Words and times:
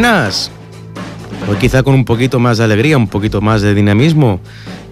buenas. 0.00 0.50
Hoy 1.46 1.56
quizá 1.56 1.82
con 1.82 1.92
un 1.92 2.06
poquito 2.06 2.38
más 2.38 2.56
de 2.56 2.64
alegría, 2.64 2.96
un 2.96 3.06
poquito 3.06 3.42
más 3.42 3.60
de 3.60 3.74
dinamismo. 3.74 4.40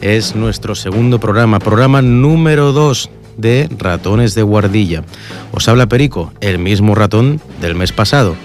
Es 0.02 0.36
nuestro 0.36 0.74
segundo 0.74 1.18
programa, 1.18 1.60
programa 1.60 2.02
número 2.02 2.72
2 2.72 3.08
de 3.38 3.70
Ratones 3.78 4.34
de 4.34 4.42
Guardilla. 4.42 5.04
Os 5.50 5.66
habla 5.66 5.86
Perico, 5.86 6.34
el 6.42 6.58
mismo 6.58 6.94
ratón 6.94 7.40
del 7.62 7.74
mes 7.74 7.90
pasado. 7.90 8.36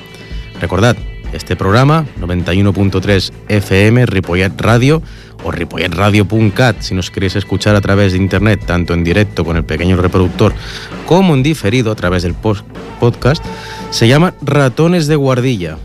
Recordad, 0.61 0.95
este 1.33 1.57
programa, 1.57 2.05
91.3 2.21 3.33
FM, 3.49 4.05
Ripollet 4.05 4.53
Radio 4.61 5.01
o 5.43 5.51
ripolletradio.cat 5.51 6.79
si 6.79 6.95
nos 6.95 7.11
queréis 7.11 7.35
escuchar 7.35 7.75
a 7.75 7.81
través 7.81 8.13
de 8.13 8.19
internet, 8.19 8.63
tanto 8.65 8.93
en 8.93 9.03
directo 9.03 9.43
con 9.43 9.57
el 9.57 9.65
pequeño 9.65 9.97
reproductor 9.97 10.53
como 11.07 11.33
en 11.33 11.43
diferido 11.43 11.91
a 11.91 11.95
través 11.95 12.23
del 12.23 12.35
podcast, 12.35 13.43
se 13.89 14.07
llama 14.07 14.33
Ratones 14.41 15.07
de 15.07 15.17
Guardilla 15.17 15.77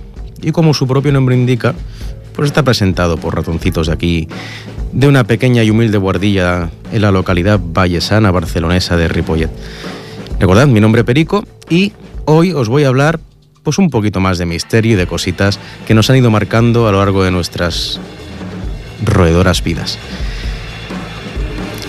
y 0.42 0.52
como 0.52 0.74
su 0.74 0.86
propio 0.86 1.12
nombre 1.12 1.36
indica, 1.36 1.74
pues 2.34 2.46
está 2.46 2.62
presentado 2.62 3.16
por 3.16 3.34
ratoncitos 3.34 3.88
de 3.88 3.92
aquí, 3.92 4.28
de 4.92 5.08
una 5.08 5.24
pequeña 5.24 5.64
y 5.64 5.70
humilde 5.70 5.98
guardilla 5.98 6.70
en 6.92 7.02
la 7.02 7.10
localidad 7.10 7.60
vallesana 7.62 8.30
barcelonesa 8.30 8.96
de 8.96 9.08
Ripollet. 9.08 9.50
Recordad, 10.38 10.66
mi 10.66 10.80
nombre 10.80 11.00
es 11.00 11.06
Perico 11.06 11.44
y 11.68 11.92
hoy 12.26 12.52
os 12.52 12.68
voy 12.68 12.84
a 12.84 12.88
hablar 12.88 13.20
pues 13.62 13.78
un 13.78 13.90
poquito 13.90 14.20
más 14.20 14.38
de 14.38 14.46
misterio 14.46 14.92
y 14.92 14.96
de 14.96 15.06
cositas 15.06 15.58
que 15.86 15.94
nos 15.94 16.08
han 16.10 16.16
ido 16.16 16.30
marcando 16.30 16.88
a 16.88 16.92
lo 16.92 16.98
largo 16.98 17.24
de 17.24 17.30
nuestras 17.30 18.00
roedoras 19.04 19.62
vidas. 19.62 19.98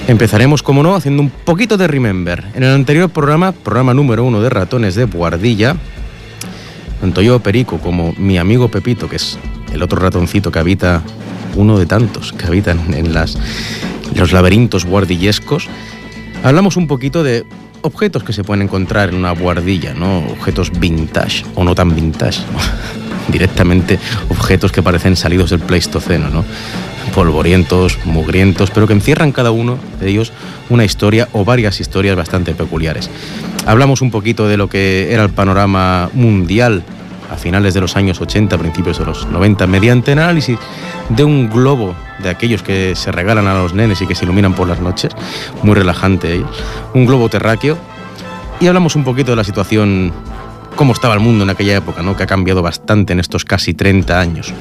Empezaremos, 0.07 0.63
como 0.63 0.81
no, 0.81 0.95
haciendo 0.95 1.21
un 1.21 1.29
poquito 1.29 1.77
de 1.77 1.87
Remember. 1.87 2.43
En 2.55 2.63
el 2.63 2.73
anterior 2.73 3.11
programa, 3.11 3.51
programa 3.51 3.93
número 3.93 4.23
uno 4.23 4.41
de 4.41 4.49
ratones 4.49 4.95
de 4.95 5.05
Guardilla, 5.05 5.75
tanto 7.01 7.21
yo, 7.21 7.39
Perico, 7.39 7.79
como 7.79 8.13
mi 8.17 8.37
amigo 8.37 8.69
Pepito, 8.69 9.09
que 9.09 9.15
es 9.15 9.37
el 9.73 9.81
otro 9.81 9.99
ratoncito 9.99 10.51
que 10.51 10.59
habita, 10.59 11.01
uno 11.55 11.77
de 11.79 11.85
tantos 11.85 12.33
que 12.33 12.45
habitan 12.45 12.93
en 12.93 13.13
las, 13.13 13.37
los 14.15 14.31
laberintos 14.31 14.85
guardillescos, 14.85 15.67
hablamos 16.43 16.77
un 16.77 16.87
poquito 16.87 17.23
de 17.23 17.45
objetos 17.81 18.23
que 18.23 18.33
se 18.33 18.43
pueden 18.43 18.63
encontrar 18.63 19.09
en 19.09 19.15
una 19.15 19.31
guardilla, 19.31 19.93
¿no? 19.93 20.19
Objetos 20.19 20.71
vintage 20.77 21.45
o 21.55 21.63
no 21.63 21.75
tan 21.75 21.95
vintage, 21.95 22.41
directamente 23.29 23.99
objetos 24.29 24.71
que 24.71 24.83
parecen 24.83 25.15
salidos 25.15 25.51
del 25.51 25.59
Pleistoceno, 25.59 26.29
¿no? 26.29 26.43
Polvorientos, 27.19 27.99
mugrientos, 28.05 28.71
pero 28.71 28.87
que 28.87 28.93
encierran 28.93 29.33
cada 29.33 29.51
uno 29.51 29.77
de 29.99 30.07
ellos 30.07 30.31
una 30.69 30.85
historia 30.85 31.27
o 31.33 31.43
varias 31.43 31.81
historias 31.81 32.15
bastante 32.15 32.53
peculiares. 32.53 33.09
Hablamos 33.65 34.01
un 34.01 34.09
poquito 34.09 34.47
de 34.47 34.55
lo 34.55 34.69
que 34.69 35.11
era 35.11 35.23
el 35.23 35.29
panorama 35.29 36.09
mundial 36.13 36.81
a 37.29 37.35
finales 37.35 37.73
de 37.73 37.81
los 37.81 37.97
años 37.97 38.21
80, 38.21 38.57
principios 38.57 38.99
de 38.99 39.05
los 39.05 39.27
90, 39.27 39.67
mediante 39.67 40.13
el 40.13 40.19
análisis 40.19 40.57
de 41.09 41.25
un 41.25 41.49
globo 41.49 41.93
de 42.23 42.29
aquellos 42.29 42.63
que 42.63 42.95
se 42.95 43.11
regalan 43.11 43.47
a 43.47 43.53
los 43.53 43.73
nenes 43.73 44.01
y 44.01 44.07
que 44.07 44.15
se 44.15 44.23
iluminan 44.23 44.53
por 44.53 44.69
las 44.69 44.79
noches, 44.79 45.11
muy 45.61 45.75
relajante 45.75 46.35
ellos, 46.35 46.63
un 46.93 47.05
globo 47.05 47.27
terráqueo, 47.27 47.77
y 48.61 48.67
hablamos 48.67 48.95
un 48.95 49.03
poquito 49.03 49.33
de 49.33 49.35
la 49.35 49.43
situación, 49.43 50.13
cómo 50.77 50.93
estaba 50.93 51.15
el 51.15 51.19
mundo 51.19 51.43
en 51.43 51.49
aquella 51.49 51.75
época, 51.75 52.01
¿no? 52.01 52.15
que 52.15 52.23
ha 52.23 52.27
cambiado 52.27 52.61
bastante 52.61 53.11
en 53.11 53.19
estos 53.19 53.43
casi 53.43 53.73
30 53.73 54.17
años. 54.17 54.53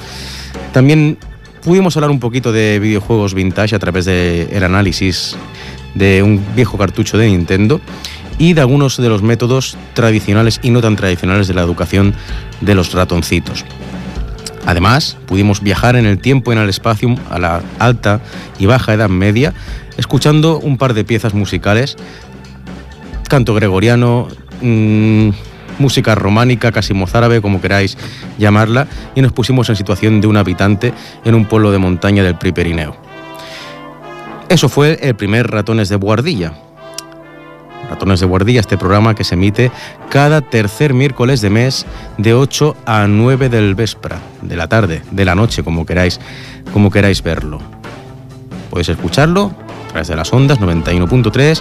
También 0.72 1.19
pudimos 1.62 1.96
hablar 1.96 2.10
un 2.10 2.20
poquito 2.20 2.52
de 2.52 2.78
videojuegos 2.78 3.34
vintage 3.34 3.74
a 3.74 3.78
través 3.78 4.04
del 4.04 4.62
análisis 4.64 5.36
de 5.94 6.22
un 6.22 6.44
viejo 6.54 6.78
cartucho 6.78 7.19
de 7.19 7.28
Nintendo 7.28 7.80
y 8.38 8.52
de 8.52 8.60
algunos 8.60 8.96
de 8.96 9.08
los 9.08 9.22
métodos 9.22 9.76
tradicionales 9.94 10.60
y 10.62 10.70
no 10.70 10.80
tan 10.80 10.96
tradicionales 10.96 11.48
de 11.48 11.54
la 11.54 11.62
educación 11.62 12.14
de 12.60 12.74
los 12.74 12.92
ratoncitos. 12.92 13.64
Además, 14.66 15.16
pudimos 15.26 15.62
viajar 15.62 15.96
en 15.96 16.06
el 16.06 16.19
tiempo 16.19 16.52
y 16.52 16.56
en 16.56 16.62
el 16.62 16.69
espacio 16.69 17.14
a 17.30 17.38
la 17.38 17.62
alta 17.78 18.20
y 18.58 18.66
baja 18.66 18.94
Edad 18.94 19.08
Media, 19.08 19.54
escuchando 19.96 20.58
un 20.58 20.76
par 20.76 20.94
de 20.94 21.04
piezas 21.04 21.34
musicales, 21.34 21.96
canto 23.28 23.54
gregoriano, 23.54 24.28
mmm, 24.60 25.30
música 25.78 26.15
románica, 26.15 26.72
casi 26.72 26.94
mozárabe, 26.94 27.41
como 27.41 27.61
queráis 27.61 27.97
llamarla, 28.39 28.87
y 29.15 29.22
nos 29.22 29.33
pusimos 29.33 29.69
en 29.69 29.77
situación 29.77 30.21
de 30.21 30.27
un 30.27 30.37
habitante 30.37 30.93
en 31.25 31.34
un 31.34 31.47
pueblo 31.47 31.71
de 31.71 31.78
montaña 31.78 32.22
del 32.22 32.37
Priperineo. 32.37 32.97
Eso 34.49 34.69
fue 34.69 34.99
el 35.03 35.15
primer 35.15 35.50
Ratones 35.50 35.88
de 35.88 35.97
Guardilla, 35.97 36.53
Ratones 37.88 38.21
de 38.21 38.27
Guardilla, 38.27 38.61
este 38.61 38.77
programa 38.77 39.15
que 39.15 39.25
se 39.25 39.34
emite 39.34 39.71
cada 40.11 40.41
tercer 40.41 40.94
miércoles 40.94 41.41
de 41.41 41.50
mes 41.50 41.87
de 42.19 42.34
8 42.34 42.77
a 42.87 43.06
9 43.06 43.49
del 43.49 43.75
véspera, 43.75 44.19
de 44.43 44.56
la 44.56 44.69
tarde, 44.69 45.03
de 45.11 45.25
la 45.25 45.34
noche, 45.34 45.62
como 45.62 45.87
queráis, 45.87 46.21
como 46.72 46.91
queráis 46.91 47.22
verlo. 47.22 47.61
Podéis 48.71 48.91
escucharlo 48.91 49.53
a 49.87 49.88
través 49.88 50.09
de 50.09 50.17
las 50.17 50.33
ondas 50.33 50.61
91.3, 50.61 51.61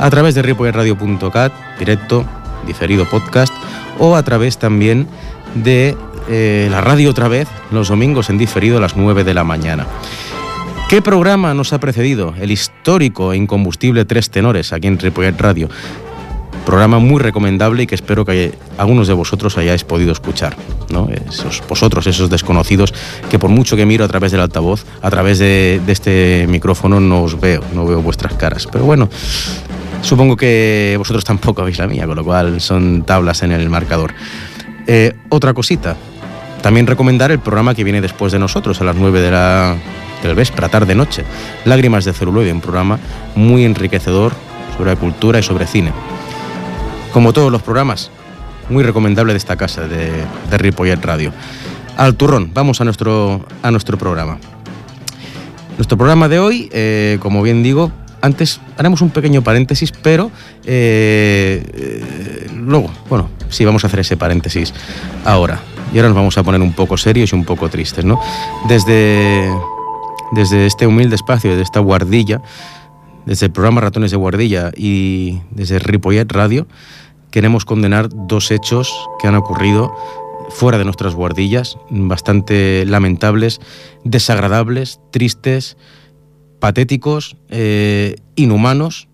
a 0.00 0.10
través 0.10 0.34
de 0.36 0.42
ripollerradio.cat, 0.42 1.52
directo, 1.78 2.24
diferido 2.68 3.08
podcast, 3.08 3.52
o 3.98 4.14
a 4.14 4.22
través 4.22 4.58
también 4.58 5.08
de 5.56 5.96
eh, 6.28 6.68
la 6.70 6.80
radio 6.80 7.10
otra 7.10 7.26
vez, 7.26 7.48
los 7.72 7.88
domingos 7.88 8.30
en 8.30 8.38
diferido 8.38 8.76
a 8.76 8.80
las 8.80 8.96
9 8.96 9.24
de 9.24 9.34
la 9.34 9.44
mañana. 9.44 9.86
¿Qué 10.88 11.02
programa 11.02 11.52
nos 11.52 11.72
ha 11.72 11.80
precedido? 11.80 12.34
El 12.40 12.50
histórico 12.50 13.32
e 13.32 13.36
incombustible 13.36 14.04
Tres 14.04 14.30
Tenores, 14.30 14.72
aquí 14.72 14.86
en 14.86 14.98
Ripollet 14.98 15.38
Radio. 15.38 15.68
Programa 16.64 16.98
muy 16.98 17.20
recomendable 17.20 17.82
y 17.82 17.86
que 17.86 17.94
espero 17.94 18.24
que 18.24 18.54
algunos 18.76 19.08
de 19.08 19.14
vosotros 19.14 19.56
hayáis 19.58 19.84
podido 19.84 20.12
escuchar. 20.12 20.56
¿no? 20.90 21.08
Esos, 21.28 21.62
vosotros, 21.68 22.06
esos 22.06 22.30
desconocidos, 22.30 22.92
que 23.30 23.38
por 23.38 23.50
mucho 23.50 23.76
que 23.76 23.84
miro 23.86 24.04
a 24.04 24.08
través 24.08 24.32
del 24.32 24.40
altavoz, 24.40 24.84
a 25.02 25.10
través 25.10 25.38
de, 25.38 25.80
de 25.84 25.92
este 25.92 26.46
micrófono 26.48 27.00
no 27.00 27.22
os 27.22 27.38
veo, 27.38 27.62
no 27.74 27.86
veo 27.86 28.00
vuestras 28.00 28.34
caras. 28.34 28.66
Pero 28.70 28.84
bueno, 28.84 29.10
supongo 30.02 30.36
que 30.36 30.94
vosotros 30.98 31.24
tampoco 31.24 31.64
veis 31.64 31.78
la 31.78 31.86
mía, 31.86 32.06
con 32.06 32.16
lo 32.16 32.24
cual 32.24 32.60
son 32.60 33.02
tablas 33.02 33.42
en 33.42 33.52
el 33.52 33.68
marcador. 33.68 34.12
Eh, 34.86 35.14
otra 35.28 35.52
cosita, 35.54 35.96
también 36.62 36.86
recomendar 36.86 37.30
el 37.30 37.38
programa 37.38 37.74
que 37.74 37.84
viene 37.84 38.00
después 38.00 38.32
de 38.32 38.38
nosotros, 38.38 38.80
a 38.80 38.84
las 38.84 38.96
9 38.96 39.20
de 39.20 39.30
la, 39.30 39.76
del 40.22 40.34
Véspera, 40.34 40.68
tarde-noche. 40.68 41.24
Lágrimas 41.64 42.04
de 42.04 42.12
celuloide, 42.12 42.52
un 42.52 42.60
programa 42.60 42.98
muy 43.34 43.64
enriquecedor 43.64 44.32
sobre 44.76 44.96
cultura 44.96 45.38
y 45.38 45.42
sobre 45.42 45.66
cine. 45.66 45.92
Como 47.12 47.32
todos 47.32 47.52
los 47.52 47.62
programas, 47.62 48.10
muy 48.68 48.82
recomendable 48.82 49.32
de 49.32 49.38
esta 49.38 49.56
casa, 49.56 49.86
de, 49.86 50.10
de 50.50 50.96
Radio. 50.96 51.32
Al 51.96 52.14
turrón, 52.14 52.50
vamos 52.54 52.80
a 52.80 52.84
nuestro, 52.84 53.44
a 53.62 53.70
nuestro 53.70 53.98
programa. 53.98 54.38
Nuestro 55.76 55.96
programa 55.96 56.28
de 56.28 56.38
hoy, 56.38 56.68
eh, 56.72 57.18
como 57.20 57.42
bien 57.42 57.62
digo, 57.62 57.92
antes 58.20 58.60
haremos 58.76 59.00
un 59.00 59.10
pequeño 59.10 59.42
paréntesis, 59.42 59.92
pero 59.92 60.30
eh, 60.64 61.62
eh, 61.74 62.50
luego, 62.54 62.90
bueno, 63.08 63.28
sí, 63.48 63.64
vamos 63.64 63.84
a 63.84 63.86
hacer 63.86 64.00
ese 64.00 64.16
paréntesis 64.16 64.72
ahora. 65.24 65.60
Y 65.92 65.96
ahora 65.96 66.08
nos 66.08 66.16
vamos 66.16 66.36
a 66.36 66.42
poner 66.42 66.60
un 66.60 66.74
poco 66.74 66.96
serios 66.98 67.32
y 67.32 67.34
un 67.34 67.44
poco 67.44 67.68
tristes, 67.70 68.04
¿no? 68.04 68.20
Desde 68.68 69.50
desde 70.30 70.66
este 70.66 70.86
humilde 70.86 71.14
espacio, 71.14 71.50
desde 71.50 71.62
esta 71.62 71.80
guardilla, 71.80 72.42
desde 73.26 73.46
el 73.46 73.52
programa 73.52 73.80
Ratones 73.80 74.10
de 74.10 74.16
Guardilla 74.16 74.70
y 74.76 75.40
desde 75.50 75.78
Ripollet 75.78 76.30
Radio, 76.30 76.66
queremos 77.30 77.64
condenar 77.64 78.08
dos 78.10 78.50
hechos 78.50 78.92
que 79.20 79.28
han 79.28 79.34
ocurrido 79.34 79.94
fuera 80.50 80.78
de 80.78 80.84
nuestras 80.84 81.14
guardillas, 81.14 81.76
bastante 81.90 82.84
lamentables, 82.86 83.60
desagradables, 84.04 85.00
tristes, 85.10 85.76
patéticos, 86.60 87.36
eh, 87.48 88.16
inhumanos, 88.36 89.08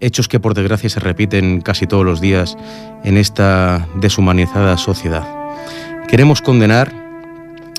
hechos 0.00 0.28
que 0.28 0.40
por 0.40 0.54
desgracia 0.54 0.90
se 0.90 1.00
repiten 1.00 1.60
casi 1.60 1.86
todos 1.86 2.04
los 2.04 2.20
días 2.20 2.56
en 3.04 3.16
esta 3.16 3.88
deshumanizada 3.96 4.76
sociedad. 4.76 5.26
Queremos 6.08 6.42
condenar 6.42 6.92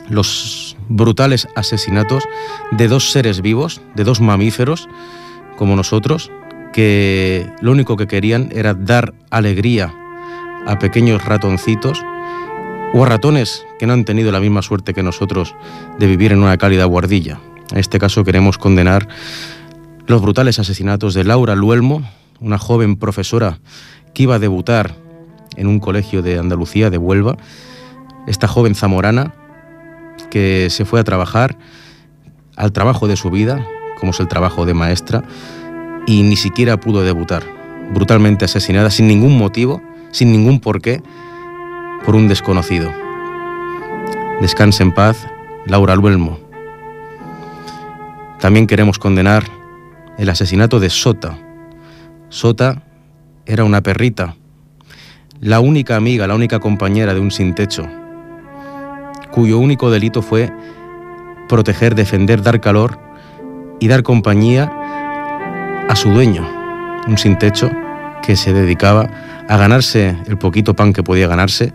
los 0.10 0.78
brutales 0.90 1.48
asesinatos 1.56 2.24
de 2.72 2.88
dos 2.88 3.12
seres 3.12 3.42
vivos, 3.42 3.82
de 3.96 4.04
dos 4.04 4.22
mamíferos 4.22 4.88
como 5.58 5.76
nosotros, 5.76 6.32
que 6.74 7.50
lo 7.62 7.72
único 7.72 7.98
que 7.98 8.08
querían 8.08 8.50
era 8.54 8.74
dar 8.74 9.14
alegría 9.30 9.94
a 10.66 10.80
pequeños 10.80 11.24
ratoncitos 11.26 12.04
o 12.94 13.04
a 13.04 13.08
ratones 13.08 13.66
que 13.80 13.88
no 13.88 13.94
han 13.94 14.06
tenido 14.06 14.32
la 14.32 14.40
misma 14.40 14.62
suerte 14.62 14.94
que 14.94 15.04
nosotros 15.04 15.56
de 16.00 16.08
vivir 16.08 16.32
en 16.32 16.44
una 16.44 16.58
cálida 16.58 16.86
guardilla. 16.86 17.40
En 17.72 17.78
este 17.78 18.00
caso 18.00 18.24
queremos 18.24 18.58
condenar 18.58 19.08
los 20.08 20.22
brutales 20.22 20.58
asesinatos 20.60 21.14
de 21.14 21.24
Laura 21.24 21.56
Luelmo, 21.56 22.02
una 22.40 22.58
joven 22.58 22.96
profesora 22.96 23.60
que 24.14 24.24
iba 24.24 24.36
a 24.36 24.40
debutar 24.40 24.96
en 25.58 25.68
un 25.68 25.80
colegio 25.80 26.22
de 26.22 26.40
Andalucía, 26.40 26.90
de 26.90 26.98
Huelva. 26.98 27.38
Esta 28.26 28.48
joven 28.48 28.76
zamorana 28.76 29.34
que 30.30 30.70
se 30.70 30.86
fue 30.86 31.00
a 31.00 31.04
trabajar 31.04 31.58
al 32.56 32.72
trabajo 32.72 33.08
de 33.08 33.18
su 33.18 33.30
vida, 33.30 33.66
como 34.00 34.12
es 34.12 34.20
el 34.20 34.28
trabajo 34.28 34.66
de 34.66 34.74
maestra, 34.74 35.24
y 36.06 36.24
ni 36.24 36.38
siquiera 36.38 36.80
pudo 36.80 37.04
debutar. 37.04 37.44
Brutalmente 37.94 38.46
asesinada 38.46 38.90
sin 38.90 39.08
ningún 39.08 39.38
motivo, 39.38 39.82
sin 40.12 40.32
ningún 40.32 40.60
porqué, 40.60 41.02
por 42.06 42.16
un 42.16 42.28
desconocido. 42.28 42.92
Descanse 44.42 44.84
en 44.84 44.94
paz, 44.94 45.28
Laura 45.66 45.96
Luelmo. 45.96 46.47
También 48.40 48.68
queremos 48.68 49.00
condenar 49.00 49.44
el 50.18 50.30
asesinato 50.30 50.80
de 50.80 50.90
Sota. 50.90 51.38
Sota 52.30 52.84
era 53.46 53.64
una 53.64 53.82
perrita, 53.82 54.36
la 55.40 55.60
única 55.60 55.96
amiga, 55.96 56.28
la 56.28 56.36
única 56.36 56.60
compañera 56.60 57.14
de 57.14 57.20
un 57.20 57.32
sin 57.32 57.54
techo, 57.56 57.88
cuyo 59.32 59.60
único 59.60 59.92
delito 59.92 60.22
fue 60.22 60.52
proteger, 61.48 61.96
defender, 61.96 62.42
dar 62.42 62.60
calor 62.60 63.00
y 63.80 63.88
dar 63.88 64.04
compañía 64.04 64.72
a 65.88 65.96
su 65.96 66.10
dueño, 66.10 66.46
un 67.08 67.18
sin 67.18 67.38
techo 67.38 67.72
que 68.24 68.36
se 68.36 68.52
dedicaba 68.52 69.10
a 69.48 69.58
ganarse 69.58 70.18
el 70.28 70.38
poquito 70.38 70.76
pan 70.76 70.92
que 70.92 71.04
podía 71.04 71.28
ganarse 71.28 71.74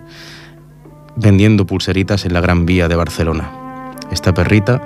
vendiendo 1.17 1.67
pulseritas 1.67 2.25
en 2.25 2.35
la 2.35 2.41
Gran 2.41 2.67
Vía 2.67 2.89
de 2.89 2.97
Barcelona. 2.97 3.51
Esta 4.11 4.35
perrita, 4.35 4.83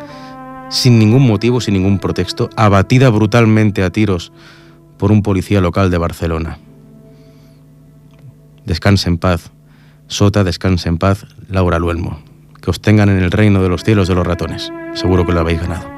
sin 0.69 0.99
ningún 0.99 1.27
motivo, 1.27 1.61
sin 1.61 1.75
ningún 1.75 1.99
pretexto, 1.99 2.51
abatida 2.57 3.09
brutalmente 3.11 3.83
a 3.83 3.91
tiros 3.91 4.33
por 4.99 5.13
un 5.13 5.23
policía 5.23 5.61
local 5.61 5.91
de 5.91 5.99
Barcelona. 5.99 6.59
Descanse 8.65 9.09
en 9.09 9.19
paz, 9.19 9.53
Sota, 10.09 10.45
descanse 10.45 10.89
en 10.89 10.99
paz, 10.99 11.27
Laura 11.49 11.79
Luelmo. 11.79 12.21
Que 12.61 12.71
os 12.71 12.81
tengan 12.81 13.09
en 13.09 13.23
el 13.23 13.31
reino 13.31 13.63
de 13.63 13.69
los 13.69 13.85
cielos 13.85 14.09
de 14.09 14.15
los 14.15 14.27
ratones. 14.27 14.73
Seguro 14.95 15.25
que 15.25 15.33
lo 15.33 15.41
habéis 15.41 15.61
ganado. 15.61 15.95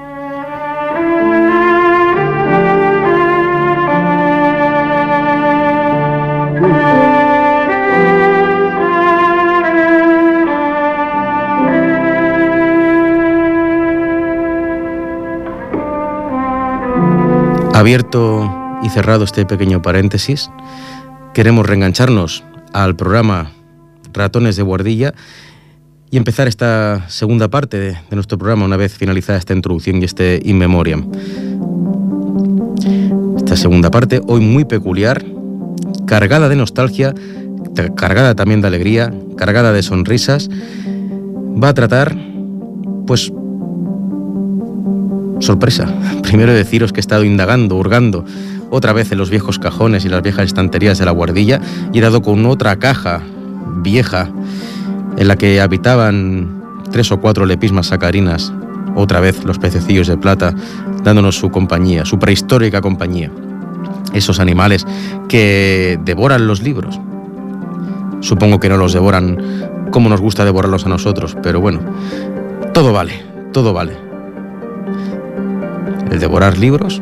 Abierto 17.78 18.52
y 18.82 18.88
cerrado 18.88 19.22
este 19.22 19.46
pequeño 19.46 19.80
paréntesis, 19.82 20.50
queremos 21.32 21.64
reengancharnos 21.64 22.42
al 22.72 22.96
programa 22.96 23.52
Ratones 24.12 24.56
de 24.56 24.64
Guardilla 24.64 25.14
y 26.10 26.16
empezar 26.16 26.48
esta 26.48 27.08
segunda 27.08 27.46
parte 27.46 27.78
de, 27.78 27.96
nuestro 28.10 28.36
programa 28.36 28.64
una 28.64 28.76
vez 28.76 28.96
finalizada 28.96 29.38
esta 29.38 29.54
introducción 29.54 30.02
y 30.02 30.06
este 30.06 30.40
In 30.44 30.58
Memoriam. 30.58 31.08
Esta 33.36 33.56
segunda 33.56 33.92
parte, 33.92 34.22
hoy 34.26 34.40
muy 34.40 34.64
peculiar, 34.64 35.24
cargada 36.04 36.48
de 36.48 36.56
nostalgia, 36.56 37.14
cargada 37.94 38.34
también 38.34 38.60
de 38.60 38.66
alegría, 38.66 39.14
cargada 39.36 39.72
de 39.72 39.84
sonrisas, 39.84 40.50
va 40.50 41.68
a 41.68 41.74
tratar, 41.74 42.18
pues, 43.06 43.32
sorpresa. 45.40 45.86
Primero 46.22 46.52
deciros 46.52 46.92
que 46.92 46.98
he 46.98 47.00
estado 47.00 47.24
indagando, 47.24 47.76
hurgando 47.76 48.24
otra 48.70 48.92
vez 48.92 49.12
en 49.12 49.18
los 49.18 49.30
viejos 49.30 49.58
cajones 49.58 50.04
y 50.04 50.08
las 50.08 50.22
viejas 50.22 50.46
estanterías 50.46 50.98
de 50.98 51.04
la 51.04 51.10
guardilla 51.10 51.60
y 51.92 51.98
he 51.98 52.02
dado 52.02 52.22
con 52.22 52.44
otra 52.46 52.76
caja 52.76 53.22
vieja 53.76 54.28
en 55.16 55.28
la 55.28 55.36
que 55.36 55.60
habitaban 55.60 56.62
tres 56.90 57.10
o 57.12 57.20
cuatro 57.20 57.46
lepismas 57.46 57.88
sacarinas, 57.88 58.52
otra 58.94 59.20
vez 59.20 59.44
los 59.44 59.58
pececillos 59.58 60.06
de 60.06 60.16
plata, 60.16 60.54
dándonos 61.02 61.36
su 61.36 61.50
compañía, 61.50 62.04
su 62.04 62.18
prehistórica 62.18 62.80
compañía. 62.80 63.30
Esos 64.12 64.40
animales 64.40 64.86
que 65.28 65.98
devoran 66.04 66.46
los 66.46 66.62
libros. 66.62 66.98
Supongo 68.20 68.58
que 68.58 68.68
no 68.68 68.76
los 68.76 68.92
devoran 68.92 69.38
como 69.90 70.08
nos 70.08 70.20
gusta 70.20 70.44
devorarlos 70.44 70.86
a 70.86 70.88
nosotros, 70.88 71.36
pero 71.42 71.60
bueno, 71.60 71.80
todo 72.72 72.92
vale, 72.92 73.22
todo 73.52 73.72
vale 73.72 74.07
el 76.10 76.20
devorar 76.20 76.58
libros, 76.58 77.00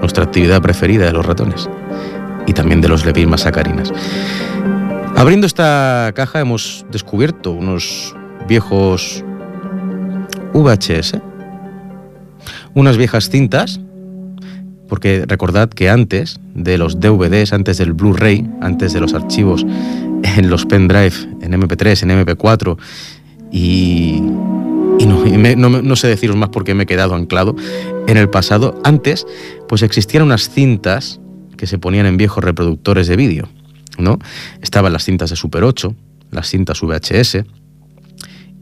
nuestra 0.00 0.24
actividad 0.24 0.62
preferida 0.62 1.06
de 1.06 1.12
los 1.12 1.26
ratones 1.26 1.68
y 2.46 2.52
también 2.52 2.80
de 2.80 2.88
los 2.88 3.04
lepismas 3.04 3.42
sacarinas. 3.42 3.92
Abriendo 5.16 5.46
esta 5.46 6.12
caja 6.14 6.40
hemos 6.40 6.84
descubierto 6.90 7.52
unos 7.52 8.14
viejos 8.46 9.24
VHS, 10.52 11.18
unas 12.74 12.96
viejas 12.96 13.30
cintas, 13.30 13.80
porque 14.88 15.24
recordad 15.26 15.68
que 15.68 15.90
antes 15.90 16.38
de 16.54 16.78
los 16.78 17.00
DVDs, 17.00 17.52
antes 17.52 17.78
del 17.78 17.92
Blu-ray, 17.92 18.48
antes 18.60 18.92
de 18.92 19.00
los 19.00 19.14
archivos 19.14 19.66
en 20.36 20.50
los 20.50 20.66
pendrive, 20.66 21.14
en 21.40 21.52
MP3, 21.52 22.02
en 22.02 22.26
MP4 22.26 22.76
y 23.50 24.22
y 24.98 25.06
no, 25.06 25.96
sé 25.96 26.08
deciros 26.08 26.36
más 26.36 26.50
porque 26.50 26.74
me 26.74 26.84
he 26.84 26.86
quedado 26.86 27.14
anclado 27.14 27.54
en 28.06 28.16
el 28.16 28.28
pasado. 28.28 28.80
Antes, 28.84 29.26
pues 29.68 29.82
existían 29.82 30.22
unas 30.22 30.48
cintas 30.50 31.20
que 31.56 31.66
se 31.66 31.78
ponían 31.78 32.06
en 32.06 32.16
viejos 32.16 32.42
reproductores 32.42 33.06
de 33.06 33.16
vídeo, 33.16 33.48
¿no? 33.98 34.18
Estaban 34.62 34.92
las 34.92 35.04
cintas 35.04 35.30
de 35.30 35.36
Super 35.36 35.64
8, 35.64 35.94
las 36.30 36.48
cintas 36.48 36.80
VHS, 36.80 37.44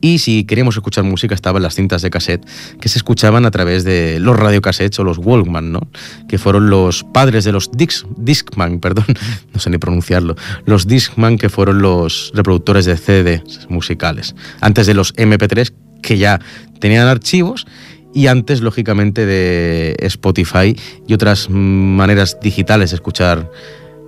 y 0.05 0.19
si 0.19 0.45
queríamos 0.45 0.77
escuchar 0.77 1.03
música 1.03 1.35
estaban 1.35 1.63
las 1.63 1.75
cintas 1.77 2.03
de 2.03 2.11
cassette 2.11 2.47
que 2.79 2.91
se 2.91 2.99
escuchaban 2.99 3.47
a 3.47 3.51
través 3.51 3.85
de 3.85 4.19
los 4.21 4.37
radiocassettes 4.37 4.99
o 4.99 5.05
los 5.05 5.17
Walkman, 5.17 5.73
¿no? 5.73 5.81
Que 6.29 6.37
fueron 6.37 6.69
los 6.69 7.05
padres 7.05 7.45
de 7.45 7.53
los 7.53 7.71
Discman, 7.73 8.79
perdón, 8.83 9.07
no 9.55 9.61
sé 9.61 9.71
ni 9.71 9.79
pronunciarlo, 9.79 10.37
los 10.67 10.87
Discman 10.87 11.39
que 11.39 11.49
fueron 11.49 11.81
los 11.81 12.33
reproductores 12.35 12.85
de 12.85 12.99
CD 12.99 13.43
musicales, 13.71 14.35
antes 14.61 14.87
de 14.87 14.93
los 14.93 15.15
MP3 15.15 15.73
que 16.05 16.19
ya 16.19 16.41
tenían 16.79 17.07
archivos 17.07 17.67
y 18.13 18.29
antes, 18.29 18.61
lógicamente, 18.61 19.27
de 19.27 19.97
Spotify 20.01 20.77
y 21.07 21.15
otras 21.15 21.51
maneras 21.51 22.39
digitales 22.41 22.91
de 22.91 22.97
escuchar 22.97 23.51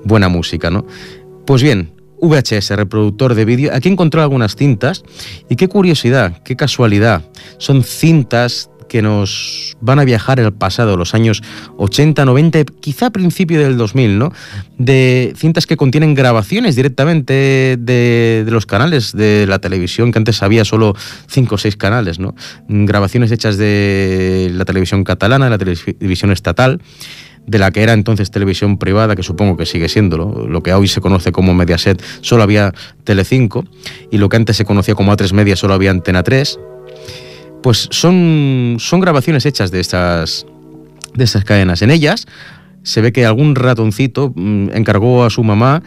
buena 0.04 0.28
música, 0.28 0.70
¿no? 0.70 0.86
Pues 1.44 1.62
bien, 1.62 1.92
VHS, 2.20 2.70
reproductor 2.70 3.34
de 3.34 3.44
vídeo, 3.44 3.70
aquí 3.74 3.88
encontró 3.88 4.22
algunas 4.22 4.56
cintas 4.56 5.02
y 5.48 5.56
qué 5.56 5.68
curiosidad, 5.68 6.42
qué 6.44 6.56
casualidad. 6.56 7.28
Son 7.58 7.82
cintas 7.82 8.70
que 8.88 9.02
nos 9.02 9.76
van 9.80 9.98
a 9.98 10.04
viajar 10.04 10.40
al 10.40 10.52
pasado, 10.52 10.96
los 10.96 11.14
años 11.14 11.42
80, 11.76 12.24
90, 12.24 12.64
quizá 12.80 13.10
principio 13.10 13.60
del 13.60 13.76
2000, 13.76 14.18
¿no? 14.18 14.32
De 14.78 15.32
cintas 15.36 15.66
que 15.66 15.76
contienen 15.76 16.14
grabaciones 16.14 16.76
directamente 16.76 17.76
de, 17.78 18.44
los 18.48 18.66
canales 18.66 19.12
de 19.12 19.46
la 19.46 19.58
televisión, 19.58 20.12
que 20.12 20.18
antes 20.18 20.42
había 20.42 20.64
solo 20.64 20.94
cinco 21.28 21.56
o 21.56 21.58
seis 21.58 21.76
canales, 21.76 22.18
¿no? 22.18 22.34
Grabaciones 22.68 23.30
hechas 23.32 23.56
de 23.56 24.50
la 24.52 24.64
televisión 24.64 25.04
catalana, 25.04 25.46
de 25.46 25.50
la 25.50 25.58
televisión 25.58 26.32
estatal 26.32 26.80
de 27.46 27.58
la 27.58 27.70
que 27.70 27.82
era 27.82 27.92
entonces 27.92 28.30
televisión 28.30 28.76
privada, 28.76 29.14
que 29.14 29.22
supongo 29.22 29.56
que 29.56 29.66
sigue 29.66 29.88
siendo 29.88 30.18
lo 30.18 30.62
que 30.62 30.74
hoy 30.74 30.88
se 30.88 31.00
conoce 31.00 31.32
como 31.32 31.54
Mediaset, 31.54 32.02
solo 32.20 32.42
había 32.42 32.74
Telecinco, 33.04 33.64
y 34.10 34.18
lo 34.18 34.28
que 34.28 34.36
antes 34.36 34.56
se 34.56 34.64
conocía 34.64 34.94
como 34.94 35.12
A3 35.12 35.32
Media 35.32 35.56
solo 35.56 35.74
había 35.74 35.90
Antena 35.90 36.22
3, 36.22 36.58
pues 37.66 37.88
son, 37.90 38.76
son 38.78 39.00
grabaciones 39.00 39.44
hechas 39.44 39.72
de 39.72 39.80
estas, 39.80 40.46
de 41.14 41.24
estas 41.24 41.42
cadenas. 41.42 41.82
En 41.82 41.90
ellas 41.90 42.28
se 42.84 43.00
ve 43.00 43.10
que 43.10 43.26
algún 43.26 43.56
ratoncito 43.56 44.32
mm, 44.36 44.68
encargó 44.72 45.24
a 45.24 45.30
su 45.30 45.42
mamá 45.42 45.82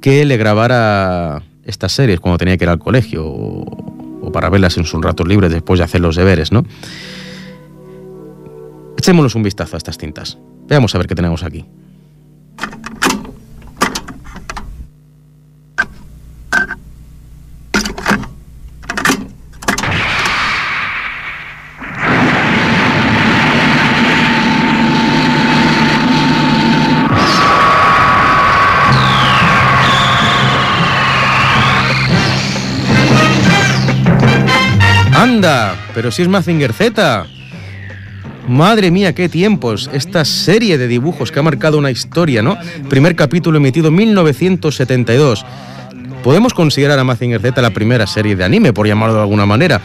que 0.00 0.24
le 0.24 0.36
grabara 0.36 1.42
estas 1.64 1.90
series 1.90 2.20
cuando 2.20 2.38
tenía 2.38 2.56
que 2.56 2.64
ir 2.64 2.68
al 2.68 2.78
colegio 2.78 3.26
o, 3.26 4.30
para 4.32 4.50
verlas 4.50 4.78
en 4.78 4.84
sus 4.84 5.02
ratos 5.02 5.26
libres 5.26 5.50
después 5.50 5.78
de 5.78 5.84
hacer 5.84 6.00
los 6.00 6.14
deberes, 6.14 6.52
¿no? 6.52 6.64
Echémonos 8.96 9.34
un 9.34 9.42
vistazo 9.42 9.74
a 9.74 9.78
estas 9.78 9.98
cintas. 9.98 10.38
Veamos 10.68 10.94
a 10.94 10.98
ver 10.98 11.08
qué 11.08 11.16
tenemos 11.16 11.42
aquí. 11.42 11.64
Pero 35.96 36.10
si 36.10 36.20
es 36.20 36.28
Mazinger 36.28 36.74
Z. 36.74 37.24
Madre 38.46 38.90
mía, 38.90 39.14
qué 39.14 39.30
tiempos. 39.30 39.88
Esta 39.94 40.26
serie 40.26 40.76
de 40.76 40.88
dibujos 40.88 41.32
que 41.32 41.38
ha 41.38 41.42
marcado 41.42 41.78
una 41.78 41.90
historia, 41.90 42.42
¿no? 42.42 42.58
Primer 42.90 43.16
capítulo 43.16 43.56
emitido 43.56 43.88
en 43.88 43.94
1972. 43.94 45.46
Podemos 46.22 46.52
considerar 46.52 46.98
a 46.98 47.04
Mazinger 47.04 47.40
Z 47.40 47.62
la 47.62 47.70
primera 47.70 48.06
serie 48.06 48.36
de 48.36 48.44
anime, 48.44 48.74
por 48.74 48.86
llamarlo 48.86 49.14
de 49.14 49.22
alguna 49.22 49.46
manera. 49.46 49.80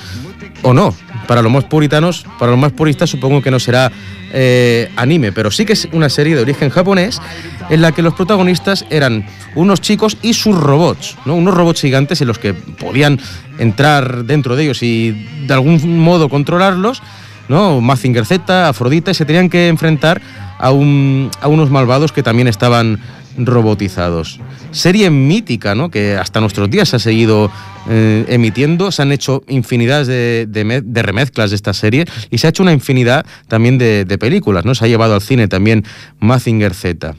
O 0.63 0.73
no, 0.73 0.93
para 1.27 1.41
los 1.41 1.51
más 1.51 1.63
puritanos, 1.65 2.25
para 2.39 2.51
los 2.51 2.59
más 2.59 2.71
puristas 2.71 3.09
supongo 3.09 3.41
que 3.41 3.51
no 3.51 3.59
será 3.59 3.91
eh, 4.33 4.89
anime, 4.95 5.31
pero 5.31 5.51
sí 5.51 5.65
que 5.65 5.73
es 5.73 5.87
una 5.91 6.09
serie 6.09 6.35
de 6.35 6.41
origen 6.41 6.69
japonés 6.69 7.21
en 7.69 7.81
la 7.81 7.91
que 7.91 8.01
los 8.01 8.13
protagonistas 8.13 8.85
eran 8.89 9.25
unos 9.55 9.81
chicos 9.81 10.17
y 10.21 10.33
sus 10.33 10.55
robots, 10.55 11.17
¿no? 11.25 11.35
unos 11.35 11.53
robots 11.53 11.81
gigantes 11.81 12.21
en 12.21 12.27
los 12.27 12.39
que 12.39 12.53
podían 12.53 13.19
entrar 13.59 14.25
dentro 14.25 14.55
de 14.55 14.63
ellos 14.63 14.83
y 14.83 15.11
de 15.47 15.53
algún 15.53 15.99
modo 15.99 16.29
controlarlos, 16.29 17.01
¿no? 17.49 17.81
Mazinger 17.81 18.25
Z, 18.25 18.69
Afrodita, 18.69 19.11
y 19.11 19.13
se 19.13 19.25
tenían 19.25 19.49
que 19.49 19.67
enfrentar 19.67 20.21
a, 20.57 20.71
un, 20.71 21.29
a 21.41 21.47
unos 21.47 21.69
malvados 21.69 22.11
que 22.11 22.23
también 22.23 22.47
estaban 22.47 22.99
robotizados. 23.37 24.39
Serie 24.71 25.09
mítica, 25.09 25.75
¿no? 25.75 25.89
Que 25.89 26.15
hasta 26.15 26.39
nuestros 26.39 26.69
días 26.69 26.89
se 26.89 26.95
ha 26.97 26.99
seguido 26.99 27.51
eh, 27.89 28.25
emitiendo. 28.27 28.91
Se 28.91 29.01
han 29.01 29.11
hecho 29.11 29.43
infinidades 29.47 30.07
de, 30.07 30.83
remezclas 31.01 31.49
de 31.51 31.55
esta 31.55 31.73
serie 31.73 32.05
y 32.29 32.37
se 32.37 32.47
ha 32.47 32.49
hecho 32.49 32.63
una 32.63 32.73
infinidad 32.73 33.25
también 33.47 33.77
de, 33.77 34.05
películas, 34.19 34.65
¿no? 34.65 34.75
Se 34.75 34.85
ha 34.85 34.87
llevado 34.87 35.15
al 35.15 35.21
cine 35.21 35.47
también 35.47 35.83
Mazinger 36.19 36.73
Z. 36.73 37.15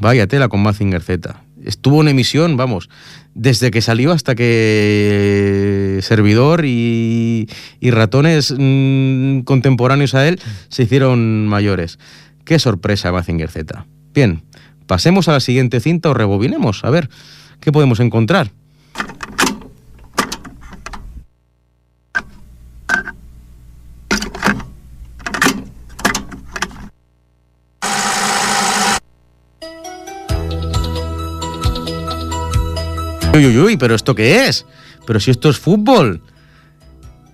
Vaya 0.00 0.26
tela 0.26 0.48
con 0.48 0.62
Mazinger 0.62 1.02
Z. 1.02 1.42
Estuvo 1.64 2.00
en 2.02 2.08
emisión, 2.08 2.56
vamos, 2.56 2.88
desde 3.34 3.70
que 3.70 3.82
salió 3.82 4.12
hasta 4.12 4.34
que 4.34 5.98
Servidor 6.02 6.64
y, 6.64 7.48
ratones 7.82 8.54
mm, 8.56 9.40
contemporáneos 9.40 10.14
a 10.14 10.28
él 10.28 10.40
se 10.68 10.84
hicieron 10.84 11.46
mayores. 11.46 11.98
Qué 12.44 12.58
sorpresa 12.58 13.12
Mazinger 13.12 13.50
Z. 13.50 13.86
Bien, 14.14 14.42
pasemos 14.88 15.28
a 15.28 15.32
la 15.32 15.40
siguiente 15.40 15.78
cinta 15.78 16.10
o 16.10 16.14
rebobinemos, 16.14 16.82
a 16.82 16.90
ver 16.90 17.08
qué 17.60 17.70
podemos 17.70 18.00
encontrar. 18.00 18.50
Uy, 33.34 33.46
uy, 33.46 33.58
uy, 33.58 33.76
pero 33.76 33.94
¿esto 33.94 34.16
qué 34.16 34.48
es? 34.48 34.66
Pero 35.06 35.20
si 35.20 35.30
esto 35.30 35.48
es 35.48 35.58
fútbol. 35.58 36.22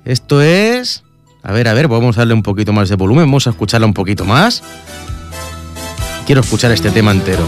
Esto 0.04 0.42
es... 0.42 1.02
A 1.42 1.52
ver, 1.52 1.68
a 1.68 1.73
ver, 1.73 1.88
vamos 1.88 2.16
a 2.18 2.23
darle 2.23 2.34
un 2.34 2.42
poquito 2.42 2.75
más 2.75 2.90
de 2.90 2.96
volumen, 2.96 3.25
vamos 3.25 3.46
a 3.46 3.50
escucharla 3.50 3.87
un 3.87 3.94
poquito 3.94 4.25
más. 4.25 4.62
Quiero 6.26 6.40
escuchar 6.40 6.72
este 6.72 6.90
tema 6.90 7.12
entero. 7.12 7.46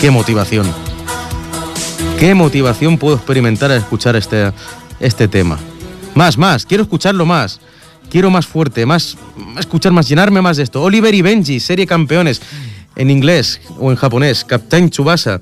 Qué 0.00 0.10
motivación. 0.10 0.72
Qué 2.20 2.32
motivación 2.34 2.96
puedo 2.96 3.16
experimentar 3.16 3.72
al 3.72 3.78
escuchar 3.78 4.14
este, 4.14 4.52
este 5.00 5.26
tema. 5.26 5.58
Más, 6.14 6.38
más, 6.38 6.64
quiero 6.64 6.84
escucharlo 6.84 7.26
más. 7.26 7.60
Quiero 8.08 8.30
más 8.30 8.46
fuerte, 8.46 8.86
más 8.86 9.18
escuchar 9.58 9.92
más, 9.92 10.08
llenarme 10.08 10.40
más 10.40 10.56
de 10.56 10.62
esto. 10.62 10.80
Oliver 10.82 11.12
y 11.12 11.22
Benji, 11.22 11.58
serie 11.60 11.86
campeones 11.86 12.40
en 12.94 13.10
inglés 13.10 13.60
o 13.78 13.90
en 13.90 13.96
japonés, 13.96 14.44
Captain 14.44 14.88
Tsubasa. 14.90 15.40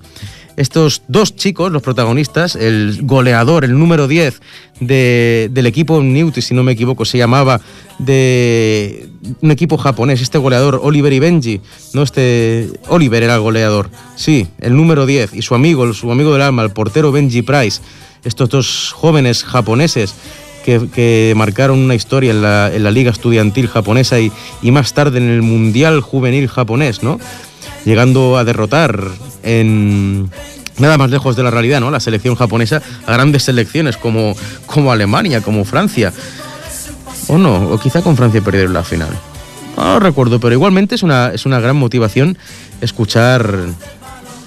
Estos 0.56 1.02
dos 1.06 1.36
chicos, 1.36 1.70
los 1.70 1.82
protagonistas, 1.82 2.56
el 2.56 3.00
goleador, 3.02 3.64
el 3.64 3.78
número 3.78 4.08
10 4.08 4.40
del 4.80 5.66
equipo 5.66 6.02
Newt, 6.02 6.38
si 6.40 6.54
no 6.54 6.62
me 6.62 6.72
equivoco, 6.72 7.04
se 7.04 7.18
llamaba 7.18 7.60
de 7.98 9.08
un 9.42 9.50
equipo 9.50 9.76
japonés, 9.76 10.22
este 10.22 10.38
goleador, 10.38 10.80
Oliver 10.82 11.12
y 11.12 11.18
Benji, 11.18 11.60
¿no? 11.92 12.02
Este 12.02 12.70
Oliver 12.88 13.22
era 13.22 13.34
el 13.34 13.40
goleador, 13.40 13.90
sí, 14.16 14.48
el 14.58 14.74
número 14.76 15.04
10, 15.04 15.34
y 15.34 15.42
su 15.42 15.54
amigo, 15.54 15.92
su 15.92 16.10
amigo 16.10 16.32
del 16.32 16.42
alma, 16.42 16.62
el 16.62 16.70
portero 16.70 17.12
Benji 17.12 17.42
Price, 17.42 17.82
estos 18.24 18.48
dos 18.48 18.92
jóvenes 18.94 19.44
japoneses 19.44 20.14
que, 20.64 21.32
marcaron 21.36 21.78
una 21.78 21.94
historia 21.94 22.32
en 22.32 22.42
la, 22.42 22.74
en 22.74 22.82
la 22.82 22.90
Liga 22.90 23.10
Estudiantil 23.10 23.68
japonesa 23.68 24.18
y, 24.18 24.32
y, 24.62 24.72
más 24.72 24.94
tarde 24.94 25.18
en 25.18 25.28
el 25.28 25.42
Mundial 25.42 26.00
Juvenil 26.00 26.48
japonés, 26.48 27.04
¿no? 27.04 27.20
llegando 27.86 28.36
a 28.36 28.44
derrotar 28.44 29.00
en 29.46 30.30
nada 30.78 30.98
más 30.98 31.10
lejos 31.10 31.36
de 31.36 31.42
la 31.42 31.50
realidad, 31.50 31.80
¿no? 31.80 31.90
La 31.90 32.00
selección 32.00 32.34
japonesa 32.34 32.82
a 33.06 33.12
grandes 33.12 33.44
selecciones 33.44 33.96
como, 33.96 34.36
como 34.66 34.92
Alemania, 34.92 35.40
como 35.40 35.64
Francia. 35.64 36.12
O 37.28 37.38
no, 37.38 37.70
o 37.70 37.78
quizá 37.78 38.02
con 38.02 38.16
Francia 38.16 38.42
perdieron 38.42 38.74
la 38.74 38.84
final. 38.84 39.08
No 39.76 40.00
recuerdo, 40.00 40.40
pero 40.40 40.54
igualmente 40.54 40.94
es 40.94 41.02
una, 41.02 41.28
es 41.28 41.46
una 41.46 41.60
gran 41.60 41.76
motivación 41.76 42.36
escuchar 42.80 43.68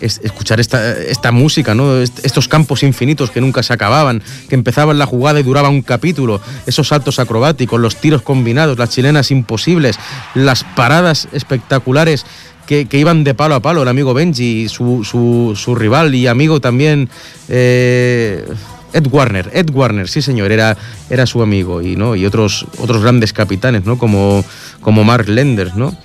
escuchar 0.01 0.61
esta, 0.61 0.97
esta, 0.97 1.33
música, 1.33 1.75
¿no? 1.75 1.97
estos 1.97 2.47
campos 2.47 2.83
infinitos 2.83 3.31
que 3.31 3.41
nunca 3.41 3.63
se 3.63 3.73
acababan, 3.73 4.23
que 4.47 4.55
empezaban 4.55 4.97
la 4.97 5.05
jugada 5.05 5.41
y 5.41 5.43
duraba 5.43 5.67
un 5.67 5.81
capítulo, 5.81 6.39
esos 6.65 6.87
saltos 6.87 7.19
acrobáticos, 7.19 7.79
los 7.79 7.97
tiros 7.97 8.21
combinados, 8.21 8.77
las 8.77 8.91
chilenas 8.91 9.29
imposibles, 9.29 9.97
las 10.35 10.63
paradas 10.63 11.27
espectaculares 11.33 12.25
que, 12.69 12.97
iban 12.99 13.23
de 13.23 13.33
palo 13.33 13.55
a 13.55 13.61
palo, 13.61 13.81
el 13.81 13.87
amigo 13.87 14.13
Benji, 14.13 14.69
su, 14.69 15.03
su, 15.03 15.75
rival 15.75 16.13
y 16.13 16.27
amigo 16.27 16.61
también. 16.61 17.09
Eh, 17.47 18.45
Ed 18.93 19.07
Warner, 19.11 19.49
Ed 19.53 19.69
Warner, 19.71 20.07
sí 20.07 20.21
señor, 20.21 20.51
era, 20.51 20.75
era 21.09 21.25
su 21.27 21.43
amigo 21.43 21.81
y, 21.81 21.95
¿no? 21.95 22.15
y 22.15 22.25
otros, 22.25 22.65
otros 22.79 23.03
grandes 23.03 23.33
capitanes, 23.33 23.85
¿no? 23.85 23.99
como, 23.99 24.43
como 24.81 25.03
Mark 25.03 25.27
Lenders, 25.29 25.75
¿no? 25.75 25.95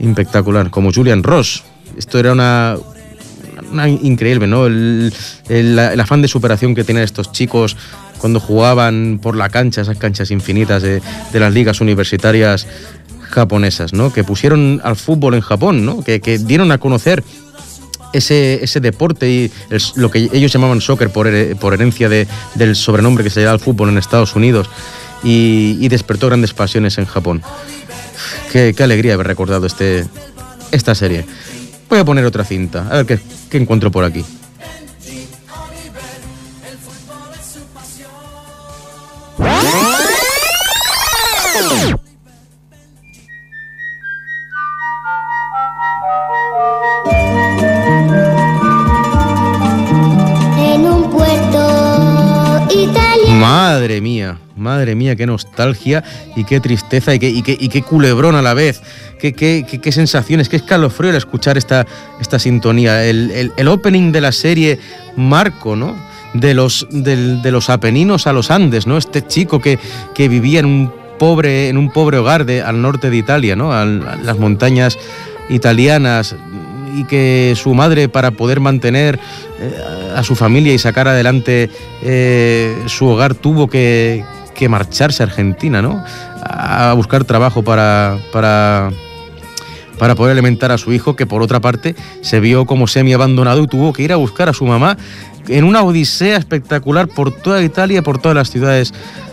Espectacular, 0.00 0.70
como 0.70 0.92
Julian 0.92 1.22
Ross. 1.22 1.62
Esto 1.96 2.18
era 2.18 2.32
una, 2.32 2.76
increíble, 3.86 4.48
¿no? 4.48 4.66
El, 4.66 5.12
afán 6.00 6.22
de 6.22 6.28
superación 6.28 6.74
que 6.74 6.82
tenían 6.82 7.04
estos 7.04 7.30
chicos 7.30 7.76
cuando 8.18 8.40
jugaban 8.40 9.20
por 9.22 9.36
la 9.36 9.48
cancha, 9.48 9.82
esas 9.82 9.96
canchas 9.96 10.32
infinitas 10.32 10.82
de, 10.82 11.00
de 11.32 11.40
las 11.40 11.52
ligas 11.52 11.80
universitarias 11.80 12.66
japonesas, 13.28 13.92
¿no? 13.92 14.12
Que 14.12 14.24
pusieron 14.24 14.80
al 14.84 14.96
fútbol 14.96 15.34
en 15.34 15.40
Japón, 15.40 15.84
¿no? 15.84 16.02
Que, 16.02 16.18
dieron 16.38 16.72
a 16.72 16.78
conocer 16.78 17.22
ese, 18.12 18.62
ese 18.62 18.80
deporte 18.80 19.30
y 19.30 19.52
lo 19.96 20.10
que 20.10 20.30
ellos 20.32 20.52
llamaban 20.52 20.80
soccer 20.80 21.10
por, 21.10 21.28
por 21.56 21.74
herencia 21.74 22.08
de, 22.08 22.26
del 22.54 22.74
sobrenombre 22.74 23.24
que 23.24 23.30
se 23.30 23.40
llama 23.40 23.52
al 23.52 23.60
fútbol 23.60 23.90
en 23.90 23.98
Estados 23.98 24.34
Unidos 24.34 24.68
y, 25.22 25.88
despertó 25.88 26.26
grandes 26.28 26.54
pasiones 26.54 26.98
en 26.98 27.06
Japón. 27.06 27.42
Qué, 28.52 28.74
alegría 28.78 29.14
haber 29.14 29.26
recordado 29.26 29.66
este, 29.66 30.06
esta 30.70 30.94
serie. 30.94 31.24
Voy 31.88 31.98
a 31.98 32.04
poner 32.04 32.24
otra 32.24 32.44
cinta, 32.44 32.86
a 32.90 32.96
ver 32.96 33.06
qué, 33.06 33.18
qué 33.50 33.56
encuentro 33.58 33.90
por 33.90 34.04
aquí. 34.04 34.24
Madre 53.68 54.00
mía, 54.00 54.38
madre 54.56 54.94
mía, 54.94 55.14
qué 55.14 55.26
nostalgia 55.26 56.02
y 56.34 56.44
qué 56.44 56.58
tristeza 56.58 57.14
y 57.14 57.18
qué, 57.18 57.82
culebrón 57.82 58.34
a 58.34 58.40
la 58.40 58.54
vez. 58.54 58.80
Qué, 59.20 59.92
sensaciones, 59.92 60.48
qué 60.48 60.56
escalofrío 60.56 61.10
al 61.10 61.16
escuchar 61.16 61.58
esta, 61.58 61.84
sintonía. 62.38 63.04
El, 63.04 63.68
opening 63.68 64.10
de 64.10 64.22
la 64.22 64.32
serie 64.32 64.78
Marco, 65.16 65.76
¿no? 65.76 65.94
De 66.32 66.54
los, 66.54 66.86
de 66.90 67.50
los 67.52 67.68
Apeninos 67.68 68.26
a 68.26 68.32
los 68.32 68.50
Andes, 68.50 68.86
¿no? 68.86 68.96
Este 68.96 69.26
chico 69.26 69.60
que, 69.60 69.78
vivía 70.16 70.60
en 70.60 70.66
un 70.66 70.90
pobre, 71.90 72.18
hogar 72.18 72.46
de, 72.46 72.62
al 72.62 72.80
norte 72.80 73.10
de 73.10 73.18
Italia, 73.18 73.54
¿no? 73.54 73.70
las 73.84 74.38
montañas 74.38 74.96
italianas 75.50 76.34
y 76.94 77.04
que 77.04 77.54
su 77.56 77.74
madre 77.74 78.08
para 78.08 78.30
poder 78.30 78.60
mantener 78.60 79.18
eh, 79.60 80.12
a 80.14 80.22
su 80.22 80.36
familia 80.36 80.72
y 80.72 80.78
sacar 80.78 81.08
adelante 81.08 81.70
eh, 82.02 82.76
su 82.86 83.06
hogar 83.06 83.34
tuvo 83.34 83.68
que, 83.68 84.24
marcharse 84.68 85.22
a 85.22 85.26
Argentina, 85.26 85.80
¿no? 85.80 86.02
A 86.42 86.92
buscar 86.94 87.22
trabajo 87.22 87.62
para, 87.62 88.18
para, 88.32 88.90
para 89.98 90.16
poder 90.16 90.32
alimentar 90.32 90.72
a 90.72 90.78
su 90.78 90.92
hijo, 90.92 91.14
que 91.14 91.26
por 91.26 91.42
otra 91.42 91.60
parte 91.60 91.94
se 92.22 92.40
vio 92.40 92.66
como 92.66 92.88
semi 92.88 93.12
abandonado 93.12 93.62
y 93.62 93.68
tuvo 93.68 93.92
que 93.92 94.02
ir 94.02 94.12
a 94.12 94.16
buscar 94.16 94.48
a 94.48 94.52
su 94.52 94.66
mamá 94.66 94.96
en 95.48 95.64
una 95.64 95.82
odisea 95.82 96.36
espectacular 96.36 97.08
por 97.08 97.30
toda 97.30 97.62
Italia, 97.62 98.02
por 98.02 98.18
todas 98.18 98.34
las 98.34 98.50
ciudades 98.50 98.92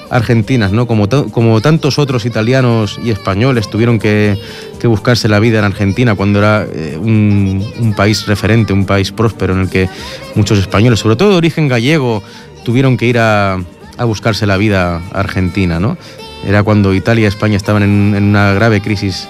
argentinas, 0.10 0.72
¿no? 0.72 0.88
Como, 0.88 1.08
como 1.10 1.62
tantos 1.62 2.00
otros 2.00 2.26
italianos 2.26 3.00
y 3.04 3.12
españoles 3.12 3.70
tuvieron 3.70 4.00
que, 4.00 4.38
buscarse 4.86 5.28
la 5.28 5.40
vida 5.40 5.58
en 5.58 5.66
Argentina 5.66 6.14
cuando 6.14 6.38
era 6.38 6.68
eh, 6.72 6.96
un, 7.02 7.94
país 7.98 8.28
referente, 8.28 8.72
un 8.72 8.86
país 8.86 9.12
próspero 9.12 9.56
en 9.56 9.62
el 9.62 9.70
que 9.70 9.90
muchos 10.36 10.60
españoles, 10.60 11.00
sobre 11.00 11.16
todo 11.16 11.32
de 11.32 11.38
origen 11.38 11.68
gallego, 11.68 12.22
tuvieron 12.64 12.96
que 12.96 13.08
ir 13.08 13.18
a, 13.18 13.58
buscarse 14.06 14.46
la 14.46 14.58
vida 14.58 15.02
a 15.12 15.20
Argentina, 15.20 15.80
¿no? 15.80 15.98
Era 16.46 16.62
cuando 16.62 16.94
Italia 16.94 17.24
y 17.24 17.26
España 17.26 17.58
estaban 17.58 17.82
en, 17.82 18.24
una 18.24 18.54
grave 18.54 18.80
crisis 18.80 19.28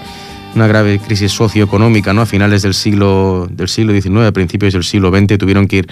una 0.54 0.66
grave 0.66 0.98
crisis 0.98 1.32
socioeconómica, 1.32 2.12
¿no? 2.12 2.22
A 2.22 2.26
finales 2.26 2.62
del 2.62 2.74
siglo, 2.74 3.46
del 3.50 3.68
siglo 3.68 3.92
XIX, 3.92 4.26
a 4.26 4.32
principios 4.32 4.72
del 4.72 4.84
siglo 4.84 5.10
XX, 5.10 5.38
tuvieron 5.38 5.66
que 5.66 5.78
ir 5.78 5.88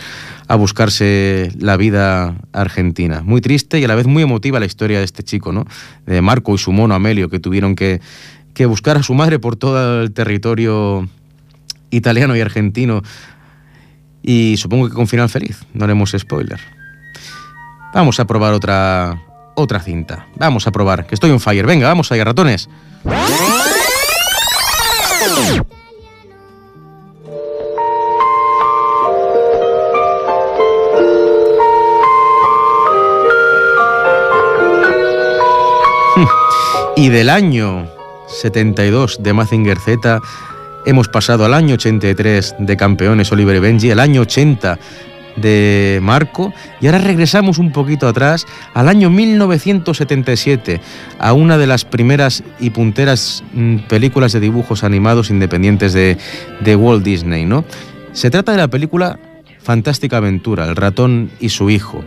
a 0.48 0.56
buscarse 0.56 1.50
la 1.58 1.76
vida 1.76 2.36
argentina. 2.52 3.22
Muy 3.22 3.40
triste 3.40 3.78
y 3.78 3.84
a 3.84 3.88
la 3.88 3.94
vez 3.94 4.06
muy 4.06 4.22
emotiva 4.22 4.60
la 4.60 4.66
historia 4.66 4.98
de 4.98 5.04
este 5.04 5.22
chico, 5.22 5.52
¿no? 5.52 5.66
De 6.06 6.20
Marco 6.22 6.54
y 6.54 6.58
su 6.58 6.72
mono 6.72 6.94
Amelio, 6.94 7.28
que 7.28 7.40
tuvieron 7.40 7.74
que, 7.74 8.00
que 8.54 8.66
buscar 8.66 8.96
a 8.96 9.02
su 9.02 9.14
madre 9.14 9.38
por 9.38 9.56
todo 9.56 10.02
el 10.02 10.12
territorio 10.12 11.08
italiano 11.90 12.36
y 12.36 12.40
argentino. 12.40 13.02
Y 14.22 14.56
supongo 14.56 14.88
que 14.88 14.94
con 14.94 15.06
final 15.06 15.28
feliz, 15.28 15.64
no 15.74 15.84
haremos 15.84 16.14
spoiler. 16.16 16.60
Vamos 17.92 18.18
a 18.18 18.26
probar 18.26 18.54
otra, 18.54 19.22
otra 19.54 19.80
cinta. 19.80 20.26
Vamos 20.36 20.66
a 20.66 20.72
probar, 20.72 21.06
que 21.06 21.14
estoy 21.14 21.30
on 21.30 21.40
fire. 21.40 21.66
Venga, 21.66 21.88
vamos 21.88 22.10
allá, 22.10 22.24
ratones. 22.24 22.68
Y 36.96 37.08
del 37.08 37.28
año 37.28 37.86
72 38.28 39.22
de 39.22 39.32
Mazinger 39.32 39.78
Z 39.78 40.20
hemos 40.86 41.08
pasado 41.08 41.44
al 41.44 41.52
año 41.52 41.74
83 41.74 42.54
de 42.60 42.76
Campeones 42.76 43.32
Oliver 43.32 43.56
y 43.56 43.58
Benji, 43.58 43.90
el 43.90 44.00
año 44.00 44.22
80 44.22 44.78
de 45.36 45.98
Marco 46.02 46.52
y 46.80 46.86
ahora 46.86 46.98
regresamos 46.98 47.58
un 47.58 47.72
poquito 47.72 48.06
atrás 48.06 48.46
al 48.72 48.88
año 48.88 49.10
1977 49.10 50.80
a 51.18 51.32
una 51.32 51.58
de 51.58 51.66
las 51.66 51.84
primeras 51.84 52.42
y 52.60 52.70
punteras 52.70 53.42
mm, 53.52 53.78
películas 53.88 54.32
de 54.32 54.40
dibujos 54.40 54.84
animados 54.84 55.30
independientes 55.30 55.92
de, 55.92 56.18
de 56.60 56.76
Walt 56.76 57.04
Disney, 57.04 57.44
¿no? 57.44 57.64
Se 58.12 58.30
trata 58.30 58.52
de 58.52 58.58
la 58.58 58.68
película 58.68 59.18
Fantástica 59.60 60.18
Aventura, 60.18 60.68
El 60.68 60.76
ratón 60.76 61.30
y 61.40 61.48
su 61.48 61.70
hijo. 61.70 62.04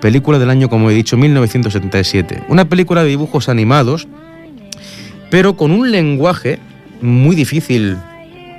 Película 0.00 0.38
del 0.38 0.50
año, 0.50 0.68
como 0.68 0.90
he 0.90 0.94
dicho, 0.94 1.16
1977. 1.16 2.44
Una 2.48 2.68
película 2.68 3.02
de 3.02 3.10
dibujos 3.10 3.48
animados, 3.48 4.08
pero 5.30 5.56
con 5.56 5.70
un 5.70 5.90
lenguaje 5.90 6.58
muy 7.00 7.36
difícil 7.36 7.98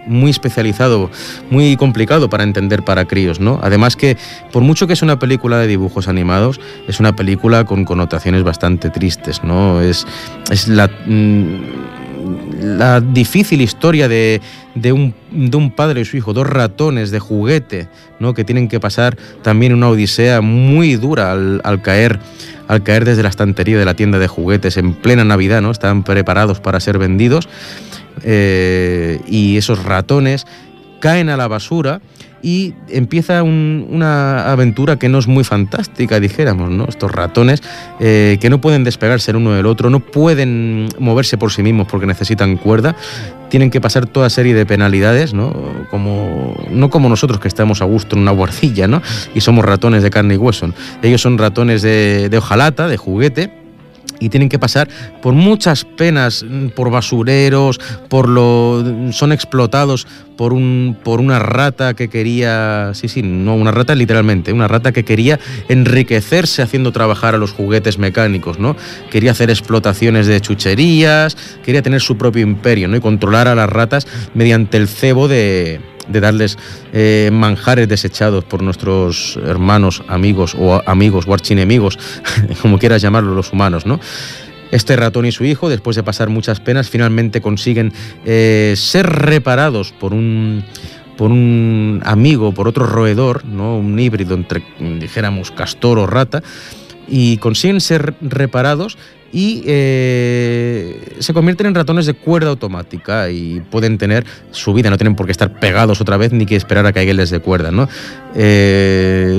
muy 0.06 0.32
especializado, 0.32 1.10
muy 1.50 1.76
complicado 1.78 2.30
para 2.30 2.44
entender 2.44 2.84
para 2.84 3.06
críos, 3.06 3.40
¿no? 3.40 3.60
Además 3.62 3.96
que, 3.96 4.18
por 4.52 4.64
mucho 4.64 4.88
que 4.88 4.94
es 4.94 5.02
una 5.02 5.20
película 5.20 5.58
de 5.58 5.68
dibujos 5.68 6.08
animados, 6.08 6.60
es 6.88 7.00
una 7.00 7.16
película 7.16 7.66
con 7.66 7.86
connotaciones 7.86 8.44
bastante 8.44 8.90
tristes, 8.90 9.44
¿no? 9.44 9.82
Es, 9.82 10.06
es 10.52 10.68
la, 10.68 10.88
mm, 10.88 12.05
la 12.62 13.02
difícil 13.02 13.62
historia 13.62 14.08
de, 14.08 14.42
de, 14.76 14.92
un, 14.92 15.14
de, 15.32 15.58
un, 15.58 15.72
padre 15.72 16.02
y 16.02 16.06
su 16.06 16.18
hijo, 16.18 16.34
dos 16.34 16.48
ratones 16.48 17.12
de 17.12 17.20
juguete, 17.20 17.88
¿no? 18.20 18.34
Que 18.34 18.44
tienen 18.44 18.68
que 18.68 18.80
pasar 18.80 19.18
también 19.42 19.74
una 19.74 19.90
odisea 19.90 20.42
muy 20.42 20.96
dura 20.96 21.32
al, 21.32 21.62
al 21.64 21.82
caer 21.82 22.20
al 22.68 22.84
caer 22.84 23.06
desde 23.06 23.24
la 23.24 23.30
estantería 23.30 23.78
de 23.78 23.86
la 23.86 23.94
tienda 23.94 24.20
de 24.20 24.28
juguetes 24.28 24.78
en 24.78 24.94
plena 24.94 25.24
Navidad, 25.24 25.62
¿no? 25.62 25.72
Están 25.72 26.04
preparados 26.04 26.60
para 26.60 26.80
ser 26.80 26.98
vendidos 26.98 27.48
eh, 28.24 29.20
y 29.28 29.58
esos 29.58 29.84
ratones 29.84 30.46
caen 31.00 31.30
a 31.30 31.38
la 31.38 31.48
basura 31.48 32.02
y 32.46 32.76
empieza 32.90 33.42
una 33.42 34.52
aventura 34.52 35.00
que 35.00 35.10
no 35.10 35.18
es 35.18 35.26
muy 35.26 35.44
fantástica, 35.44 36.20
dijéramos, 36.20 36.70
¿no? 36.70 36.86
Estos 36.88 37.12
ratones 37.12 37.64
eh, 38.00 38.38
que 38.40 38.52
no 38.52 38.62
pueden 38.62 38.84
despegarse 38.84 39.32
el 39.32 39.38
uno 39.38 39.54
del 39.54 39.66
otro, 39.66 39.90
no 39.90 40.00
pueden 40.00 40.88
moverse 41.00 41.40
por 41.40 41.52
sí 41.52 41.64
mismos 41.64 41.88
porque 41.88 42.06
necesitan 42.06 42.58
cuerda, 42.58 42.96
tienen 43.50 43.72
que 43.72 43.82
pasar 43.82 44.06
toda 44.06 44.30
serie 44.30 44.54
de 44.54 44.64
penalidades, 44.64 45.34
¿no? 45.34 45.52
Como, 45.90 46.56
no 46.70 46.92
como 46.92 47.10
nosotros 47.10 47.40
que 47.40 47.48
estamos 47.48 47.82
a 47.82 47.86
gusto 47.86 48.16
en 48.16 48.22
una 48.22 48.32
guardilla, 48.32 48.88
¿no? 48.88 49.02
Y 49.34 49.42
somos 49.42 49.66
ratones 49.66 50.04
de 50.04 50.12
carne 50.12 50.36
y 50.36 50.38
hueso. 50.38 50.72
Ellos 51.02 51.22
son 51.22 51.40
ratones 51.40 51.82
de, 51.82 52.30
de 52.30 52.38
hojalata, 52.38 52.88
de 52.88 52.98
juguete 52.98 53.65
y 54.20 54.30
tienen 54.30 54.50
que 54.50 54.60
pasar 54.60 54.88
por 55.22 55.34
muchas 55.34 55.86
penas, 55.86 56.44
mm, 56.48 56.70
por 56.70 56.90
basureros, 56.92 57.80
por 58.10 58.30
lo 58.30 58.84
son 59.12 59.32
explotados 59.32 60.08
por 60.38 60.54
un 60.54 60.98
por 61.04 61.20
una 61.20 61.40
rata 61.40 61.94
que 61.94 62.10
quería, 62.10 62.92
sí, 62.94 63.08
sí, 63.08 63.22
no 63.22 63.56
una 63.56 63.72
rata 63.72 63.96
literalmente, 63.96 64.52
una 64.52 64.68
rata 64.68 64.92
que 64.92 65.06
quería 65.06 65.40
enriquecerse 65.70 66.62
haciendo 66.62 66.92
trabajar 66.92 67.36
a 67.36 67.38
los 67.38 67.52
juguetes 67.52 67.98
mecánicos, 67.98 68.60
¿no? 68.60 68.76
Quería 69.12 69.32
hacer 69.32 69.50
explotaciones 69.50 70.28
de 70.28 70.42
chucherías, 70.42 71.38
quería 71.64 71.82
tener 71.82 72.02
su 72.02 72.18
propio 72.18 72.44
imperio, 72.44 72.88
¿no? 72.88 72.98
y 72.98 73.00
controlar 73.00 73.48
a 73.48 73.56
las 73.56 73.70
ratas 73.70 74.08
mediante 74.34 74.78
el 74.78 74.88
cebo 74.88 75.28
de 75.28 75.80
de 76.08 76.20
darles 76.20 76.58
eh, 76.94 77.30
manjares 77.32 77.88
desechados 77.88 78.44
por 78.44 78.62
nuestros 78.62 79.40
hermanos, 79.46 80.04
amigos 80.08 80.56
o 80.58 80.82
amigos 80.86 81.26
o 81.28 81.34
archinemigos, 81.34 81.98
como 82.62 82.80
quieras 82.80 83.02
llamarlo 83.02 83.34
los 83.34 83.52
humanos, 83.52 83.86
¿no? 83.86 84.00
Este 84.72 84.96
ratón 84.96 85.26
y 85.26 85.32
su 85.32 85.46
hijo, 85.46 85.70
después 85.70 85.96
de 85.96 86.04
pasar 86.04 86.30
muchas 86.30 86.60
penas, 86.60 86.90
finalmente 86.90 87.40
consiguen 87.40 87.94
eh, 88.26 88.74
ser 88.76 89.06
reparados 89.06 89.92
por 89.92 90.14
un, 90.14 90.66
por 91.18 91.32
un 91.32 92.02
amigo, 92.04 92.52
por 92.52 92.68
otro 92.68 92.86
roedor, 92.86 93.46
¿no? 93.46 93.78
un 93.78 93.98
híbrido 93.98 94.36
entre, 94.36 94.64
dijéramos, 95.00 95.52
castor 95.52 96.00
o 96.00 96.08
rata, 96.08 96.44
y 97.08 97.38
consiguen 97.38 97.82
ser 97.82 98.16
reparados 98.22 98.98
y 99.36 99.64
eh, 99.66 101.18
se 101.20 101.34
convierten 101.34 101.68
en 101.68 101.76
ratones 101.76 102.06
de 102.06 102.14
cuerda 102.14 102.52
automática 102.52 103.30
y 103.30 103.60
pueden 103.70 103.98
tener 103.98 104.26
su 104.52 104.74
vida, 104.74 104.90
no 104.90 104.98
tienen 104.98 105.18
por 105.18 105.26
qué 105.26 105.34
estar 105.34 105.60
pegados 105.60 106.00
otra 106.00 106.16
vez 106.16 106.32
ni 106.32 106.46
que 106.46 106.56
esperar 106.56 106.86
a 106.86 106.94
que 106.94 107.00
alguien 107.00 107.18
les 107.18 107.32
de 107.32 107.42
cuerda. 107.42 107.70
¿no? 107.70 107.90
Eh, 108.34 109.38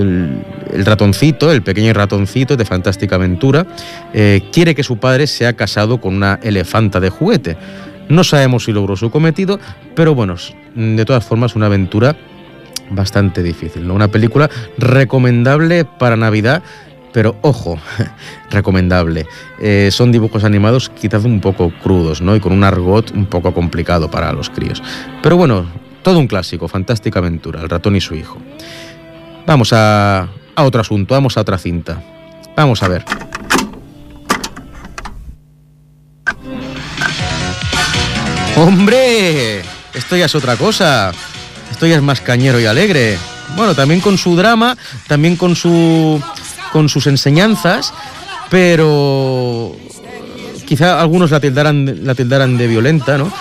el, 0.70 0.84
ratoncito, 0.84 1.50
el 1.50 1.62
pequeño 1.62 1.94
ratoncito 1.94 2.58
de 2.58 2.66
Fantástica 2.66 3.14
Aventura, 3.14 3.66
eh, 4.12 4.42
quiere 4.52 4.74
que 4.74 4.82
su 4.82 4.98
padre 4.98 5.26
sea 5.26 5.54
casado 5.54 5.98
con 5.98 6.14
una 6.14 6.40
elefanta 6.42 7.00
de 7.00 7.08
juguete. 7.08 7.56
No 8.10 8.22
sabemos 8.22 8.64
si 8.64 8.72
logró 8.72 8.96
su 8.96 9.10
cometido, 9.10 9.58
pero 9.94 10.14
bueno, 10.14 10.36
de 10.74 11.04
todas 11.06 11.24
formas 11.24 11.56
una 11.56 11.66
aventura 11.66 12.14
bastante 12.90 13.42
difícil. 13.42 13.86
¿no? 13.86 13.94
Una 13.94 14.08
película 14.08 14.50
recomendable 14.76 15.86
para 15.86 16.16
Navidad 16.16 16.62
pero 17.16 17.34
ojo, 17.40 17.78
recomendable. 18.50 19.26
Eh, 19.58 19.88
son 19.90 20.12
dibujos 20.12 20.44
animados 20.44 20.90
quizás 20.90 21.24
un 21.24 21.40
poco 21.40 21.72
crudos, 21.82 22.20
¿no? 22.20 22.36
Y 22.36 22.40
con 22.40 22.52
un 22.52 22.62
argot 22.62 23.10
un 23.12 23.24
poco 23.24 23.54
complicado 23.54 24.10
para 24.10 24.34
los 24.34 24.50
críos. 24.50 24.82
Pero 25.22 25.38
bueno, 25.38 25.64
todo 26.02 26.18
un 26.18 26.26
clásico, 26.26 26.68
fantástica 26.68 27.20
aventura, 27.20 27.62
el 27.62 27.70
ratón 27.70 27.96
y 27.96 28.02
su 28.02 28.14
hijo. 28.14 28.36
Vamos 29.46 29.72
a, 29.72 30.28
a 30.56 30.62
otro 30.62 30.82
asunto, 30.82 31.14
vamos 31.14 31.38
a 31.38 31.40
otra 31.40 31.56
cinta. 31.56 32.02
Vamos 32.54 32.82
a 32.82 32.88
ver. 32.88 33.02
¡Hombre! 38.56 39.60
Esto 39.94 40.18
ya 40.18 40.26
es 40.26 40.34
otra 40.34 40.56
cosa. 40.56 41.12
Esto 41.70 41.86
ya 41.86 41.96
es 41.96 42.02
más 42.02 42.20
cañero 42.20 42.60
y 42.60 42.66
alegre. 42.66 43.16
Bueno, 43.56 43.74
también 43.74 44.02
con 44.02 44.18
su 44.18 44.36
drama, 44.36 44.76
también 45.06 45.36
con 45.36 45.56
su 45.56 46.22
con 46.76 46.90
sus 46.90 47.06
enseñanzas, 47.06 47.94
pero 48.50 49.74
quizá 50.66 51.00
algunos 51.00 51.30
la 51.30 51.40
tildaran, 51.40 52.04
la 52.04 52.14
tildaran 52.14 52.58
de 52.58 52.66
violenta, 52.66 53.16
¿no? 53.16 53.32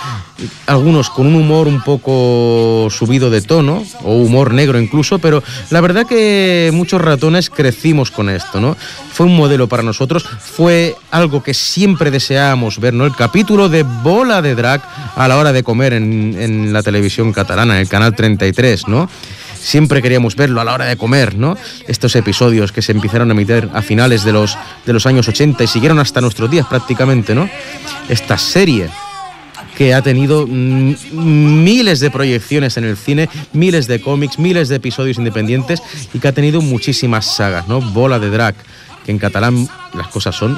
Algunos 0.66 1.10
con 1.10 1.26
un 1.26 1.34
humor 1.34 1.68
un 1.68 1.82
poco 1.82 2.88
subido 2.88 3.28
de 3.28 3.42
tono, 3.42 3.84
o 4.04 4.14
humor 4.14 4.54
negro 4.54 4.80
incluso, 4.80 5.18
pero 5.18 5.42
la 5.68 5.82
verdad 5.82 6.06
que 6.06 6.70
muchos 6.72 6.98
ratones 6.98 7.50
crecimos 7.50 8.10
con 8.10 8.30
esto, 8.30 8.58
¿no? 8.58 8.74
Fue 9.12 9.26
un 9.26 9.36
modelo 9.36 9.68
para 9.68 9.82
nosotros, 9.82 10.24
fue 10.24 10.96
algo 11.10 11.42
que 11.42 11.52
siempre 11.52 12.10
deseábamos 12.10 12.80
ver, 12.80 12.94
¿no? 12.94 13.04
El 13.04 13.14
capítulo 13.14 13.68
de 13.68 13.82
Bola 13.82 14.40
de 14.40 14.54
Drag 14.54 14.80
a 15.14 15.28
la 15.28 15.36
hora 15.36 15.52
de 15.52 15.62
comer 15.62 15.92
en, 15.92 16.34
en 16.40 16.72
la 16.72 16.82
televisión 16.82 17.34
catalana, 17.34 17.74
en 17.74 17.82
el 17.82 17.88
canal 17.90 18.16
33, 18.16 18.88
¿no? 18.88 19.10
Siempre 19.66 20.00
queríamos 20.00 20.36
verlo 20.36 20.60
a 20.60 20.64
la 20.64 20.74
hora 20.74 20.84
de 20.84 20.96
comer, 20.96 21.36
¿no? 21.36 21.56
Estos 21.88 22.14
episodios 22.14 22.70
que 22.70 22.82
se 22.82 22.92
empezaron 22.92 23.30
a 23.30 23.34
emitir 23.34 23.68
a 23.74 23.82
finales 23.82 24.22
de 24.24 24.32
los, 24.32 24.56
de 24.86 24.92
los 24.92 25.06
años 25.06 25.26
80 25.26 25.64
y 25.64 25.66
siguieron 25.66 25.98
hasta 25.98 26.20
nuestros 26.20 26.48
días 26.48 26.66
prácticamente, 26.66 27.34
¿no? 27.34 27.50
Esta 28.08 28.38
serie 28.38 28.88
que 29.76 29.92
ha 29.92 30.02
tenido 30.02 30.46
miles 30.46 31.98
de 31.98 32.10
proyecciones 32.10 32.76
en 32.76 32.84
el 32.84 32.96
cine, 32.96 33.28
miles 33.52 33.88
de 33.88 34.00
cómics, 34.00 34.38
miles 34.38 34.68
de 34.68 34.76
episodios 34.76 35.18
independientes 35.18 35.82
y 36.14 36.20
que 36.20 36.28
ha 36.28 36.32
tenido 36.32 36.60
muchísimas 36.60 37.26
sagas, 37.26 37.66
¿no? 37.66 37.80
Bola 37.80 38.20
de 38.20 38.30
Drag, 38.30 38.54
que 39.04 39.10
en 39.10 39.18
catalán 39.18 39.68
las 39.94 40.06
cosas 40.08 40.36
son, 40.36 40.56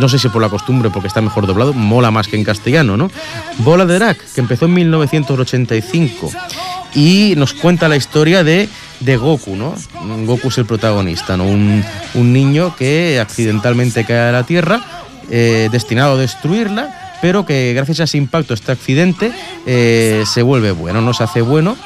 no 0.00 0.08
sé 0.08 0.18
si 0.18 0.28
por 0.28 0.42
la 0.42 0.48
costumbre, 0.48 0.90
porque 0.90 1.06
está 1.06 1.20
mejor 1.20 1.46
doblado, 1.46 1.72
mola 1.72 2.10
más 2.10 2.26
que 2.26 2.36
en 2.36 2.44
castellano, 2.44 2.96
¿no? 2.96 3.08
Bola 3.58 3.86
de 3.86 3.94
Drag, 3.94 4.18
que 4.34 4.40
empezó 4.40 4.64
en 4.64 4.74
1985 4.74 6.32
y 6.94 7.34
nos 7.36 7.52
cuenta 7.54 7.88
la 7.88 7.96
historia 7.96 8.44
de, 8.44 8.68
de 9.00 9.16
Goku, 9.16 9.56
¿no? 9.56 9.74
Goku 10.24 10.48
es 10.48 10.58
el 10.58 10.66
protagonista, 10.66 11.36
¿no? 11.36 11.44
Un, 11.44 11.84
un 12.14 12.32
niño 12.32 12.74
que 12.76 13.20
accidentalmente 13.20 14.04
cae 14.04 14.28
a 14.28 14.32
la 14.32 14.44
Tierra, 14.44 14.80
eh, 15.30 15.68
destinado 15.70 16.14
a 16.14 16.16
destruirla, 16.16 17.18
pero 17.20 17.44
que 17.44 17.72
gracias 17.74 18.00
a 18.00 18.04
ese 18.04 18.18
impacto, 18.18 18.54
este 18.54 18.72
accidente, 18.72 19.32
eh, 19.66 20.24
se 20.26 20.42
vuelve 20.42 20.72
bueno, 20.72 21.00
no 21.00 21.12
se 21.12 21.24
hace 21.24 21.42
bueno 21.42 21.76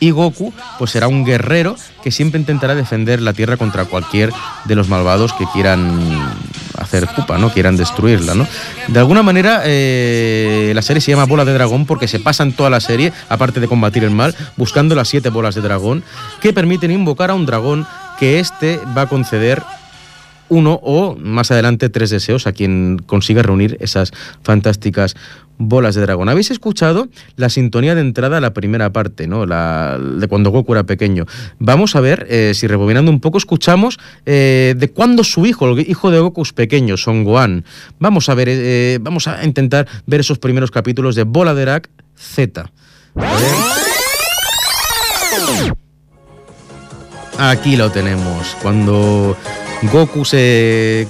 y 0.00 0.10
Goku 0.10 0.52
pues 0.78 0.90
será 0.90 1.08
un 1.08 1.24
guerrero 1.24 1.76
que 2.02 2.10
siempre 2.10 2.40
intentará 2.40 2.74
defender 2.74 3.20
la 3.20 3.32
Tierra 3.32 3.56
contra 3.56 3.84
cualquier 3.84 4.32
de 4.64 4.74
los 4.74 4.88
malvados 4.88 5.32
que 5.32 5.44
quieran 5.52 6.36
hacer 6.78 7.06
pupa, 7.08 7.38
¿no? 7.38 7.52
Quieran 7.52 7.76
destruirla, 7.76 8.34
¿no? 8.34 8.46
De 8.88 8.98
alguna 8.98 9.22
manera 9.22 9.62
eh, 9.64 10.72
la 10.74 10.82
serie 10.82 11.00
se 11.00 11.10
llama 11.10 11.24
Bola 11.24 11.44
de 11.44 11.52
Dragón 11.52 11.86
porque 11.86 12.08
se 12.08 12.20
pasan 12.20 12.52
toda 12.52 12.70
la 12.70 12.80
serie, 12.80 13.12
aparte 13.28 13.60
de 13.60 13.68
combatir 13.68 14.04
el 14.04 14.10
mal, 14.10 14.34
buscando 14.56 14.94
las 14.94 15.08
siete 15.08 15.30
bolas 15.30 15.54
de 15.54 15.60
dragón 15.60 16.04
que 16.40 16.52
permiten 16.52 16.90
invocar 16.90 17.30
a 17.30 17.34
un 17.34 17.46
dragón 17.46 17.86
que 18.18 18.40
éste 18.40 18.80
va 18.96 19.02
a 19.02 19.06
conceder 19.06 19.62
uno 20.48 20.80
o 20.82 21.16
más 21.16 21.50
adelante 21.50 21.88
tres 21.88 22.10
deseos 22.10 22.46
a 22.46 22.52
quien 22.52 22.98
consiga 23.06 23.42
reunir 23.42 23.76
esas 23.80 24.12
fantásticas 24.42 25.14
bolas 25.58 25.94
de 25.94 26.02
dragón. 26.02 26.28
¿Habéis 26.28 26.50
escuchado 26.50 27.08
la 27.36 27.48
sintonía 27.48 27.94
de 27.94 28.00
entrada 28.00 28.38
a 28.38 28.40
la 28.40 28.54
primera 28.54 28.92
parte, 28.92 29.26
¿no? 29.26 29.44
La, 29.44 29.98
de 29.98 30.28
cuando 30.28 30.50
Goku 30.50 30.72
era 30.72 30.84
pequeño? 30.84 31.26
Vamos 31.58 31.96
a 31.96 32.00
ver 32.00 32.26
eh, 32.30 32.52
si 32.54 32.66
rebobinando 32.66 33.10
un 33.10 33.20
poco 33.20 33.38
escuchamos 33.38 33.98
eh, 34.24 34.74
de 34.76 34.90
cuándo 34.90 35.24
su 35.24 35.46
hijo, 35.46 35.68
el 35.68 35.80
hijo 35.80 36.10
de 36.10 36.20
Goku 36.20 36.42
es 36.42 36.52
pequeño, 36.52 36.96
Son 36.96 37.24
Gohan. 37.24 37.64
Vamos 37.98 38.28
a 38.28 38.34
ver, 38.34 38.48
eh, 38.50 38.98
vamos 39.00 39.26
a 39.26 39.44
intentar 39.44 39.86
ver 40.06 40.20
esos 40.20 40.38
primeros 40.38 40.70
capítulos 40.70 41.14
de 41.16 41.24
Bola 41.24 41.54
de 41.54 41.62
Drag 41.62 41.88
Z. 42.16 42.70
Aquí 47.38 47.76
lo 47.76 47.90
tenemos. 47.90 48.56
Cuando 48.62 49.36
Goku 49.82 50.24
se 50.24 51.06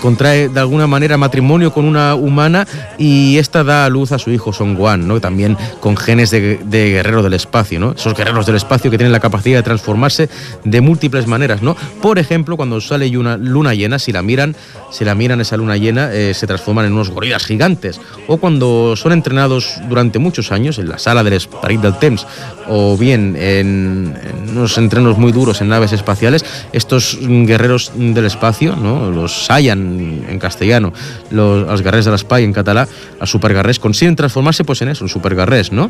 contrae 0.00 0.48
de 0.48 0.60
alguna 0.60 0.86
manera 0.86 1.16
matrimonio 1.16 1.72
con 1.72 1.84
una 1.84 2.14
humana 2.14 2.66
y 2.98 3.38
esta 3.38 3.64
da 3.64 3.84
a 3.84 3.88
luz 3.88 4.12
a 4.12 4.18
su 4.18 4.30
hijo 4.30 4.52
Son 4.52 4.74
Gohan, 4.74 5.08
¿no? 5.08 5.20
También 5.20 5.56
con 5.80 5.96
genes 5.96 6.30
de, 6.30 6.58
guerrero 6.64 7.22
del 7.22 7.34
espacio, 7.34 7.80
¿no? 7.80 7.92
Esos 7.92 8.14
guerreros 8.14 8.46
del 8.46 8.56
espacio 8.56 8.90
que 8.90 8.98
tienen 8.98 9.12
la 9.12 9.20
capacidad 9.20 9.58
de 9.58 9.62
transformarse 9.62 10.28
de 10.64 10.80
múltiples 10.80 11.26
maneras, 11.26 11.62
¿no? 11.62 11.76
Por 12.00 12.18
ejemplo, 12.18 12.56
cuando 12.56 12.80
sale 12.80 13.16
una 13.16 13.36
luna 13.36 13.74
llena, 13.74 13.98
si 13.98 14.12
la 14.12 14.22
miran, 14.22 14.56
si 14.90 15.04
la 15.04 15.14
miran 15.14 15.40
esa 15.40 15.56
luna 15.56 15.76
llena, 15.76 16.12
eh, 16.12 16.34
se 16.34 16.46
transforman 16.46 16.86
en 16.86 16.92
unos 16.92 17.10
gorilas 17.10 17.44
gigantes. 17.44 18.00
O 18.26 18.38
cuando 18.38 18.96
son 18.96 19.12
entrenados 19.12 19.74
durante 19.88 20.18
muchos 20.18 20.52
años 20.52 20.78
en 20.78 20.88
la 20.88 20.98
sala 20.98 21.22
del 21.22 21.40
Sparit 21.40 21.80
del 21.80 21.98
Temps, 21.98 22.26
o 22.68 22.96
bien 22.96 23.36
en, 23.38 24.14
unos 24.50 24.76
entrenos 24.78 25.18
muy 25.18 25.32
duros 25.32 25.60
en 25.60 25.68
naves 25.68 25.92
espaciales, 25.92 26.44
estos 26.72 27.18
guerreros 27.20 27.92
del 27.94 28.26
espacio, 28.26 28.76
¿no? 28.76 29.10
Los 29.10 29.46
Saiyan 29.46 29.85
en, 29.86 30.38
castellano, 30.38 30.92
los, 31.30 31.82
guerreros 31.82 32.04
de 32.04 32.10
la 32.10 32.18
Spy 32.18 32.44
en 32.44 32.52
catalán, 32.52 32.88
a 33.20 33.26
supergarrés, 33.26 33.78
consiguen 33.78 34.16
transformarse 34.16 34.64
pues 34.64 34.82
en 34.82 34.88
eso, 34.88 35.04
en 35.04 35.08
supergarrés, 35.08 35.72
¿no? 35.72 35.88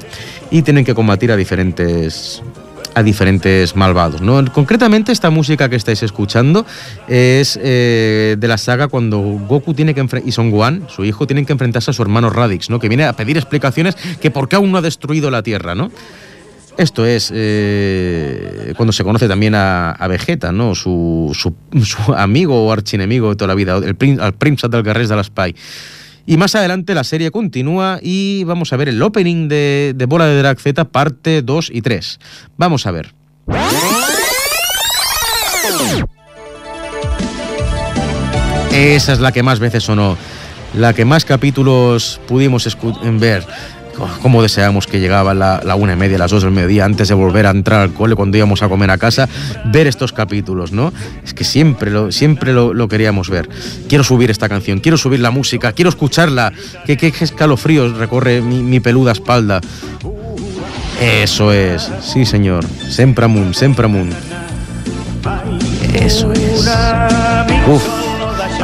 Y 0.51 0.63
tienen 0.63 0.85
que 0.85 0.95
combatir 0.95 1.33
a 1.33 1.37
diferentes 1.37 2.43
a 2.95 3.03
diferentes 3.03 3.77
malvados. 3.77 4.23
¿no? 4.23 4.43
Concretamente, 4.53 5.13
esta 5.13 5.29
música 5.29 5.69
que 5.69 5.77
estáis 5.77 6.03
escuchando 6.03 6.65
es 7.09 7.59
eh, 7.63 8.37
de 8.39 8.49
la 8.49 8.57
saga 8.57 8.89
cuando 8.89 9.19
Goku 9.21 9.75
tiene 9.75 9.95
que 9.95 10.07
y 10.25 10.33
Son 10.33 10.51
Gohan, 10.51 10.87
su 10.89 11.05
hijo, 11.05 11.27
tienen 11.27 11.45
que 11.45 11.53
enfrentarse 11.53 11.91
a 11.91 11.95
su 11.95 12.01
hermano 12.01 12.31
Radix, 12.31 12.71
¿no? 12.71 12.79
que 12.79 12.89
viene 12.89 13.05
a 13.05 13.13
pedir 13.13 13.37
explicaciones 13.37 13.97
que 13.97 14.31
por 14.31 14.49
qué 14.49 14.57
aún 14.57 14.73
no 14.73 14.79
ha 14.79 14.83
destruido 14.83 15.31
la 15.31 15.43
Tierra. 15.43 15.75
¿no? 15.75 15.91
Esto 16.79 17.07
es 17.07 17.33
eh, 17.35 18.75
cuando 18.77 18.93
se 18.93 19.03
conoce 19.03 19.29
también 19.29 19.55
a, 19.55 20.07
Vegeta, 20.09 20.53
¿no? 20.53 20.75
Su, 20.75 21.35
amigo 22.15 22.67
o 22.67 22.73
archienemigo 22.73 23.31
de 23.31 23.37
toda 23.37 23.49
la 23.49 23.55
vida, 23.55 23.77
el, 23.77 23.97
el 23.99 24.35
Príncipe 24.35 24.69
del 24.69 24.83
Guerrero 24.85 25.09
de 25.09 25.17
la 25.17 25.25
Spy. 25.25 25.55
Y 26.27 26.37
más 26.37 26.55
adelante 26.57 26.95
la 26.95 27.05
serie 27.05 27.31
continúa 27.31 28.01
y 28.03 28.43
vamos 28.45 28.73
a 28.73 28.77
ver 28.77 28.89
el 28.89 29.01
opening 29.01 29.49
de, 29.49 29.95
de 29.95 30.07
Bola 30.07 30.27
de 30.27 30.37
Drag 30.39 30.59
Z, 30.59 30.85
parte 30.87 31.41
2 31.43 31.71
y 31.73 31.83
3. 31.83 32.19
Vamos 32.57 32.87
a 32.87 32.91
ver. 32.91 33.15
Esa 38.73 39.13
es 39.13 39.21
la 39.21 39.33
que 39.33 39.43
más 39.43 39.59
veces 39.61 39.85
sonó, 39.85 40.19
la 40.75 40.93
que 40.93 41.05
más 41.05 41.25
capítulos 41.25 42.21
pudimos 42.27 42.69
ver. 43.19 43.47
Cómo 44.23 44.43
deseamos 44.43 44.87
que 44.87 45.01
llegaba 45.01 45.35
la, 45.35 45.75
una 45.77 45.95
y 45.95 45.97
media, 45.97 46.19
las 46.19 46.31
dos 46.31 46.43
del 46.43 46.53
mediodía, 46.53 46.85
antes 46.85 47.09
de 47.09 47.15
volver 47.15 47.47
a 47.47 47.51
entrar 47.51 47.81
al 47.81 47.93
cole, 47.93 48.15
cuando 48.15 48.37
íbamos 48.37 48.63
a 48.63 48.69
comer 48.69 48.91
a 48.91 48.99
casa, 48.99 49.29
ver 49.67 49.87
estos 49.87 50.13
capítulos, 50.13 50.73
¿no? 50.73 50.93
Es 51.25 51.35
que 51.35 51.45
siempre 51.45 51.91
lo, 51.91 52.13
siempre 52.13 52.53
lo, 52.53 52.89
queríamos 52.89 53.31
ver. 53.31 53.49
Quiero 53.89 54.05
subir 54.05 54.31
esta 54.31 54.49
canción, 54.49 54.81
quiero 54.81 54.97
subir 54.97 55.21
la 55.21 55.31
música, 55.31 55.73
quiero 55.73 55.91
escucharla. 55.91 56.53
Qué, 56.85 56.97
qué, 56.97 57.13
escalofríos 57.21 57.97
recorre 57.97 58.41
mi, 58.41 58.81
peluda 58.81 59.13
espalda. 59.13 59.61
Eso 61.01 61.53
es, 61.53 61.91
sí 62.03 62.25
señor. 62.25 62.65
Sempramun, 62.89 63.55
Sempramun. 63.55 64.11
Eso 65.95 66.33
es. 66.33 66.71
Uf 67.67 67.96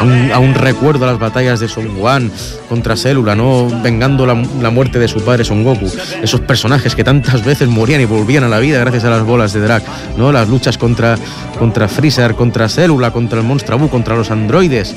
a 0.03 0.39
un 0.39 0.55
recuerdo 0.55 1.07
las 1.07 1.19
batallas 1.19 1.61
de 1.61 1.69
Son 1.69 1.99
Gohan 1.99 2.31
contra 2.69 2.97
Célula, 2.97 3.35
¿no? 3.35 3.69
vengando 3.83 4.27
la, 4.27 4.35
muerte 4.35 4.99
de 4.99 5.09
su 5.09 5.21
padre 5.25 5.45
Son 5.45 5.65
Goku. 5.65 5.91
Esos 6.23 6.41
personajes 6.41 6.95
que 6.95 7.05
tantas 7.05 7.45
veces 7.45 7.69
morían 7.69 8.01
y 8.01 8.05
volvían 8.05 8.45
a 8.45 8.49
la 8.49 8.59
vida 8.59 8.79
gracias 8.81 9.05
a 9.05 9.11
las 9.11 9.23
bolas 9.23 9.53
de 9.53 9.61
Drag, 9.61 9.83
¿no? 10.17 10.33
las 10.33 10.49
luchas 10.49 10.79
contra, 10.79 11.17
contra 11.59 11.89
Freezer, 11.89 12.35
contra 12.35 12.69
Célula, 12.69 13.11
contra 13.13 13.39
el 13.39 13.45
Monstruo 13.45 13.89
contra 13.89 14.17
los 14.17 14.31
androides 14.31 14.95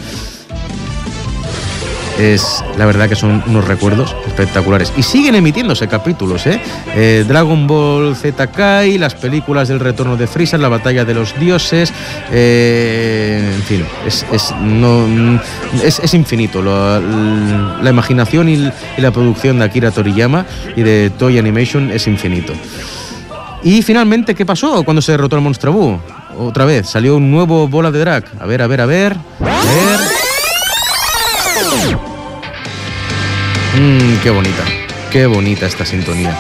es 2.19 2.63
la 2.77 2.85
verdad 2.85 3.09
que 3.09 3.15
son 3.15 3.43
unos 3.47 3.65
recuerdos 3.65 4.15
espectaculares. 4.27 4.93
Y 4.97 5.03
siguen 5.03 5.35
emitiéndose 5.35 5.87
capítulos, 5.87 6.45
¿eh? 6.47 6.59
eh 6.95 7.25
Dragon 7.27 7.67
Ball 7.67 8.15
Z 8.15 8.47
Kai, 8.47 8.97
las 8.97 9.15
películas 9.15 9.67
del 9.67 9.79
retorno 9.79 10.17
de 10.17 10.27
Freezer, 10.27 10.59
la 10.59 10.69
batalla 10.69 11.05
de 11.05 11.13
los 11.13 11.37
dioses, 11.39 11.93
eh, 12.31 13.51
en 13.55 13.63
fin, 13.63 13.85
es, 14.05 14.25
es, 14.31 14.53
no, 14.61 15.39
es, 15.83 16.13
infinito. 16.13 16.61
la 16.61 17.89
imaginación 17.89 18.49
y, 18.49 18.71
la 18.97 19.11
producción 19.11 19.59
de 19.59 19.65
Akira 19.65 19.91
Toriyama 19.91 20.45
y 20.75 20.83
de 20.83 21.11
Toy 21.17 21.37
Animation 21.37 21.91
es 21.91 22.07
infinito. 22.07 22.53
Y 23.63 23.81
finalmente, 23.81 24.35
¿qué 24.35 24.45
pasó 24.45 24.83
cuando 24.83 25.01
se 25.01 25.11
derrotó 25.11 25.35
al 25.35 25.41
Monstruo 25.41 25.99
Otra 26.37 26.65
vez, 26.65 26.87
salió 26.87 27.17
un 27.17 27.31
nuevo 27.31 27.67
bola 27.67 27.91
de 27.91 27.99
drag. 27.99 28.25
A 28.39 28.45
ver, 28.45 28.61
a 28.61 28.67
ver, 28.67 28.81
a 28.81 28.85
ver. 28.85 29.17
A 29.41 29.45
ver. 29.45 30.24
Mmm, 33.79 34.17
qué 34.21 34.29
bonita, 34.29 34.63
qué 35.09 35.25
bonita 35.25 35.65
esta 35.65 35.85
sintonía. 35.85 36.37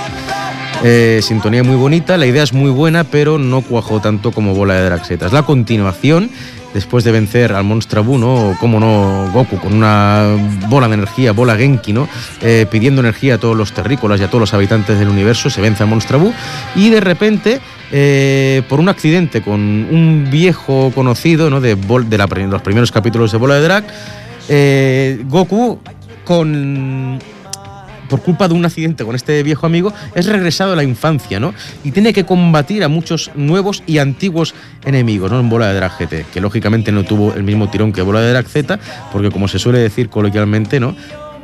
Eh, 0.83 1.21
sintonía 1.23 1.63
muy 1.63 1.77
bonita, 1.77 2.17
la 2.17 2.25
idea 2.25 2.43
es 2.43 2.51
muy 2.51 2.69
buena, 2.69 3.05
pero 3.05 3.37
no 3.37 3.61
cuajó 3.61 4.01
tanto 4.01 4.31
como 4.31 4.53
Bola 4.53 4.73
de 4.75 4.83
Draxeta. 4.83 5.27
Es 5.27 5.31
la 5.31 5.43
continuación, 5.43 6.29
después 6.73 7.05
de 7.05 7.13
vencer 7.13 7.53
al 7.53 7.63
Monstruo 7.63 8.17
¿no? 8.17 8.57
Como 8.59 8.81
no, 8.81 9.31
Goku 9.31 9.57
con 9.57 9.73
una 9.73 10.35
bola 10.67 10.89
de 10.89 10.95
energía, 10.95 11.31
bola 11.31 11.55
Genki, 11.55 11.93
¿no? 11.93 12.09
Eh, 12.41 12.65
pidiendo 12.69 12.99
energía 12.99 13.35
a 13.35 13.37
todos 13.37 13.55
los 13.55 13.71
terrícolas 13.71 14.19
y 14.19 14.23
a 14.25 14.27
todos 14.27 14.41
los 14.41 14.53
habitantes 14.53 14.99
del 14.99 15.07
universo, 15.07 15.49
se 15.49 15.61
vence 15.61 15.83
al 15.83 15.89
Monstruo 15.89 16.33
y 16.75 16.89
de 16.89 16.99
repente 16.99 17.61
eh, 17.91 18.63
por 18.67 18.81
un 18.81 18.89
accidente 18.89 19.41
con 19.41 19.61
un 19.61 20.27
viejo 20.29 20.91
conocido 20.93 21.49
¿no? 21.49 21.61
de, 21.61 21.75
de 21.75 22.47
los 22.47 22.61
primeros 22.61 22.91
capítulos 22.91 23.31
de 23.31 23.37
Bola 23.37 23.55
de 23.55 23.61
Drag, 23.61 23.85
Goku 25.27 25.79
con 26.23 27.19
por 28.09 28.21
culpa 28.21 28.47
de 28.47 28.53
un 28.53 28.65
accidente 28.65 29.03
con 29.03 29.15
este 29.15 29.41
viejo 29.43 29.65
amigo, 29.65 29.93
es 30.13 30.25
regresado 30.27 30.73
a 30.73 30.75
la 30.75 30.83
infancia, 30.83 31.39
¿no? 31.39 31.53
Y 31.83 31.91
tiene 31.91 32.13
que 32.13 32.25
combatir 32.25 32.83
a 32.83 32.87
muchos 32.87 33.31
nuevos 33.35 33.83
y 33.87 33.97
antiguos 33.97 34.53
enemigos, 34.85 35.31
¿no? 35.31 35.39
En 35.39 35.49
Bola 35.49 35.69
de 35.69 35.75
Drag 35.75 35.91
GT, 35.97 36.25
que 36.31 36.41
lógicamente 36.41 36.91
no 36.91 37.03
tuvo 37.03 37.33
el 37.33 37.43
mismo 37.43 37.69
tirón 37.69 37.91
que 37.91 38.01
Bola 38.01 38.21
de 38.21 38.31
Drag 38.31 38.47
Z, 38.47 38.79
porque 39.11 39.31
como 39.31 39.47
se 39.47 39.59
suele 39.59 39.79
decir 39.79 40.09
coloquialmente, 40.09 40.79
¿no? 40.79 40.95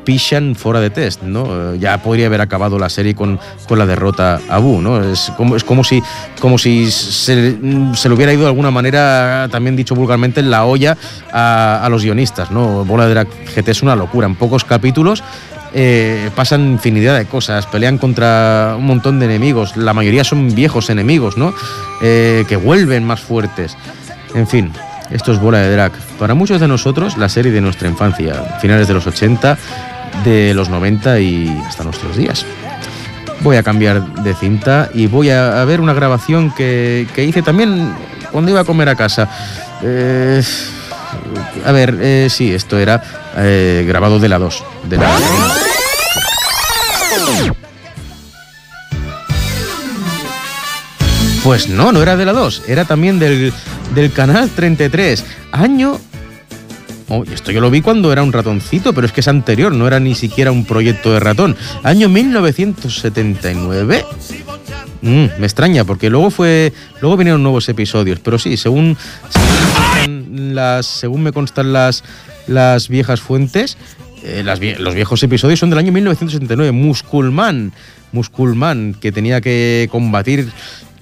Pishan 0.04 0.56
fuera 0.56 0.80
de 0.80 0.90
test, 0.90 1.24
¿no? 1.24 1.76
Ya 1.76 2.02
podría 2.02 2.28
haber 2.28 2.42
acabado 2.42 2.80
la 2.80 2.90
serie 2.90 3.16
con, 3.16 3.40
con 3.68 3.80
la 3.80 3.86
derrota 3.86 4.40
a 4.50 4.58
Bu, 4.60 4.82
¿no? 4.82 5.04
Es 5.04 5.32
como, 5.38 5.56
es 5.56 5.64
como 5.64 5.84
si, 5.84 6.02
como 6.40 6.58
si 6.58 6.90
se, 6.92 7.58
le 7.60 8.14
hubiera 8.14 8.34
ido 8.34 8.42
de 8.42 8.48
alguna 8.48 8.72
manera, 8.72 9.48
también 9.52 9.76
dicho 9.76 9.96
vulgarmente, 9.96 10.40
en 10.40 10.52
la 10.52 10.66
olla 10.66 10.98
a, 11.32 11.88
los 11.90 12.04
guionistas, 12.04 12.52
¿no? 12.52 12.86
Bola 12.86 13.06
de 13.06 13.12
Drag 13.12 13.28
GT 13.56 13.70
es 13.70 13.84
una 13.84 13.96
locura, 13.96 14.28
en 14.28 14.36
pocos 14.36 14.64
capítulos 14.64 15.24
eh, 15.74 16.30
pasan 16.36 16.74
infinidad 16.74 17.18
de 17.18 17.26
cosas, 17.26 17.66
pelean 17.66 17.98
contra 17.98 18.76
un 18.78 18.86
montón 18.86 19.20
de 19.20 19.26
enemigos, 19.26 19.78
la 19.78 19.94
mayoría 19.94 20.24
son 20.24 20.54
viejos 20.54 20.90
enemigos, 20.90 21.38
¿no? 21.38 21.54
Eh, 22.02 22.44
que 22.50 22.58
vuelven 22.58 23.06
más 23.06 23.22
fuertes. 23.22 23.78
En 24.36 24.48
fin, 24.48 24.72
esto 25.12 25.32
es 25.32 25.40
Bola 25.40 25.60
de 25.60 25.72
Drag. 25.72 25.92
Para 26.20 26.34
muchos 26.34 26.60
de 26.60 26.68
nosotros, 26.68 27.18
la 27.18 27.30
serie 27.30 27.52
de 27.52 27.62
nuestra 27.62 27.88
infancia, 27.88 28.58
finales 28.62 28.88
de 28.88 28.94
los 28.94 29.06
80, 29.08 29.58
de 30.24 30.54
los 30.54 30.70
90 30.70 31.20
y 31.20 31.62
hasta 31.68 31.84
nuestros 31.84 32.16
días. 32.16 32.46
Voy 33.42 33.58
a 33.58 33.64
cambiar 33.64 34.04
de 34.24 34.34
cinta 34.36 34.90
y 34.94 35.08
voy 35.08 35.32
a, 35.32 35.64
ver 35.66 35.82
una 35.82 35.94
grabación 35.94 36.52
que, 36.52 37.08
hice 37.18 37.42
también 37.42 37.94
cuando 38.32 38.52
iba 38.52 38.62
a 38.62 38.66
comer 38.66 38.90
a 38.90 38.96
casa. 38.96 39.30
Eh, 39.84 40.44
A 41.66 41.72
ver, 41.72 41.98
eh, 42.02 42.28
sí, 42.30 42.54
esto 42.54 42.78
era 42.78 43.04
eh, 43.38 43.84
grabado 43.88 44.20
de 44.20 44.30
la 44.30 44.40
2. 44.40 44.64
De 44.84 44.98
la... 44.98 45.10
Pues 51.44 51.68
no, 51.70 51.92
no 51.92 52.02
era 52.02 52.16
de 52.16 52.26
la 52.26 52.34
2, 52.34 52.64
era 52.68 52.86
también 52.86 53.18
del, 53.18 53.52
del 53.94 54.12
canal 54.12 54.50
33. 54.50 55.26
Año 55.52 56.00
Oh, 57.14 57.26
esto 57.26 57.52
yo 57.52 57.60
lo 57.60 57.70
vi 57.70 57.82
cuando 57.82 58.14
era 58.14 58.24
un 58.24 58.32
ratoncito, 58.32 58.94
pero 58.94 59.06
es 59.06 59.12
que 59.12 59.20
es 59.20 59.28
anterior, 59.28 59.74
no 59.74 59.86
era 59.86 60.00
ni 60.00 60.16
siquiera 60.16 60.50
un 60.50 60.64
proyecto 60.64 61.12
de 61.12 61.20
ratón. 61.20 61.58
Año 61.84 62.08
1979. 62.08 64.06
Mm, 65.02 65.26
me 65.38 65.46
extraña, 65.46 65.84
porque 65.84 66.10
luego 66.10 66.30
fue. 66.32 66.72
Luego 67.02 67.18
vinieron 67.18 67.44
nuevos 67.44 67.68
episodios. 67.68 68.20
Pero 68.20 68.40
sí, 68.40 68.56
según. 68.56 68.96
Según, 69.30 70.56
las, 70.56 70.86
según 70.86 71.24
me 71.24 71.34
constan 71.34 71.74
las, 71.74 72.06
las 72.48 72.88
viejas 72.88 73.20
fuentes. 73.20 73.78
Eh, 74.24 74.46
los 74.80 74.94
viejos 74.96 75.22
episodios 75.22 75.60
son 75.60 75.70
del 75.70 75.80
año 75.80 75.92
1979. 75.92 76.72
Musculman. 76.72 77.74
Musculman, 78.14 78.96
que 79.02 79.12
tenía 79.12 79.42
que 79.42 79.90
combatir 79.92 80.50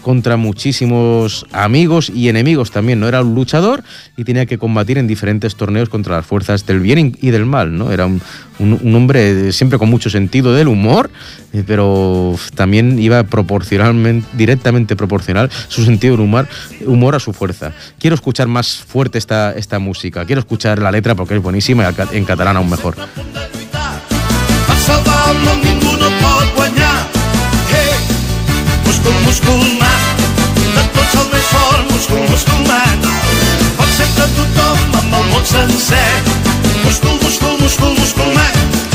contra 0.02 0.38
muchísimos 0.38 1.46
amigos 1.52 2.12
y 2.14 2.30
enemigos 2.30 2.72
también, 2.72 3.00
¿no? 3.00 3.08
Era 3.08 3.22
un 3.22 3.36
luchador 3.36 3.84
y 4.18 4.24
tenía 4.24 4.46
que 4.46 4.58
combatir 4.58 4.98
en 4.98 5.08
diferentes 5.08 5.56
torneos 5.56 5.90
contra 5.90 6.18
las 6.18 6.26
fuerzas 6.26 6.66
del 6.66 6.80
bien 6.80 7.18
y 7.22 7.30
del 7.32 7.46
mal, 7.46 7.78
¿no? 7.78 7.92
Era 7.92 8.06
un, 8.06 8.22
hombre 8.60 9.52
siempre 9.54 9.80
con 9.80 9.90
mucho 9.90 10.10
sentido 10.10 10.54
del 10.54 10.68
humor, 10.68 11.10
eh, 11.54 11.64
pero 11.66 12.36
también 12.56 13.00
iba 13.00 13.24
proporcionalmente, 13.24 14.28
directamente 14.34 14.96
proporcional 14.96 15.50
su 15.70 15.86
sentido 15.86 16.16
del 16.16 16.26
humor, 16.26 16.48
humor 16.86 17.16
a 17.16 17.20
su 17.20 17.34
fuerza. 17.34 17.72
Quiero 18.00 18.16
escuchar 18.16 18.48
más 18.48 18.78
fuerte 18.78 19.18
esta, 19.18 19.54
esta 19.54 19.80
música, 19.80 20.26
quiero 20.26 20.40
escuchar 20.40 20.80
la 20.80 20.92
letra 20.92 21.16
porque 21.16 21.36
es 21.36 21.42
buenísima 21.42 21.90
y 21.90 22.18
en 22.18 22.26
catalán 22.26 22.58
aún 22.58 22.70
mejor. 22.70 22.96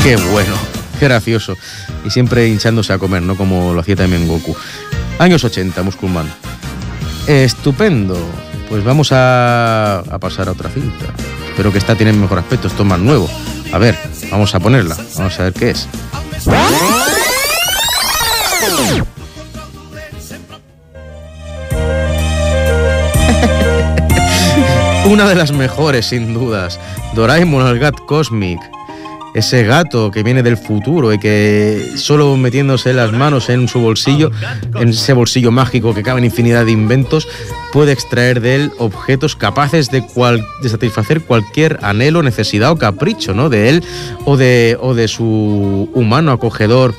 Qué 0.03 0.15
bueno, 0.31 0.53
qué 0.99 1.05
gracioso. 1.05 1.57
Y 2.05 2.09
siempre 2.11 2.47
hinchándose 2.47 2.93
a 2.93 2.99
comer, 2.99 3.23
¿no? 3.23 3.35
Como 3.35 3.73
lo 3.73 3.79
hacía 3.81 3.95
también 3.95 4.27
Goku. 4.27 4.55
Años 5.17 5.43
80, 5.43 5.81
Musculman. 5.83 6.31
Estupendo. 7.27 8.17
Pues 8.69 8.83
vamos 8.83 9.11
a, 9.11 9.99
a 9.99 10.19
pasar 10.19 10.47
a 10.47 10.51
otra 10.51 10.69
cinta. 10.69 11.05
Espero 11.49 11.71
que 11.71 11.77
esta 11.77 11.95
tiene 11.95 12.13
mejor 12.13 12.39
aspecto, 12.39 12.67
esto 12.67 12.83
es 12.83 12.89
más 12.89 12.99
nuevo. 12.99 13.29
A 13.71 13.77
ver, 13.77 13.97
vamos 14.29 14.53
a 14.53 14.59
ponerla. 14.59 14.95
Vamos 15.17 15.39
a 15.39 15.43
ver 15.43 15.53
qué 15.53 15.71
es. 15.71 15.87
Una 25.05 25.29
de 25.29 25.35
las 25.35 25.51
mejores, 25.51 26.07
sin 26.07 26.33
dudas. 26.33 26.79
Doraemon, 27.13 27.67
el 27.67 27.77
Gat 27.77 27.95
Cosmic. 28.07 28.59
Ese 29.35 29.63
gato 29.63 30.09
que 30.09 30.23
viene 30.23 30.41
del 30.41 30.57
futuro 30.57 31.13
y 31.13 31.19
que 31.19 31.91
solo 31.95 32.35
metiéndose 32.37 32.91
las 32.91 33.11
manos 33.11 33.49
en 33.49 33.67
su 33.67 33.81
bolsillo, 33.81 34.31
en 34.73 34.89
ese 34.89 35.13
bolsillo 35.13 35.51
mágico 35.51 35.93
que 35.93 36.01
cabe 36.01 36.19
en 36.19 36.25
infinidad 36.25 36.65
de 36.65 36.71
inventos, 36.71 37.27
puede 37.71 37.91
extraer 37.91 38.41
de 38.41 38.55
él 38.55 38.71
objetos 38.79 39.35
capaces 39.35 39.91
de, 39.91 40.03
satisfacer 40.67 41.21
cualquier 41.21 41.77
anhelo, 41.83 42.23
necesidad 42.23 42.71
o 42.71 42.77
capricho, 42.77 43.35
¿no? 43.35 43.49
De 43.49 43.69
él 43.69 43.83
o 44.23 44.37
de, 44.37 44.75
o 44.81 44.95
de 44.95 45.07
su 45.07 45.87
humano 45.93 46.31
acogedor 46.31 46.95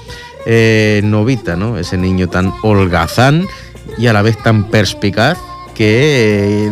eh, 0.47 1.01
Novita, 1.03 1.57
¿no? 1.57 1.77
Ese 1.77 1.97
niño 1.97 2.29
tan 2.29 2.53
holgazán 2.63 3.49
y 3.99 4.07
a 4.07 4.13
la 4.13 4.23
vez 4.23 4.41
tan 4.41 4.71
perspicaz 4.71 5.39
que 5.75 6.71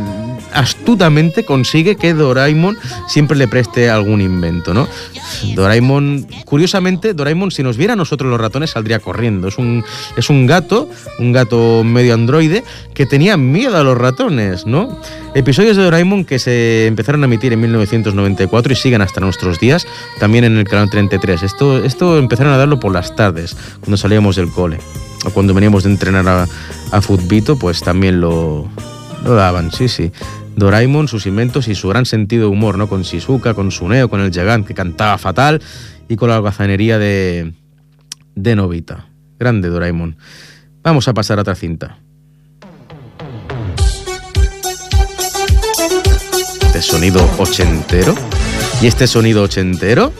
astutamente 0.55 1.45
consigue 1.45 1.97
que 1.97 2.15
Doraemon 2.15 2.79
siempre 3.09 3.37
le 3.37 3.49
preste 3.49 3.91
algún 3.91 4.21
invento, 4.21 4.73
¿no? 4.73 4.89
Doraemon, 5.55 6.27
curiosamente, 6.45 7.13
Doraemon 7.13 7.51
si 7.51 7.63
nos 7.63 7.77
viera 7.77 7.93
a 7.93 7.97
nosotros 7.97 8.31
los 8.31 8.41
ratones 8.41 8.71
saldría 8.71 9.01
corriendo. 9.01 9.49
Es 9.49 9.59
un, 9.59 9.85
es 10.17 10.31
un 10.31 10.47
gato, 10.47 10.89
un 11.19 11.33
gato 11.33 11.83
medio 11.85 12.15
androide, 12.15 12.65
que 12.95 13.05
tenía 13.05 13.37
miedo 13.37 13.77
a 13.77 13.83
los 13.83 13.99
ratones, 13.99 14.65
¿no? 14.67 14.99
Episodios 15.35 15.77
de 15.77 15.83
Doraemon 15.83 16.25
que 16.25 16.39
se 16.39 16.87
empezaron 16.87 17.23
a 17.23 17.27
emitir 17.27 17.53
en 17.53 17.61
1994 17.61 18.73
y 18.73 18.77
siguen 18.77 19.03
hasta 19.03 19.21
nuestros 19.21 19.59
días, 19.59 19.87
también 20.21 20.45
en 20.45 20.57
el 20.57 20.65
canal 20.65 20.89
33. 20.89 21.43
Esto, 21.43 21.85
esto 21.85 22.19
empezaron 22.19 22.53
a 22.53 22.57
darlo 22.57 22.79
por 22.79 22.93
las 22.93 23.15
tardes, 23.17 23.57
cuando 23.81 23.97
salíamos 23.97 24.37
del 24.37 24.51
cole. 24.51 24.79
O 25.27 25.31
cuando 25.31 25.55
veníamos 25.55 25.85
de 25.85 25.91
entrenar 25.91 26.29
a, 26.29 26.47
a 26.93 27.01
pues 27.59 27.81
también 27.81 28.21
lo, 28.21 28.69
lo 29.25 29.35
daban, 29.35 29.73
sí, 29.73 29.89
sí. 29.89 30.13
Doraemon, 30.57 31.09
sus 31.09 31.27
inventos 31.27 31.69
y 31.69 31.75
su 31.75 31.89
gran 31.89 32.07
sentido 32.07 32.43
de 32.43 32.49
humor, 32.49 32.79
¿no? 32.79 32.89
Con 32.89 33.03
Shizuka, 33.03 33.55
con 33.55 33.71
Suneo, 33.71 34.09
con 34.09 34.21
el 34.21 34.33
Gigant 34.33 34.67
que 34.67 34.75
cantaba 34.75 35.19
fatal 35.19 35.61
y 36.09 36.17
con 36.17 36.29
la 36.29 36.37
algazanería 36.37 36.99
de, 36.99 37.53
de 38.35 38.57
Novita. 38.57 39.09
Grande 39.39 39.69
Doraemon. 39.69 40.17
Vamos 40.83 41.09
a 41.09 41.15
pasar 41.15 41.39
a 41.39 41.43
otra 41.43 41.55
cinta. 41.55 41.99
Este 46.67 46.83
sonido 46.83 47.29
ochentero. 47.39 48.15
Y 48.83 48.87
este 48.87 49.07
sonido 49.07 49.43
ochentero 49.45 50.13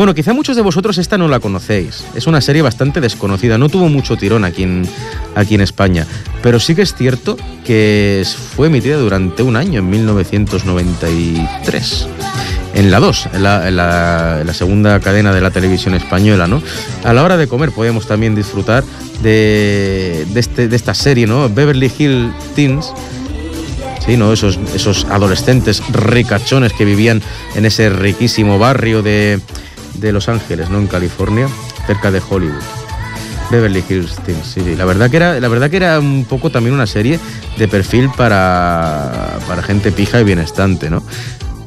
bueno, 0.00 0.14
quizá 0.14 0.32
muchos 0.32 0.56
de 0.56 0.62
vosotros 0.62 0.96
esta 0.96 1.18
no 1.18 1.28
la 1.28 1.40
conocéis. 1.40 2.06
Es 2.14 2.26
una 2.26 2.40
serie 2.40 2.62
bastante 2.62 3.02
desconocida, 3.02 3.58
no 3.58 3.68
tuvo 3.68 3.90
mucho 3.90 4.16
tirón 4.16 4.46
aquí 4.46 4.62
en, 4.62 4.88
aquí 5.34 5.56
en 5.56 5.60
España, 5.60 6.06
pero 6.42 6.58
sí 6.58 6.74
que 6.74 6.80
es 6.80 6.94
cierto 6.94 7.36
que 7.66 8.26
fue 8.56 8.68
emitida 8.68 8.96
durante 8.96 9.42
un 9.42 9.56
año, 9.56 9.80
en 9.80 9.90
1993. 9.90 12.08
En 12.72 12.90
la 12.90 12.98
2, 12.98 13.28
en 13.34 13.42
la, 13.42 14.54
segunda 14.54 15.00
cadena 15.00 15.34
de 15.34 15.42
la 15.42 15.50
televisión 15.50 15.94
española, 15.94 16.46
¿no? 16.46 16.62
A 17.04 17.12
la 17.12 17.22
hora 17.22 17.36
de 17.36 17.46
comer 17.46 17.70
podíamos 17.70 18.06
también 18.06 18.34
disfrutar 18.34 18.82
de, 19.22 20.26
este, 20.34 20.68
de 20.68 20.76
esta 20.76 20.94
serie, 20.94 21.26
¿no? 21.26 21.50
Beverly 21.50 21.92
Hill 21.98 22.32
Teens, 22.56 22.90
Sí, 24.06 24.16
¿no? 24.16 24.32
esos, 24.32 24.58
esos 24.74 25.04
adolescentes 25.04 25.82
ricachones 25.92 26.72
que 26.72 26.86
vivían 26.86 27.20
en 27.54 27.66
ese 27.66 27.90
riquísimo 27.90 28.58
barrio 28.58 29.02
de, 29.02 29.40
de 29.94 30.12
Los 30.12 30.28
Ángeles, 30.28 30.70
¿no? 30.70 30.78
En 30.78 30.86
California, 30.86 31.48
cerca 31.86 32.10
de 32.10 32.22
Hollywood. 32.28 32.62
Beverly 33.50 33.82
Hills 33.88 34.16
sí, 34.24 34.62
sí. 34.62 34.76
La 34.76 34.84
verdad 34.84 35.10
que 35.10 35.16
era, 35.16 35.40
la 35.40 35.48
verdad 35.48 35.70
que 35.70 35.76
era 35.76 35.98
un 35.98 36.24
poco 36.24 36.50
también 36.50 36.74
una 36.74 36.86
serie 36.86 37.18
de 37.58 37.68
perfil 37.68 38.08
para, 38.16 39.38
para 39.48 39.62
gente 39.62 39.90
pija 39.90 40.20
y 40.20 40.24
bienestante, 40.24 40.88
¿no? 40.88 41.02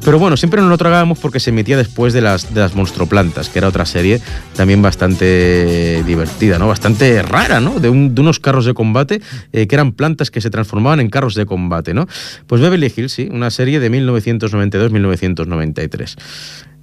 Pero 0.04 0.18
bueno, 0.18 0.36
siempre 0.36 0.60
nos 0.60 0.68
lo 0.68 0.76
tragábamos 0.76 1.18
porque 1.18 1.40
se 1.40 1.48
emitía 1.48 1.78
después 1.78 2.12
de 2.12 2.20
las, 2.20 2.52
de 2.52 2.60
las 2.60 2.74
Monstroplantas, 2.74 3.48
que 3.48 3.58
era 3.58 3.68
otra 3.68 3.86
serie 3.86 4.20
también 4.54 4.82
bastante 4.82 6.02
divertida, 6.04 6.58
¿no? 6.58 6.68
Bastante 6.68 7.22
rara, 7.22 7.60
¿no? 7.60 7.80
De, 7.80 7.88
unos 7.88 8.38
carros 8.38 8.66
de 8.66 8.74
combate 8.74 9.22
eh, 9.52 9.66
que 9.66 9.74
eran 9.74 9.92
plantas 9.92 10.30
que 10.30 10.42
se 10.42 10.50
transformaban 10.50 11.00
en 11.00 11.08
carros 11.08 11.34
de 11.34 11.46
combate, 11.46 11.94
¿no? 11.94 12.06
Pues 12.46 12.60
Beverly 12.60 12.92
Hills, 12.94 13.12
sí, 13.12 13.30
una 13.32 13.50
serie 13.50 13.80
de 13.80 13.90
1992-1993. 13.90 16.16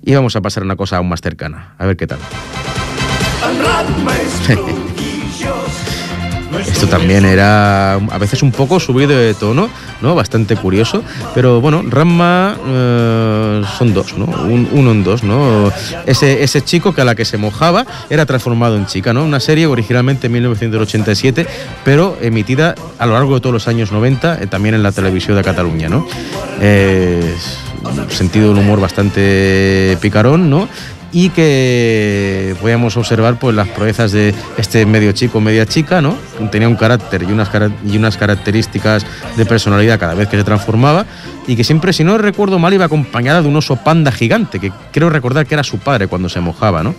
Y 0.04 0.14
vamos 0.14 0.36
a 0.36 0.42
pasar 0.42 0.64
a 0.64 0.66
una 0.66 0.76
cosa 0.76 0.98
aún 0.98 1.10
más 1.10 1.22
cercana. 1.22 1.76
A 1.78 1.86
ver 1.86 1.98
qué 1.98 2.08
tal. 2.08 2.20
Esto 6.68 6.88
también 6.88 7.26
era 7.26 7.94
a 7.94 8.18
veces 8.18 8.44
un 8.44 8.52
poco 8.52 8.80
subido 8.80 9.18
de 9.18 9.34
tono, 9.34 9.70
¿no? 10.02 10.16
Bastante 10.16 10.56
curioso. 10.56 11.04
Pero 11.34 11.62
bueno, 11.62 11.84
Ramma 11.88 12.58
eh, 12.66 13.62
son 13.78 13.94
dos, 13.94 14.18
¿no? 14.18 14.26
uno 14.26 14.92
en 14.92 15.04
dos, 15.04 15.24
¿no? 15.24 15.72
Ese, 16.06 16.44
ese 16.44 16.62
chico 16.62 16.94
que 16.94 17.02
a 17.02 17.06
la 17.06 17.16
que 17.16 17.26
se 17.26 17.38
mojaba 17.38 17.86
era 18.10 18.26
transformado 18.26 18.76
en 18.76 18.86
chica, 18.86 19.14
¿no? 19.14 19.24
Una 19.24 19.40
serie 19.40 19.66
originalmente 19.66 20.28
en 20.28 20.34
1987, 20.34 21.48
pero 21.86 22.18
emitida 22.22 22.76
a 23.00 23.06
lo 23.06 23.14
largo 23.14 23.36
de 23.36 23.42
todos 23.42 23.54
los 23.54 23.68
años 23.68 23.92
90, 23.92 24.42
eh, 24.42 24.48
también 24.48 24.76
en 24.76 24.84
la 24.84 24.92
televisión 24.92 25.38
de 25.38 25.44
Cataluña, 25.44 25.90
¿no? 25.90 26.06
Sentido 28.10 28.50
del 28.50 28.58
humor 28.58 28.80
bastante 28.80 29.98
picarón, 30.02 30.50
¿no? 30.50 30.68
y 31.14 31.30
que 31.30 32.56
podíamos 32.62 32.96
observar 32.96 33.38
pues 33.38 33.56
las 33.56 33.68
proezas 33.70 34.12
de 34.12 34.34
este 34.58 34.86
medio 34.86 35.12
chico, 35.12 35.42
media 35.42 35.66
chica, 35.66 36.02
¿no? 36.02 36.16
Tenía 36.52 36.68
un 36.68 36.76
carácter 36.76 37.24
y 37.24 37.26
unas, 37.26 37.50
y 37.86 37.98
unas 37.98 38.18
características 38.18 39.06
de 39.36 39.46
personalidad 39.46 40.00
cada 40.00 40.14
vez 40.14 40.30
que 40.30 40.38
se 40.38 40.44
transformaba 40.44 41.06
y 41.48 41.56
que 41.56 41.64
siempre, 41.64 41.92
si 41.92 42.04
no 42.04 42.18
recuerdo 42.18 42.60
mal, 42.60 42.74
iba 42.74 42.86
acompañada 42.86 43.42
de 43.42 43.48
un 43.48 43.58
oso 43.58 43.76
panda 43.76 44.12
gigante, 44.12 44.60
que 44.60 44.72
creo 44.92 45.10
recordar 45.10 45.46
que 45.46 45.56
era 45.56 45.64
su 45.64 45.80
padre 45.80 46.08
cuando 46.08 46.30
se 46.30 46.40
mojaba, 46.40 46.82
¿no? 46.82 46.96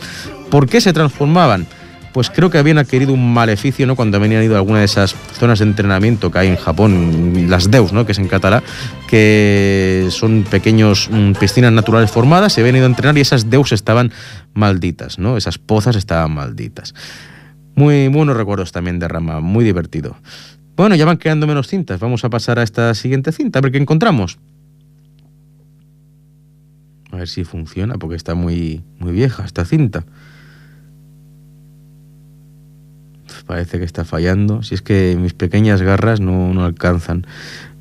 ¿Por 0.51 0.69
qué 0.69 0.81
se 0.81 0.93
transformaban? 0.93 1.67
Pues 2.13 2.31
creo 2.31 2.51
que 2.51 2.59
habían 2.59 2.79
adquirido 2.79 3.13
un 3.13 3.33
maleficio, 3.33 3.87
¿no? 3.87 3.97
Cuando 3.97 4.19
habían 4.19 4.43
ido 4.43 4.55
a 4.55 4.59
alguna 4.59 4.81
de 4.81 4.85
esas 4.85 5.15
zonas 5.39 5.59
de 5.61 5.65
entrenamiento 5.65 6.31
que 6.31 6.39
hay 6.39 6.49
en 6.49 6.57
Japón, 6.57 7.47
las 7.49 7.71
DEUS, 7.71 7.93
¿no? 7.93 8.05
Que 8.05 8.13
es 8.13 8.19
en 8.19 8.29
catalán, 8.29 8.63
que 9.09 10.09
son 10.11 10.45
pequeños 10.45 11.09
mm, 11.11 11.33
piscinas 11.33 11.73
naturales 11.73 12.11
formadas, 12.11 12.53
se 12.53 12.61
habían 12.61 12.77
ido 12.77 12.85
a 12.85 12.89
entrenar 12.89 13.17
y 13.17 13.23
esas 13.23 13.49
DEUS 13.49 13.73
estaban 13.73 14.13
malditas, 14.53 15.19
¿no? 15.19 15.37
Esas 15.37 15.59
pozas 15.59 15.97
estaban 15.97 16.35
malditas. 16.35 16.95
Muy 17.75 18.09
buenos 18.09 18.37
recuerdos 18.37 18.73
también 18.73 18.99
de 18.99 19.09
Rama, 19.09 19.41
muy 19.41 19.65
divertido. 19.65 20.17
Bueno, 20.77 20.95
ya 20.95 21.07
van 21.07 21.17
quedando 21.17 21.47
menos 21.47 21.69
cintas. 21.69 22.01
Vamos 22.01 22.25
a 22.25 22.31
pasar 22.31 22.59
a 22.59 22.63
esta 22.63 22.95
siguiente 22.95 23.33
cinta, 23.33 23.59
a 23.59 23.63
ver 23.63 23.73
qué 23.73 23.79
encontramos. 23.79 24.39
A 27.11 27.17
ver 27.17 27.29
si 27.29 27.45
funciona, 27.45 27.95
porque 27.95 28.17
está 28.17 28.35
muy, 28.35 28.83
muy 28.99 29.13
vieja 29.13 29.45
esta 29.45 29.65
cinta. 29.65 30.05
Parece 33.47 33.79
que 33.79 33.85
está 33.85 34.05
fallando. 34.05 34.63
Si 34.63 34.75
es 34.75 34.83
que 34.83 35.17
mis 35.19 35.35
pequeñas 35.35 35.83
garras 35.83 36.21
no, 36.21 36.53
no 36.55 36.65
alcanzan, 36.65 37.27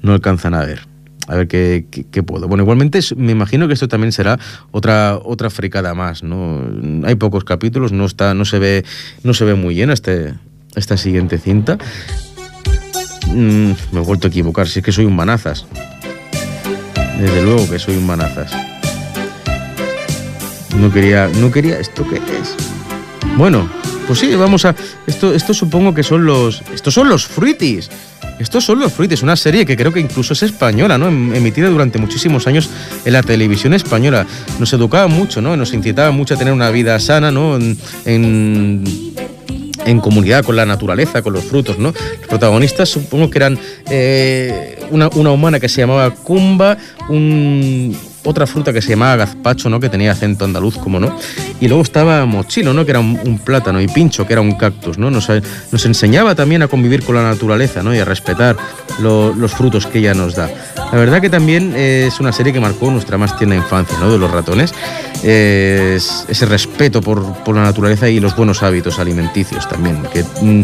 no 0.01 0.13
alcanzan 0.13 0.53
a 0.53 0.65
ver. 0.65 0.91
A 1.27 1.35
ver 1.35 1.47
qué, 1.47 2.23
puedo. 2.25 2.47
Bueno, 2.47 2.63
igualmente 2.63 2.99
me 3.15 3.31
imagino 3.31 3.67
que 3.67 3.73
esto 3.73 3.87
también 3.87 4.11
será 4.11 4.39
otra, 4.71 5.17
otra 5.23 5.49
fricada 5.49 5.93
más, 5.93 6.23
¿no? 6.23 6.61
Hay 7.05 7.15
pocos 7.15 7.43
capítulos, 7.43 7.91
no 7.91 8.05
está, 8.05 8.33
no 8.33 8.43
se 8.43 8.59
ve, 8.59 8.83
no 9.23 9.33
se 9.33 9.45
ve 9.45 9.53
muy 9.53 9.75
bien 9.75 9.91
este, 9.91 10.33
esta 10.75 10.97
siguiente 10.97 11.37
cinta. 11.37 11.77
Mm, 13.27 13.71
me 13.91 13.99
he 13.99 14.03
vuelto 14.03 14.27
a 14.27 14.29
equivocar, 14.29 14.67
si 14.67 14.79
es 14.79 14.85
que 14.85 14.91
soy 14.91 15.05
un 15.05 15.15
manazas. 15.15 15.65
Desde 17.19 17.43
luego 17.43 17.69
que 17.69 17.77
soy 17.77 17.97
un 17.97 18.07
manazas. 18.07 18.51
No 20.77 20.91
quería, 20.91 21.29
no 21.39 21.51
quería, 21.51 21.79
¿esto 21.79 22.05
qué 22.09 22.15
es? 22.15 22.55
Bueno, 23.37 23.69
pues 24.07 24.19
sí, 24.19 24.33
vamos 24.35 24.65
a, 24.65 24.75
esto, 25.07 25.33
esto 25.33 25.53
supongo 25.53 25.93
que 25.93 26.03
son 26.03 26.25
los, 26.25 26.61
estos 26.73 26.93
son 26.93 27.09
los 27.09 27.25
fruitis. 27.25 27.89
Estos 28.39 28.65
son 28.65 28.79
los 28.79 28.91
fruitis, 28.91 29.21
una 29.21 29.35
serie 29.35 29.65
que 29.65 29.77
creo 29.77 29.93
que 29.93 29.99
incluso 29.99 30.33
es 30.33 30.41
española, 30.41 30.97
¿no? 30.97 31.07
Em, 31.07 31.35
emitida 31.35 31.69
durante 31.69 31.99
muchísimos 31.99 32.47
años 32.47 32.69
en 33.05 33.13
la 33.13 33.21
televisión 33.21 33.73
española. 33.73 34.25
Nos 34.59 34.73
educaba 34.73 35.07
mucho, 35.07 35.41
¿no? 35.41 35.55
Nos 35.55 35.73
incitaba 35.73 36.11
mucho 36.11 36.33
a 36.33 36.37
tener 36.37 36.53
una 36.53 36.71
vida 36.71 36.99
sana, 36.99 37.29
¿no? 37.29 37.57
en 37.57 37.77
en 39.85 39.99
comunidad 39.99 40.43
con 40.43 40.55
la 40.55 40.65
naturaleza, 40.65 41.21
con 41.21 41.33
los 41.33 41.43
frutos, 41.43 41.77
¿no? 41.77 41.93
Los 42.19 42.27
protagonistas 42.27 42.89
supongo 42.89 43.29
que 43.29 43.37
eran 43.37 43.59
eh, 43.89 44.79
una, 44.91 45.09
una, 45.09 45.31
humana 45.31 45.59
que 45.59 45.69
se 45.69 45.81
llamaba 45.81 46.11
Kumba, 46.11 46.77
un, 47.09 47.95
otra 48.23 48.45
fruta 48.45 48.71
que 48.71 48.81
se 48.81 48.89
llamaba 48.89 49.15
gazpacho, 49.15 49.69
¿no? 49.69 49.79
Que 49.79 49.89
tenía 49.89 50.11
acento 50.11 50.45
andaluz, 50.45 50.77
como 50.77 50.99
no. 50.99 51.15
Y 51.59 51.67
luego 51.67 51.83
estaba 51.83 52.25
mochilo, 52.25 52.73
¿no? 52.73 52.85
Que 52.85 52.91
era 52.91 52.99
un, 52.99 53.39
plátano 53.43 53.81
y 53.81 53.87
pincho, 53.87 54.27
que 54.27 54.33
era 54.33 54.41
un 54.41 54.53
cactus, 54.53 54.97
¿no? 54.97 55.09
Nos, 55.09 55.29
enseñaba 55.85 56.35
también 56.35 56.61
a 56.61 56.67
convivir 56.67 57.03
con 57.03 57.15
la 57.15 57.23
naturaleza, 57.23 57.81
¿no? 57.81 57.95
Y 57.95 57.99
a 57.99 58.05
respetar 58.05 58.55
los 58.99 59.51
frutos 59.51 59.87
que 59.87 59.99
ella 59.99 60.13
nos 60.13 60.35
da. 60.35 60.49
La 60.91 60.97
verdad 60.97 61.21
que 61.21 61.29
también 61.29 61.73
es 61.75 62.19
una 62.19 62.31
serie 62.31 62.53
que 62.53 62.59
marcó 62.59 62.91
nuestra 62.91 63.17
más 63.17 63.37
tierna 63.37 63.55
infancia, 63.55 63.97
¿no? 63.99 64.11
De 64.11 64.17
los 64.17 64.29
ratones. 64.29 64.73
ese 65.23 66.45
respeto 66.45 67.01
por, 67.01 67.21
la 67.55 67.63
naturaleza 67.63 68.09
y 68.09 68.19
los 68.19 68.35
buenos 68.35 68.61
hábitos 68.63 68.99
alimenticios 68.99 69.67
también. 69.67 70.03
Que 70.13 70.23
mm, 70.23 70.63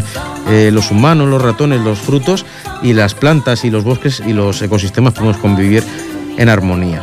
eh, 0.50 0.70
los 0.72 0.90
humanos, 0.90 1.28
los 1.28 1.42
ratones, 1.42 1.80
los 1.80 1.98
frutos 1.98 2.46
y 2.82 2.92
las 2.92 3.14
plantas 3.14 3.64
y 3.64 3.70
los 3.70 3.84
bosques 3.84 4.22
y 4.24 4.32
los 4.32 4.62
ecosistemas 4.62 5.14
podemos 5.14 5.38
convivir 5.38 5.82
en 6.36 6.48
armonía. 6.48 7.00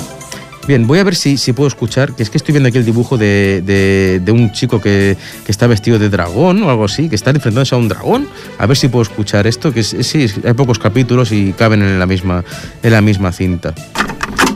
Bien, 0.67 0.87
voy 0.87 0.97
a 0.97 1.03
ver 1.03 1.13
si, 1.13 1.37
si 1.37 1.53
puedo 1.53 1.67
escuchar, 1.67 2.13
que 2.13 2.23
es 2.23 2.31
que 2.31 2.37
estoy 2.37 2.53
viendo 2.53 2.69
aquí 2.69 2.79
el 2.79 2.85
dibujo 2.85 3.17
de, 3.17 4.21
un 4.29 4.51
chico 4.51 4.81
que, 4.81 5.15
está 5.47 5.67
vestido 5.67 5.99
de 5.99 6.09
dragón 6.09 6.63
o 6.63 6.69
algo 6.71 6.85
así, 6.85 7.07
que 7.07 7.15
está 7.15 7.29
enfrentándose 7.29 7.75
a 7.75 7.77
un 7.77 7.87
dragón. 7.87 8.27
A 8.57 8.65
ver 8.65 8.75
si 8.75 8.87
puedo 8.87 9.03
escuchar 9.03 9.45
esto, 9.45 9.71
que 9.71 9.83
sí, 9.83 10.27
hay 10.43 10.53
pocos 10.53 10.79
capítulos 10.79 11.31
y 11.31 11.53
caben 11.53 11.83
en 11.83 11.99
la 11.99 12.07
misma, 12.07 12.43
en 12.81 12.91
la 12.91 13.01
misma 13.01 13.31
cinta. 13.31 13.75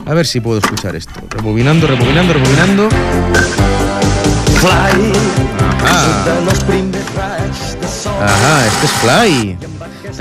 A 0.04 0.14
ver 0.14 0.26
si 0.26 0.40
puedo 0.40 0.58
escuchar 0.58 0.96
esto. 0.96 1.12
Rebobinando, 1.30 1.86
rebobinando, 1.86 2.32
rebobinando. 2.32 2.88
Fly. 4.60 5.12
Ajá. 8.20 8.66
este 8.66 8.86
es 8.86 8.92
Fly. 8.92 9.58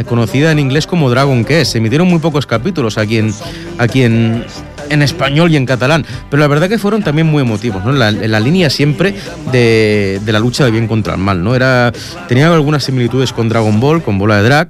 Conocida 0.05 0.51
en 0.51 0.59
inglés 0.59 0.85
como 0.85 1.09
Dragon 1.09 1.43
Quest. 1.43 1.73
Se 1.73 1.77
emitieron 1.79 2.07
muy 2.07 2.19
pocos 2.19 2.45
capítulos 2.45 2.97
aquí 2.97 3.17
en, 3.17 3.33
aquí 3.77 4.03
en, 4.03 4.45
en 4.89 5.01
español 5.01 5.51
y 5.51 5.57
en 5.57 5.65
catalán, 5.65 6.05
pero 6.29 6.41
la 6.41 6.47
verdad 6.47 6.69
que 6.69 6.77
fueron 6.77 7.03
también 7.03 7.27
muy 7.27 7.41
emotivos, 7.41 7.83
¿no? 7.83 7.91
En 7.91 8.31
la, 8.31 8.39
línea 8.39 8.69
siempre 8.69 9.13
de, 9.51 10.21
la 10.25 10.39
lucha 10.39 10.63
del 10.63 10.73
bien 10.73 10.87
contra 10.87 11.13
el 11.13 11.19
mal, 11.19 11.43
¿no? 11.43 11.55
Era, 11.55 11.91
tenía 12.27 12.51
algunas 12.53 12.83
similitudes 12.83 13.33
con 13.33 13.49
Dragon 13.49 13.79
Ball, 13.79 14.01
con 14.01 14.17
Bola 14.17 14.37
de 14.37 14.43
Drag, 14.43 14.69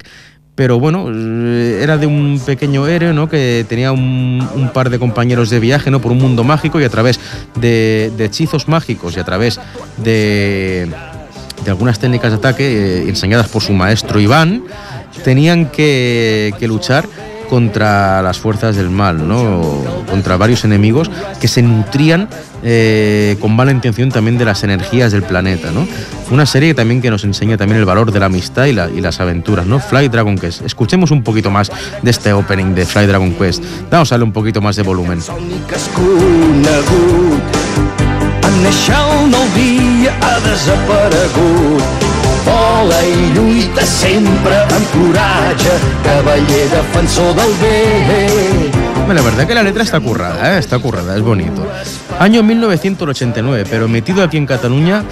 pero 0.55 0.77
bueno, 0.77 1.07
eh, 1.13 1.79
era 1.81 1.97
de 1.97 2.05
un 2.05 2.41
pequeño 2.45 2.85
héroe, 2.87 3.13
¿no? 3.13 3.29
Que 3.29 3.65
tenía 3.67 3.91
un, 3.91 4.71
par 4.73 4.89
de 4.89 4.99
compañeros 4.99 5.49
de 5.49 5.59
viaje, 5.59 5.89
¿no? 5.89 6.01
Por 6.01 6.11
un 6.11 6.17
mundo 6.17 6.43
mágico 6.43 6.81
y 6.81 6.83
a 6.83 6.89
través 6.89 7.19
de, 7.55 8.11
hechizos 8.19 8.67
mágicos 8.67 9.15
y 9.15 9.19
a 9.21 9.23
través 9.23 9.59
de, 9.97 10.89
de 11.63 11.71
algunas 11.71 11.99
técnicas 11.99 12.31
de 12.31 12.37
ataque 12.37 12.67
eh, 12.67 13.09
enseñadas 13.09 13.47
por 13.47 13.61
su 13.61 13.71
maestro 13.71 14.19
Iván, 14.19 14.63
tenían 15.23 15.67
que, 15.67 16.53
que 16.59 16.67
luchar 16.67 17.07
contra 17.49 18.21
las 18.21 18.37
fuerzas 18.37 18.75
del 18.75 18.89
mal, 18.89 19.27
¿no? 19.27 19.61
contra 20.09 20.37
varios 20.37 20.63
enemigos 20.63 21.09
que 21.39 21.47
se 21.47 21.61
nutrían 21.61 22.29
eh, 22.63 23.37
con 23.39 23.55
mala 23.55 23.71
intención 23.71 24.09
también 24.09 24.37
de 24.37 24.45
las 24.45 24.63
energías 24.63 25.11
del 25.11 25.23
planeta. 25.23 25.71
¿no? 25.71 25.87
Una 26.31 26.45
serie 26.45 26.73
también 26.73 27.01
que 27.01 27.09
nos 27.09 27.23
enseña 27.23 27.57
también 27.57 27.79
el 27.79 27.85
valor 27.85 28.11
de 28.11 28.19
la 28.19 28.27
amistad 28.27 28.65
y, 28.65 28.69
y 28.69 29.01
las 29.01 29.19
aventuras. 29.19 29.65
¿no? 29.65 29.79
Fly 29.79 30.09
Dragon 30.09 30.37
Quest. 30.37 30.61
Escuchemos 30.61 31.11
un 31.11 31.23
poquito 31.23 31.49
más 31.49 31.71
de 32.01 32.11
este 32.11 32.33
opening 32.33 32.75
de 32.75 32.85
Fly 32.85 33.07
Dragon 33.07 33.33
Quest. 33.33 33.63
Vamos 33.89 34.11
a 34.11 34.15
darle 34.15 34.25
un 34.25 34.33
poquito 34.33 34.61
más 34.61 34.75
de 34.75 34.83
volumen. 34.83 35.19
Bé. 47.61 49.13
La 49.13 49.21
verdad 49.21 49.47
que 49.47 49.55
la 49.55 49.63
letra 49.63 49.83
está 49.83 49.99
currada, 49.99 50.55
¿eh? 50.55 50.59
está 50.59 50.77
currada, 50.77 51.15
es 51.15 51.21
bonito. 51.21 51.65
Año 52.19 52.43
1989, 52.43 53.65
pero 53.69 53.87
metido 53.87 54.23
aquí 54.23 54.37
en 54.37 54.45
Cataluña, 54.45 55.03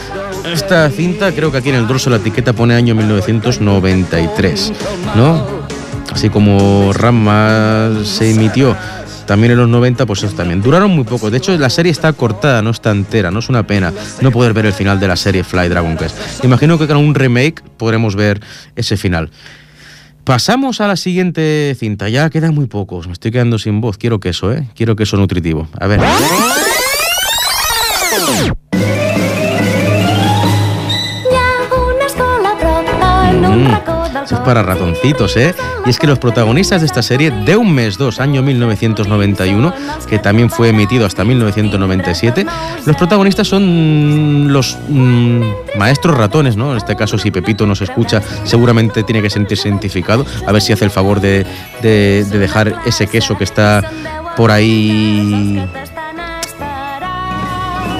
esta 0.45 0.89
cinta, 0.91 1.31
creo 1.31 1.51
que 1.51 1.57
aquí 1.57 1.69
en 1.69 1.75
el 1.75 1.87
dorso 1.87 2.09
la 2.09 2.17
etiqueta 2.17 2.53
pone 2.53 2.75
año 2.75 2.93
1993, 2.93 4.73
¿no? 5.15 5.45
Así 6.13 6.29
como 6.29 6.93
Rama 6.93 7.89
se 8.03 8.31
emitió 8.31 8.77
también 9.27 9.51
en 9.51 9.59
los 9.59 9.69
90, 9.69 10.05
pues 10.07 10.23
eso 10.23 10.35
también. 10.35 10.61
Duraron 10.61 10.89
muy 10.89 11.03
poco. 11.03 11.29
De 11.29 11.37
hecho, 11.37 11.55
la 11.57 11.69
serie 11.69 11.91
está 11.91 12.11
cortada, 12.13 12.61
no 12.61 12.71
está 12.71 12.91
entera. 12.91 13.29
No 13.29 13.39
es 13.39 13.49
una 13.49 13.67
pena 13.67 13.93
no 14.21 14.31
poder 14.31 14.53
ver 14.53 14.65
el 14.65 14.73
final 14.73 14.99
de 14.99 15.07
la 15.07 15.15
serie 15.15 15.43
Fly 15.43 15.69
Dragon 15.69 15.95
Quest. 15.97 16.43
Imagino 16.43 16.79
que 16.79 16.87
con 16.87 16.97
un 16.97 17.13
remake 17.13 17.61
podremos 17.77 18.15
ver 18.15 18.41
ese 18.75 18.97
final. 18.97 19.29
Pasamos 20.23 20.81
a 20.81 20.87
la 20.87 20.95
siguiente 20.95 21.75
cinta. 21.79 22.09
Ya 22.09 22.29
quedan 22.29 22.55
muy 22.55 22.65
pocos. 22.65 23.07
Me 23.07 23.13
estoy 23.13 23.31
quedando 23.31 23.59
sin 23.59 23.79
voz. 23.79 23.97
Quiero 23.97 24.19
queso, 24.19 24.51
¿eh? 24.51 24.67
Quiero 24.75 24.95
queso 24.95 25.15
nutritivo. 25.17 25.69
A 25.79 25.87
ver. 25.87 26.01
Es 34.23 34.39
para 34.39 34.63
ratoncitos, 34.63 35.37
¿eh? 35.37 35.55
Y 35.85 35.89
es 35.89 35.99
que 35.99 36.07
los 36.07 36.19
protagonistas 36.19 36.81
de 36.81 36.87
esta 36.87 37.01
serie, 37.01 37.31
de 37.31 37.55
un 37.55 37.73
mes 37.73 37.97
2, 37.97 38.19
año 38.19 38.41
1991, 38.41 39.73
que 40.07 40.19
también 40.19 40.49
fue 40.49 40.69
emitido 40.69 41.05
hasta 41.05 41.23
1997, 41.23 42.45
los 42.85 42.95
protagonistas 42.95 43.47
son 43.47 44.51
los 44.51 44.77
mm, 44.87 45.41
maestros 45.77 46.17
ratones, 46.17 46.57
¿no? 46.57 46.71
En 46.71 46.77
este 46.77 46.95
caso, 46.95 47.17
si 47.17 47.31
Pepito 47.31 47.65
nos 47.65 47.81
escucha, 47.81 48.21
seguramente 48.43 49.03
tiene 49.03 49.21
que 49.21 49.29
sentirse 49.29 49.69
identificado. 49.69 50.25
A 50.45 50.51
ver 50.51 50.61
si 50.61 50.73
hace 50.73 50.85
el 50.85 50.91
favor 50.91 51.21
de, 51.21 51.45
de 51.81 52.23
dejar 52.25 52.81
ese 52.85 53.07
queso 53.07 53.37
que 53.37 53.43
está 53.43 53.81
por 54.35 54.51
ahí 54.51 55.61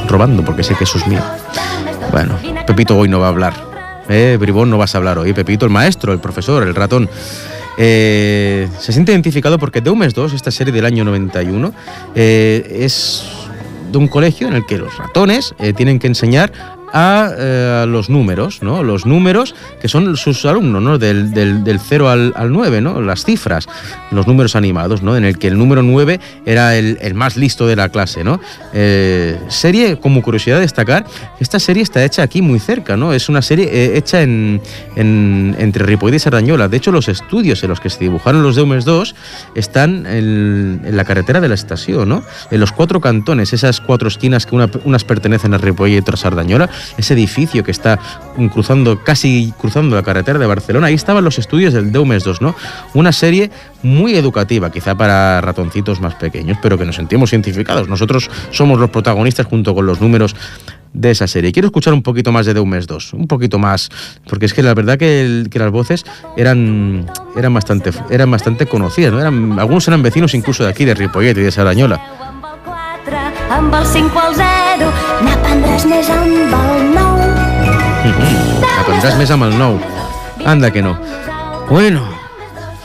robando, 0.08 0.44
porque 0.44 0.62
ese 0.62 0.76
queso 0.76 0.98
es 0.98 1.08
mío. 1.08 1.22
Bueno, 2.12 2.36
Pepito 2.66 2.98
hoy 2.98 3.10
no 3.10 3.20
va 3.20 3.28
a 3.28 3.30
hablar. 3.30 3.77
Eh, 4.10 4.38
Bribón, 4.40 4.70
no 4.70 4.78
vas 4.78 4.96
a 4.96 4.98
hablar 5.00 5.18
hoy, 5.18 5.34
Pepito, 5.34 5.66
el 5.66 5.72
maestro, 5.72 6.14
el 6.14 6.20
profesor, 6.20 6.64
el 6.64 6.76
ratón. 6.76 7.10
Eh, 7.78 8.68
se 8.80 8.92
siente 8.92 9.12
identificado 9.12 9.60
porque 9.60 9.82
de 9.82 9.90
un 9.90 10.00
mes 10.00 10.14
2, 10.14 10.34
esta 10.34 10.50
serie 10.50 10.74
del 10.74 10.86
año 10.86 11.04
91, 11.04 11.74
eh, 12.16 12.80
es 12.82 13.24
de 13.92 13.98
un 13.98 14.08
colegio 14.08 14.48
en 14.48 14.56
el 14.56 14.66
que 14.66 14.78
los 14.78 14.98
ratones 14.98 15.54
eh, 15.60 15.74
tienen 15.74 16.00
que 16.00 16.08
enseñar 16.08 16.52
a 16.94 17.32
eh, 17.38 17.86
los 17.88 18.10
números, 18.10 18.62
¿no? 18.62 18.84
Los 18.84 19.06
números 19.06 19.56
que 19.82 19.88
son 19.88 20.16
sus 20.18 20.46
alumnos, 20.46 20.82
¿no? 20.82 20.98
Del, 20.98 21.32
del, 21.32 21.80
0 21.80 22.10
al, 22.10 22.34
al, 22.36 22.52
9, 22.52 22.82
¿no? 22.82 23.02
Las 23.02 23.24
cifras, 23.24 23.68
los 24.12 24.28
números 24.28 24.56
animados, 24.56 25.02
¿no? 25.02 25.16
En 25.18 25.26
el 25.26 25.38
que 25.38 25.48
el 25.48 25.58
número 25.58 25.84
9 25.84 26.20
era 26.46 26.76
el, 26.76 26.98
el 27.02 27.14
más 27.14 27.38
listo 27.38 27.68
de 27.68 27.76
la 27.76 27.90
clase, 27.90 28.24
¿no? 28.24 28.40
Eh, 28.74 29.40
serie, 29.50 29.98
como 29.98 30.22
curiosidad 30.22 30.56
de 30.58 30.62
destacar, 30.62 31.06
esta 31.40 31.60
serie 31.60 31.84
está 31.84 32.04
hecha 32.04 32.24
aquí 32.24 32.42
muy 32.42 32.60
cerca, 32.60 32.98
¿no? 32.98 33.14
Es 33.14 33.30
una 33.30 33.42
serie 33.42 33.70
eh, 33.72 33.98
hecha 33.98 34.22
en, 34.22 34.62
en, 34.96 35.56
entre 35.60 35.86
Ripoll 35.86 36.14
y 36.14 36.20
Sardañola. 36.20 36.68
De 36.68 36.78
hecho, 36.78 36.92
los 36.92 37.08
estudios 37.08 37.64
en 37.64 37.70
los 37.70 37.80
que 37.80 37.90
se 37.90 38.00
dibujaron 38.00 38.44
los 38.44 38.56
Deumes 38.56 38.86
2 38.86 39.16
están 39.56 40.06
en, 40.06 40.82
la 40.92 41.06
carretera 41.06 41.42
de 41.42 41.48
la 41.48 41.56
estación, 41.56 42.10
¿no? 42.10 42.24
En 42.52 42.60
los 42.60 42.72
cuatro 42.72 43.02
cantones, 43.02 43.54
esas 43.54 43.82
cuatro 43.82 44.08
esquinas 44.08 44.46
que 44.46 44.56
una, 44.56 44.70
unas 44.84 45.04
pertenecen 45.04 45.54
a 45.54 45.58
Ripoll 45.58 45.90
y 45.90 45.98
otras 45.98 46.22
a 46.22 46.24
Sardañola, 46.24 46.70
ese 46.98 47.14
edificio 47.14 47.64
que 47.64 47.72
está 47.72 48.00
cruzando, 48.54 49.04
casi 49.04 49.54
cruzando 49.60 49.96
la 49.96 50.04
carretera 50.04 50.40
de 50.40 50.46
Barcelona, 50.46 50.88
ahí 50.88 50.94
estaban 50.94 51.24
los 51.24 51.40
estudios 51.40 51.74
del 51.74 51.92
Deumes 51.92 52.24
2, 52.24 52.42
¿no? 52.42 52.56
Una 52.94 53.12
serie 53.12 53.50
muy 53.84 54.16
educativa, 54.16 54.72
quizá 54.72 54.96
para 54.96 55.42
ratoncitos 55.42 56.00
más 56.02 56.16
pequeños, 56.16 56.58
pero 56.62 56.78
que 56.78 56.86
nos 56.86 56.96
sentimos 56.96 57.34
identificados. 57.34 57.88
Nosotros 57.88 58.30
somos 58.52 58.80
los 58.80 58.90
protagonistas 58.90 59.46
junto 59.46 59.74
con 59.74 59.86
los 59.86 60.02
números 60.02 60.36
de 60.94 61.12
esa 61.12 61.28
serie. 61.28 61.52
Quiero 61.52 61.68
escuchar 61.68 61.94
un 61.94 62.02
poquito 62.02 62.32
más 62.32 62.46
de 62.46 62.54
Deumes 62.54 62.88
2, 62.88 63.14
un 63.14 63.28
poquito 63.28 63.60
más, 63.60 63.90
porque 64.28 64.46
es 64.46 64.54
que 64.54 64.64
la 64.64 64.74
verdad 64.74 64.98
que, 64.98 65.46
que 65.50 65.60
las 65.60 65.72
voces 65.72 66.06
eran, 66.36 67.06
eran, 67.36 67.54
bastante, 67.54 67.92
eran 68.10 68.32
bastante 68.32 68.66
conocidas, 68.66 69.14
algunos 69.14 69.88
eran 69.88 70.02
vecinos 70.02 70.34
incluso 70.34 70.64
de 70.64 70.70
aquí, 70.70 70.86
de 70.86 70.94
Ripollet 70.94 71.38
y 71.38 71.42
de 71.42 71.52
Sarañola. 71.52 72.02
Aprendràs 78.80 79.18
més 79.18 79.32
amb 79.32 79.44
el 79.48 79.58
9. 79.58 79.80
Anda 80.46 80.72
que 80.72 80.82
no. 80.82 80.98
Bueno, 81.70 82.04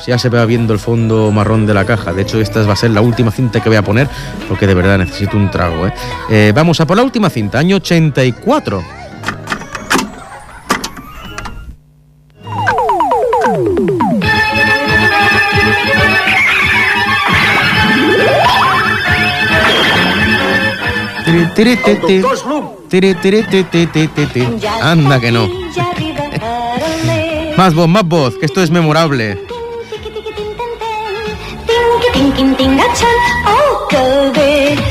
ya 0.06 0.18
se 0.18 0.28
va 0.28 0.44
viendo 0.44 0.72
el 0.72 0.78
fondo 0.78 1.30
marrón 1.30 1.66
de 1.66 1.74
la 1.74 1.84
caja. 1.84 2.12
De 2.12 2.22
hecho, 2.22 2.40
esta 2.40 2.62
va 2.62 2.72
a 2.72 2.76
ser 2.76 2.90
la 2.90 3.00
última 3.00 3.30
cinta 3.30 3.60
que 3.60 3.68
voy 3.68 3.76
a 3.76 3.82
poner 3.82 4.08
porque 4.48 4.66
de 4.66 4.74
verdad 4.74 4.98
necesito 4.98 5.36
un 5.36 5.50
trago. 5.50 5.86
¿eh? 5.86 5.94
Eh, 6.30 6.52
vamos 6.54 6.80
a 6.80 6.86
por 6.86 6.96
la 6.96 7.02
última 7.02 7.30
cinta, 7.30 7.58
año 7.58 7.76
84. 7.76 8.82
Anda 24.82 25.18
que 25.18 25.32
no. 25.32 25.48
más 27.56 27.74
voz, 27.74 27.88
más 27.88 28.04
voz, 28.04 28.36
que 28.36 28.44
esto 28.44 28.62
es 28.62 28.70
memorable. 28.70 29.38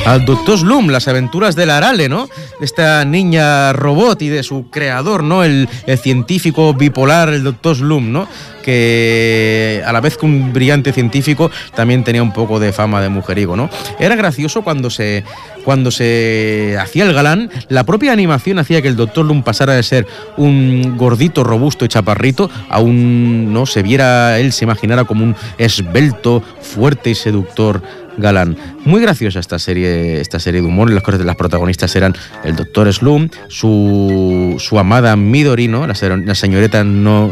Al 0.06 0.26
Doctor 0.26 0.58
Slum, 0.58 0.90
las 0.90 1.08
aventuras 1.08 1.56
de 1.56 1.68
la 1.68 1.78
Arale, 1.78 2.10
¿no? 2.10 2.28
Esta 2.62 3.04
niña 3.06 3.74
robot 3.74 4.22
y 4.22 4.30
de 4.30 4.44
su 4.44 4.70
creador, 4.70 5.24
¿no? 5.24 5.44
El, 5.44 5.68
el 5.88 5.98
científico 5.98 6.74
bipolar, 6.74 7.30
el 7.30 7.44
Doctor 7.44 7.76
Slum, 7.76 8.12
¿no? 8.12 8.28
que 8.62 9.82
a 9.86 9.92
la 9.92 10.02
vez 10.02 10.18
que 10.18 10.26
un 10.26 10.54
brillante 10.54 10.94
científico 10.94 11.52
también 11.76 12.04
tenía 12.04 12.24
un 12.24 12.32
poco 12.32 12.60
de 12.60 12.72
fama 12.72 13.02
de 13.02 13.10
mujerigo, 13.10 13.56
¿no? 13.56 13.70
Era 14.00 14.16
gracioso 14.16 14.62
cuando 14.62 14.90
se 14.90 15.24
cuando 15.64 15.92
se 15.92 16.76
hacía 16.80 17.04
el 17.04 17.14
galán, 17.14 17.52
la 17.70 17.84
propia 17.84 18.12
animación 18.12 18.58
hacía 18.58 18.82
que 18.82 18.88
el 18.88 18.96
Doctor 18.96 19.26
Loom 19.26 19.44
pasara 19.44 19.74
de 19.74 19.84
ser 19.84 20.08
un 20.36 20.98
gordito, 20.98 21.44
robusto 21.44 21.86
y 21.86 21.88
chaparrito 21.88 22.50
a 22.68 22.80
un, 22.80 23.54
no, 23.54 23.68
se 23.68 23.84
viera, 23.84 24.40
él 24.40 24.54
se 24.54 24.66
imaginara 24.66 25.04
como 25.04 25.24
un 25.24 25.36
esbelto, 25.60 26.42
fuerte 26.62 27.12
y 27.12 27.16
seductor 27.16 27.84
galán. 28.18 28.58
Muy 28.86 29.02
graciosa 29.02 29.40
esta 29.40 29.60
serie, 29.60 30.22
esta 30.22 30.40
serie 30.40 30.62
de 30.62 30.68
humor. 30.68 30.92
Las, 30.92 31.04
las 31.20 31.36
protagonistas 31.36 31.96
eran 31.96 32.16
el 32.44 32.56
Doctor 32.56 32.92
Slum, 32.94 33.30
su, 33.48 34.56
su 34.60 34.80
amada 34.80 35.16
Midori, 35.16 35.68
¿no? 35.68 35.88
La, 35.88 35.96
la 36.26 36.36
señorita 36.36 36.84
no 36.84 37.32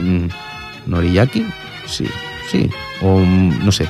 Noriyaki, 0.86 1.46
sí, 1.86 2.06
sí, 2.52 2.70
o 3.02 3.20
no 3.22 3.72
sé. 3.72 3.88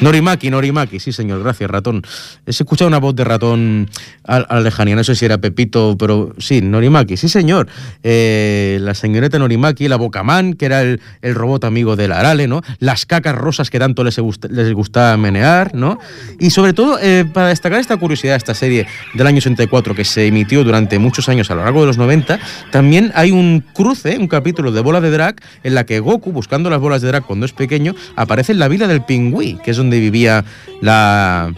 Norimaki, 0.00 0.50
Norimaki, 0.50 1.00
sí 1.00 1.12
señor, 1.12 1.42
gracias 1.42 1.70
ratón. 1.70 2.02
He 2.46 2.50
escuchado 2.50 2.88
una 2.88 2.98
voz 2.98 3.14
de 3.14 3.24
ratón 3.24 3.88
a, 4.24 4.40
la 4.40 4.60
lejanía, 4.60 4.96
no 4.96 5.04
sé 5.04 5.14
si 5.14 5.24
era 5.24 5.38
Pepito, 5.38 5.96
pero 5.98 6.34
sí, 6.38 6.60
Norimaki, 6.60 7.16
sí 7.16 7.28
señor. 7.28 7.68
Eh, 8.02 8.78
la 8.80 8.94
señorita 8.94 9.38
Norimaki, 9.38 9.88
la 9.88 9.96
Bocamán, 9.96 10.54
que 10.54 10.66
era 10.66 10.82
el, 10.82 11.00
robot 11.22 11.64
amigo 11.64 11.96
del 11.96 12.12
Arale, 12.12 12.48
¿no? 12.48 12.62
Las 12.78 13.06
cacas 13.06 13.34
rosas 13.34 13.70
que 13.70 13.78
tanto 13.78 14.04
les, 14.04 14.18
les 14.50 14.72
gustaba 14.72 15.16
menear, 15.16 15.74
¿no? 15.74 15.98
Y 16.38 16.50
sobre 16.50 16.72
todo, 16.72 16.98
eh, 17.00 17.24
para 17.32 17.48
destacar 17.48 17.80
esta 17.80 17.96
curiosidad, 17.96 18.36
esta 18.36 18.54
serie 18.54 18.86
del 19.14 19.26
año 19.26 19.40
64 19.40 19.94
que 19.94 20.04
se 20.04 20.26
emitió 20.26 20.64
durante 20.64 20.98
muchos 20.98 21.28
años 21.28 21.50
a 21.50 21.54
lo 21.54 21.64
largo 21.64 21.80
de 21.80 21.86
los 21.86 21.98
90, 21.98 22.38
también 22.70 23.12
hay 23.14 23.30
un 23.30 23.64
cruce, 23.72 24.18
un 24.18 24.28
capítulo 24.28 24.72
de 24.72 24.80
Bola 24.80 25.00
de 25.00 25.10
Drag, 25.10 25.36
en 25.62 25.74
la 25.74 25.84
que 25.86 26.00
Goku, 26.00 26.32
buscando 26.32 26.70
las 26.70 26.80
bolas 26.80 27.02
de 27.02 27.08
drag 27.08 27.24
cuando 27.24 27.46
es 27.46 27.52
pequeño, 27.52 27.94
aparece 28.16 28.39
en 28.48 28.58
la 28.58 28.68
vila 28.68 28.86
del 28.86 29.02
pingüí, 29.02 29.58
que 29.62 29.72
es 29.72 29.76
donde 29.76 30.00
vivía 30.00 30.44
la 30.80 31.52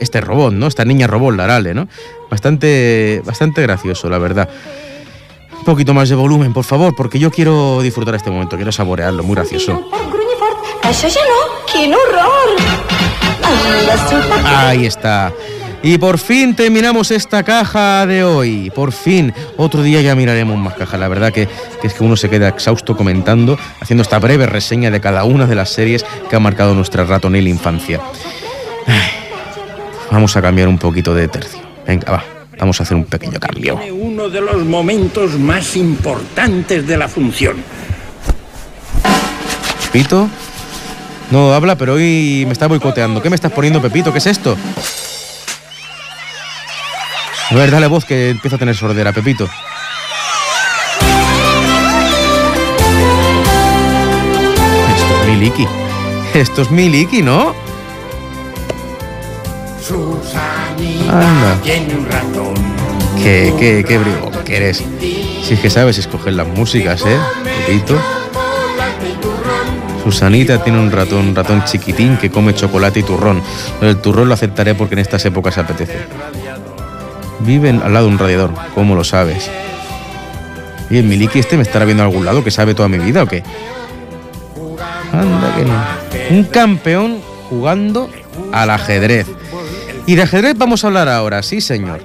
este 0.00 0.20
robot, 0.20 0.52
¿no? 0.52 0.66
Esta 0.66 0.84
niña 0.84 1.06
robot, 1.06 1.34
la 1.36 1.60
¿no? 1.74 1.88
Bastante, 2.30 3.22
bastante 3.24 3.62
gracioso, 3.62 4.08
la 4.08 4.18
verdad. 4.18 4.48
Un 5.58 5.64
poquito 5.64 5.92
más 5.94 6.08
de 6.08 6.14
volumen, 6.14 6.52
por 6.52 6.64
favor, 6.64 6.94
porque 6.96 7.18
yo 7.18 7.30
quiero 7.30 7.82
disfrutar 7.82 8.14
este 8.14 8.30
momento, 8.30 8.56
quiero 8.56 8.72
saborearlo, 8.72 9.22
muy 9.22 9.34
gracioso. 9.34 9.88
Ahí 14.44 14.86
está. 14.86 15.32
Y 15.82 15.96
por 15.98 16.18
fin 16.18 16.56
terminamos 16.56 17.10
esta 17.10 17.42
caja 17.42 18.04
de 18.06 18.24
hoy. 18.24 18.70
Por 18.74 18.92
fin. 18.92 19.32
Otro 19.56 19.82
día 19.82 20.00
ya 20.00 20.14
miraremos 20.14 20.58
más 20.58 20.74
cajas. 20.74 20.98
La 20.98 21.08
verdad 21.08 21.32
que, 21.32 21.48
es 21.82 21.94
que 21.94 22.04
uno 22.04 22.16
se 22.16 22.28
queda 22.28 22.48
exhausto 22.48 22.96
comentando, 22.96 23.58
haciendo 23.80 24.02
esta 24.02 24.18
breve 24.18 24.46
reseña 24.46 24.90
de 24.90 25.00
cada 25.00 25.24
una 25.24 25.46
de 25.46 25.54
las 25.54 25.70
series 25.70 26.04
que 26.28 26.36
ha 26.36 26.40
marcado 26.40 26.74
nuestra 26.74 27.04
ratonil 27.04 27.46
infancia. 27.46 28.00
vamos 30.10 30.36
a 30.36 30.42
cambiar 30.42 30.68
un 30.68 30.78
poquito 30.78 31.14
de 31.14 31.28
tercio. 31.28 31.60
Venga, 31.86 32.10
va. 32.10 32.24
Vamos 32.58 32.80
a 32.80 32.82
hacer 32.82 32.96
un 32.96 33.04
pequeño 33.04 33.38
cambio. 33.38 33.78
Uno 33.92 34.28
de 34.28 34.40
los 34.40 34.64
momentos 34.64 35.38
más 35.38 35.76
importantes 35.76 36.86
de 36.88 36.96
la 36.96 37.06
función. 37.06 37.56
Pepito. 39.92 40.28
No 41.30 41.52
habla, 41.52 41.76
pero 41.76 41.94
hoy 41.94 42.42
me 42.46 42.52
está 42.52 42.66
boicoteando. 42.66 43.22
¿Qué 43.22 43.30
me 43.30 43.36
estás 43.36 43.52
poniendo, 43.52 43.80
Pepito? 43.80 44.12
¿Qué 44.12 44.18
es 44.18 44.26
esto? 44.26 44.56
A 47.50 47.54
ver, 47.54 47.70
dale 47.70 47.86
voz 47.86 48.04
que 48.04 48.30
empieza 48.30 48.56
a 48.56 48.58
tener 48.58 48.76
sordera, 48.76 49.10
Pepito. 49.12 49.48
Esto 54.94 55.20
es 55.22 55.28
Miliki. 55.28 55.66
Esto 56.34 56.62
es 56.62 56.70
Miliki, 56.70 57.22
¿no? 57.22 57.54
Anda. 61.10 61.58
tiene 61.62 61.94
un 61.94 62.06
ratón. 62.06 62.54
Qué, 63.22 63.54
qué, 63.58 63.82
qué 63.86 63.98
bribo 63.98 64.30
que 64.44 64.56
eres. 64.58 64.84
Si 65.42 65.54
es 65.54 65.60
que 65.60 65.70
sabes 65.70 65.96
escoger 65.96 66.34
las 66.34 66.46
músicas, 66.46 67.02
¿eh? 67.06 67.18
Pepito. 67.66 67.98
Susanita 70.04 70.62
tiene 70.62 70.80
un 70.80 70.90
ratón, 70.90 71.28
un 71.28 71.34
ratón 71.34 71.64
chiquitín 71.64 72.18
que 72.18 72.30
come 72.30 72.54
chocolate 72.54 73.00
y 73.00 73.02
turrón. 73.02 73.42
El 73.80 73.96
turrón 73.98 74.28
lo 74.28 74.34
aceptaré 74.34 74.74
porque 74.74 74.94
en 74.94 75.00
estas 75.00 75.24
épocas 75.24 75.56
apetece. 75.56 75.98
Viven 77.40 77.82
al 77.82 77.92
lado 77.92 78.06
de 78.06 78.12
un 78.12 78.18
radiador, 78.18 78.52
¿cómo 78.74 78.94
lo 78.94 79.04
sabes? 79.04 79.50
¿Y 80.90 80.98
el 80.98 81.04
Miliki 81.04 81.38
este 81.38 81.56
me 81.56 81.62
estará 81.62 81.84
viendo 81.84 82.02
a 82.02 82.06
algún 82.06 82.24
lado 82.24 82.42
que 82.42 82.50
sabe 82.50 82.74
toda 82.74 82.88
mi 82.88 82.98
vida 82.98 83.22
o 83.22 83.26
qué? 83.26 83.42
Anda 85.12 85.54
que 85.54 85.64
no. 85.64 86.36
Un 86.36 86.44
campeón 86.44 87.20
jugando 87.48 88.10
al 88.52 88.70
ajedrez. 88.70 89.26
Y 90.06 90.14
de 90.14 90.22
ajedrez 90.22 90.56
vamos 90.56 90.82
a 90.82 90.86
hablar 90.86 91.08
ahora, 91.08 91.42
sí 91.42 91.60
señor. 91.60 92.00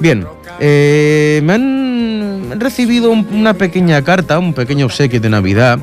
Bien, 0.00 0.26
eh, 0.58 1.40
me 1.44 1.52
han 1.52 2.60
recibido 2.60 3.10
una 3.10 3.54
pequeña 3.54 4.02
carta, 4.02 4.38
un 4.38 4.54
pequeño 4.54 4.86
obsequio 4.86 5.20
de 5.20 5.28
Navidad, 5.28 5.78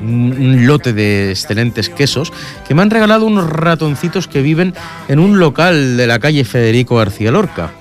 un 0.00 0.66
lote 0.66 0.92
de 0.92 1.30
excelentes 1.30 1.88
quesos, 1.90 2.32
que 2.66 2.74
me 2.74 2.82
han 2.82 2.90
regalado 2.90 3.26
unos 3.26 3.48
ratoncitos 3.48 4.26
que 4.26 4.42
viven 4.42 4.74
en 5.08 5.18
un 5.18 5.38
local 5.38 5.96
de 5.96 6.06
la 6.06 6.18
calle 6.18 6.44
Federico 6.44 6.96
García 6.96 7.30
Lorca 7.30 7.72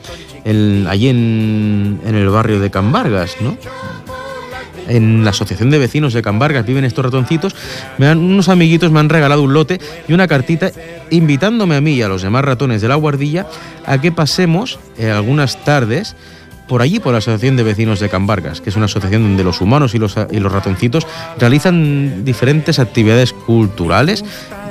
allí 0.45 1.09
en, 1.09 1.99
el 2.05 2.29
barrio 2.29 2.59
de 2.59 2.69
Cambargas, 2.69 3.37
¿no? 3.41 3.57
en 4.87 5.23
la 5.23 5.31
asociación 5.31 5.71
de 5.71 5.79
vecinos 5.79 6.13
de 6.13 6.21
Cambargas 6.21 6.65
viven 6.65 6.85
estos 6.85 7.05
ratoncitos, 7.05 7.55
me 7.97 8.07
han, 8.07 8.19
unos 8.19 8.49
amiguitos 8.49 8.91
me 8.91 8.99
han 8.99 9.09
regalado 9.09 9.41
un 9.41 9.53
lote 9.53 9.79
y 10.07 10.13
una 10.13 10.27
cartita 10.27 10.71
invitándome 11.09 11.75
a 11.75 11.81
mí 11.81 11.93
y 11.93 12.01
a 12.03 12.07
los 12.07 12.21
demás 12.21 12.45
ratones 12.45 12.81
de 12.81 12.87
la 12.87 12.95
guardilla 12.95 13.47
a 13.85 13.99
que 13.99 14.11
pasemos 14.11 14.79
eh, 14.97 15.09
algunas 15.09 15.63
tardes 15.63 16.15
por 16.67 16.81
allí, 16.81 16.99
por 16.99 17.11
la 17.11 17.19
Asociación 17.19 17.57
de 17.57 17.63
Vecinos 17.63 17.99
de 17.99 18.09
Cambargas, 18.09 18.59
que 18.59 18.71
es 18.71 18.75
una 18.75 18.85
asociación 18.85 19.21
donde 19.21 19.43
los 19.43 19.61
humanos 19.61 19.93
y 19.93 19.99
los 19.99 20.51
ratoncitos 20.51 21.05
realizan 21.37 22.25
diferentes 22.25 22.79
actividades 22.79 23.33
culturales 23.33 24.23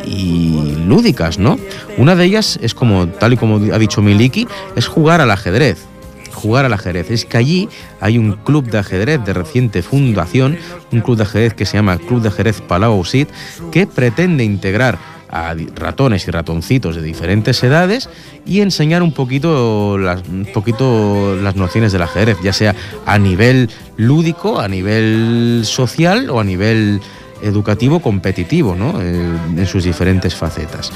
y 0.07 0.77
lúdicas, 0.87 1.39
¿no? 1.39 1.59
Una 1.99 2.15
de 2.15 2.25
ellas 2.25 2.59
es 2.63 2.75
como, 2.75 3.09
tal 3.09 3.33
y 3.33 3.37
como 3.37 3.57
ha 3.73 3.79
dicho 3.79 4.03
Miliki, 4.03 4.47
es 4.77 4.87
jugar 4.87 5.21
al 5.21 5.31
ajedrez 5.31 5.87
jugar 6.35 6.67
al 6.67 6.75
ajedrez. 6.75 7.11
Es 7.11 7.25
que 7.25 7.39
allí 7.39 7.69
hay 8.01 8.19
un 8.19 8.33
club 8.33 8.69
de 8.69 8.79
ajedrez 8.79 9.25
de 9.25 9.33
reciente 9.33 9.83
fundación, 9.83 10.59
un 10.93 11.01
club 11.01 11.17
de 11.17 11.23
ajedrez 11.23 11.55
que 11.55 11.65
se 11.65 11.79
llama 11.79 11.97
Club 11.97 12.21
de 12.21 12.29
Ajedrez 12.29 12.61
Palau 12.61 13.03
Sid, 13.05 13.29
que 13.73 13.87
pretende 13.87 14.45
integrar 14.45 14.99
a 15.31 15.55
ratones 15.75 16.29
y 16.29 16.31
ratoncitos 16.31 16.95
de 16.95 17.03
diferentes 17.03 17.63
edades 17.65 18.09
y 18.47 18.61
enseñar 18.61 19.03
un 19.03 19.13
poquito 19.13 19.95
un 19.95 20.47
poquito 20.53 21.37
las 21.43 21.57
nociones 21.57 21.93
del 21.93 22.03
ajedrez, 22.03 22.37
ya 22.43 22.53
sea 22.53 22.75
a 23.07 23.19
nivel 23.19 23.71
lúdico, 23.97 24.61
a 24.61 24.69
nivel 24.69 25.63
social 25.65 26.31
o 26.31 26.41
a 26.41 26.45
nivel 26.45 27.01
educativo 27.45 28.01
competitivo, 28.01 28.75
¿no? 28.75 29.01
Eh, 29.01 29.37
en 29.57 29.67
sus 29.67 29.85
diferentes 29.85 30.35
facetas. 30.35 30.91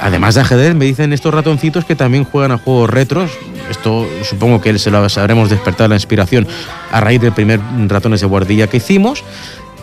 Además 0.00 0.34
de 0.34 0.42
ajedrez, 0.42 0.74
me 0.74 0.84
dicen 0.84 1.12
estos 1.12 1.32
ratoncitos 1.32 1.84
que 1.84 1.96
también 1.96 2.24
juegan 2.24 2.52
a 2.52 2.58
juegos 2.58 2.90
retros. 2.90 3.30
Esto 3.70 4.06
supongo 4.22 4.60
que 4.60 4.78
se 4.78 4.90
lo 4.90 5.08
sabremos 5.08 5.50
despertar 5.50 5.88
la 5.88 5.96
inspiración 5.96 6.46
a 6.90 7.00
raíz 7.00 7.20
del 7.20 7.32
primer 7.32 7.60
ratones 7.88 8.20
de 8.20 8.26
guardilla 8.26 8.66
que 8.66 8.78
hicimos. 8.78 9.24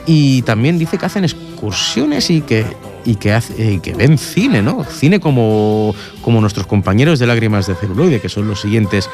Y 0.06 0.42
también 0.44 0.78
dice 0.78 0.98
que 0.98 1.06
hacen 1.06 1.24
excursiones 1.24 2.30
y 2.30 2.42
que, 2.42 2.66
y 3.06 3.16
que, 3.16 3.34
hace, 3.34 3.80
que 3.80 3.94
ven 3.94 4.18
cine, 4.18 4.62
¿no? 4.62 4.84
Cine 4.84 5.20
como, 5.20 5.96
como 6.22 6.42
nuestros 6.42 6.68
compañeros 6.68 7.20
de 7.20 7.28
Lágrimas 7.28 7.68
de 7.68 7.76
Celuloide, 7.76 8.20
que 8.20 8.30
son 8.30 8.48
los 8.48 8.62
siguientes 8.62 9.10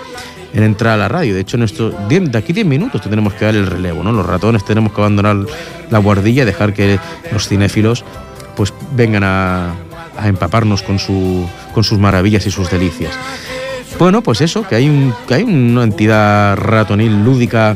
en 0.54 0.64
entrar 0.64 0.94
a 0.94 0.98
la 0.98 1.08
radio. 1.08 1.34
De 1.34 1.42
hecho, 1.42 1.58
nuestro, 1.58 1.90
de 1.90 2.38
aquí 2.38 2.54
10 2.54 2.66
minutos 2.66 3.02
tenemos 3.02 3.34
que 3.34 3.46
dar 3.46 3.56
el 3.56 3.68
relevo, 3.68 4.04
¿no? 4.04 4.12
Los 4.12 4.26
ratones 4.26 4.66
tenemos 4.66 4.94
que 4.94 5.02
abandonar 5.02 5.38
la 5.90 5.98
guardilla 6.00 6.44
y 6.44 6.46
dejar 6.46 6.74
que 6.74 7.00
los 7.32 7.48
cinéfilos 7.48 8.04
pues 8.56 8.74
vengan 8.96 9.24
a, 9.24 9.76
a 10.18 10.28
empaparnos 10.28 10.82
con, 10.82 11.00
su, 11.00 11.48
con 11.74 11.84
sus 11.84 12.00
maravillas 12.00 12.46
y 12.48 12.52
sus 12.52 12.70
delicias. 12.70 13.14
Bueno, 14.00 14.22
pues 14.22 14.42
eso, 14.42 14.68
que 14.68 14.76
hay, 14.76 14.90
un, 14.90 15.14
que 15.28 15.36
hay 15.36 15.44
una 15.44 15.84
entidad 15.84 16.56
ratonil 16.58 17.24
lúdica 17.24 17.76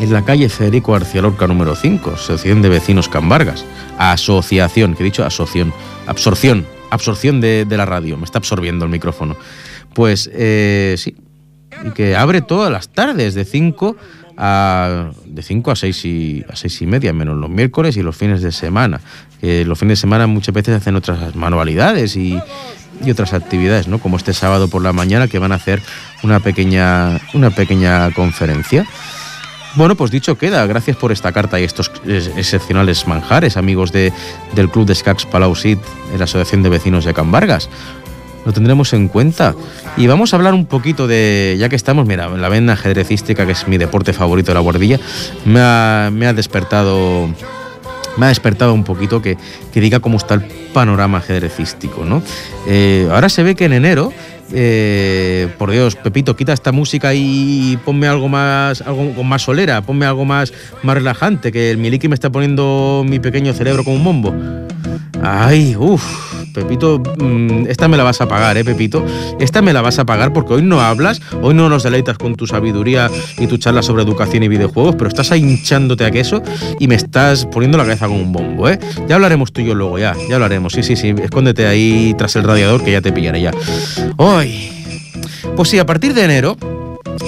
en 0.00 0.12
la 0.12 0.24
calle 0.24 0.48
Federico 0.48 0.92
García 0.92 1.22
Lorca 1.22 1.46
número 1.46 1.74
5, 1.74 2.12
Asociación 2.12 2.62
de 2.62 2.68
Vecinos 2.68 3.08
Cambargas. 3.08 3.64
Asociación, 3.98 4.94
que 4.94 5.02
he 5.02 5.04
dicho 5.04 5.24
asociación, 5.24 5.72
absorción, 6.06 6.66
absorción 6.90 7.40
de, 7.40 7.66
la 7.68 7.86
radio, 7.86 8.16
me 8.16 8.24
está 8.24 8.38
absorbiendo 8.38 8.84
el 8.84 8.90
micrófono. 8.90 9.36
Pues 9.94 10.30
eh, 10.32 10.96
sí, 10.98 11.16
que 11.94 12.16
abre 12.16 12.40
todas 12.40 12.70
las 12.70 12.88
tardes 12.88 13.34
de 13.34 13.44
5 13.44 13.96
a, 14.36 15.10
de 15.24 15.42
5 15.42 15.70
a 15.70 15.76
6 15.76 16.04
y, 16.04 16.44
a 16.48 16.56
seis 16.56 16.82
y 16.82 16.86
media, 16.86 17.12
menos 17.12 17.36
los 17.36 17.50
miércoles 17.50 17.96
y 17.96 18.02
los 18.02 18.16
fines 18.16 18.42
de 18.42 18.52
semana. 18.52 19.00
Que 19.40 19.64
los 19.64 19.78
fines 19.78 19.98
de 19.98 20.00
semana 20.00 20.26
muchas 20.26 20.54
veces 20.54 20.76
hacen 20.76 20.96
otras 20.96 21.36
manualidades 21.36 22.16
y, 22.16 22.38
y 23.04 23.10
otras 23.10 23.32
actividades, 23.32 23.88
¿no? 23.88 23.98
Como 23.98 24.16
este 24.16 24.32
sábado 24.32 24.68
por 24.68 24.82
la 24.82 24.92
mañana 24.92 25.28
que 25.28 25.38
van 25.38 25.52
a 25.52 25.56
hacer 25.56 25.80
una 26.22 26.40
pequeña, 26.40 27.20
una 27.32 27.50
pequeña 27.50 28.10
conferencia. 28.12 28.86
Bueno, 29.76 29.96
pues 29.96 30.10
dicho 30.10 30.38
queda, 30.38 30.64
gracias 30.66 30.96
por 30.96 31.10
esta 31.10 31.32
carta 31.32 31.58
y 31.60 31.64
estos 31.64 31.90
excepcionales 32.06 33.08
manjares, 33.08 33.56
amigos 33.56 33.90
de, 33.90 34.12
del 34.54 34.70
Club 34.70 34.86
de 34.86 34.94
Scacs 34.94 35.26
Palau 35.26 35.54
de 35.54 35.78
la 36.16 36.24
Asociación 36.24 36.62
de 36.62 36.68
Vecinos 36.68 37.04
de 37.04 37.12
Can 37.12 37.32
Vargas 37.32 37.68
lo 38.44 38.52
tendremos 38.52 38.92
en 38.92 39.08
cuenta. 39.08 39.54
Y 39.96 40.06
vamos 40.06 40.32
a 40.32 40.36
hablar 40.36 40.54
un 40.54 40.66
poquito 40.66 41.06
de, 41.06 41.56
ya 41.58 41.68
que 41.68 41.76
estamos, 41.76 42.06
mira, 42.06 42.28
la 42.28 42.48
venda 42.48 42.74
ajedrecística, 42.74 43.46
que 43.46 43.52
es 43.52 43.66
mi 43.68 43.78
deporte 43.78 44.12
favorito 44.12 44.50
de 44.50 44.54
la 44.54 44.60
guardilla, 44.60 45.00
me 45.44 45.60
ha, 45.60 46.10
me 46.12 46.26
ha 46.26 46.32
despertado 46.32 47.28
me 48.16 48.26
ha 48.26 48.28
despertado 48.28 48.72
un 48.74 48.84
poquito 48.84 49.20
que, 49.20 49.36
que, 49.72 49.80
diga 49.80 49.98
cómo 49.98 50.18
está 50.18 50.34
el 50.34 50.42
panorama 50.72 51.18
ajedrecístico. 51.18 52.04
¿no? 52.04 52.22
Eh, 52.68 53.08
ahora 53.10 53.28
se 53.28 53.42
ve 53.42 53.56
que 53.56 53.64
en 53.64 53.72
enero, 53.72 54.12
eh, 54.52 55.48
por 55.58 55.70
Dios, 55.70 55.96
Pepito, 55.96 56.36
quita 56.36 56.52
esta 56.52 56.72
música 56.72 57.14
y 57.14 57.78
ponme 57.84 58.06
algo 58.06 58.28
más, 58.28 58.82
algo 58.82 59.14
con 59.14 59.26
más 59.26 59.42
solera, 59.42 59.82
ponme 59.82 60.06
algo 60.06 60.24
más, 60.24 60.52
más 60.82 60.96
relajante, 60.96 61.52
que 61.52 61.70
el 61.70 61.78
miliki 61.78 62.08
me 62.08 62.14
está 62.14 62.30
poniendo 62.30 63.04
mi 63.06 63.18
pequeño 63.18 63.52
cerebro 63.54 63.84
como 63.84 63.96
un 63.96 64.04
bombo. 64.04 64.34
Ay, 65.22 65.74
uff, 65.76 66.33
Pepito, 66.54 67.02
mm, 67.18 67.66
esta 67.66 67.88
me 67.88 67.96
la 67.96 68.04
vas 68.04 68.20
a 68.20 68.28
pagar, 68.28 68.56
¿eh, 68.56 68.64
Pepito? 68.64 69.04
Esta 69.40 69.60
me 69.60 69.72
la 69.72 69.82
vas 69.82 69.98
a 69.98 70.06
pagar 70.06 70.32
porque 70.32 70.54
hoy 70.54 70.62
no 70.62 70.80
hablas, 70.80 71.20
hoy 71.42 71.52
no 71.52 71.68
nos 71.68 71.82
deleitas 71.82 72.16
con 72.16 72.36
tu 72.36 72.46
sabiduría 72.46 73.10
y 73.38 73.46
tu 73.48 73.58
charla 73.58 73.82
sobre 73.82 74.04
educación 74.04 74.44
y 74.44 74.48
videojuegos, 74.48 74.94
pero 74.96 75.08
estás 75.08 75.30
hinchándote 75.36 76.04
a 76.04 76.10
queso 76.10 76.42
y 76.78 76.86
me 76.88 76.94
estás 76.94 77.46
poniendo 77.46 77.76
la 77.76 77.84
cabeza 77.84 78.06
con 78.06 78.16
un 78.16 78.32
bombo, 78.32 78.68
¿eh? 78.68 78.78
Ya 79.08 79.16
hablaremos 79.16 79.52
tú 79.52 79.60
y 79.60 79.66
yo 79.66 79.74
luego, 79.74 79.98
ya, 79.98 80.14
ya 80.28 80.36
hablaremos. 80.36 80.72
Sí, 80.72 80.82
sí, 80.82 80.96
sí, 80.96 81.12
escóndete 81.20 81.66
ahí 81.66 82.14
tras 82.16 82.36
el 82.36 82.44
radiador 82.44 82.84
que 82.84 82.92
ya 82.92 83.00
te 83.00 83.12
pillaré 83.12 83.42
ya. 83.42 83.50
¡Ay! 84.16 84.70
Pues 85.56 85.68
sí, 85.68 85.78
a 85.78 85.86
partir 85.86 86.14
de 86.14 86.24
enero 86.24 86.56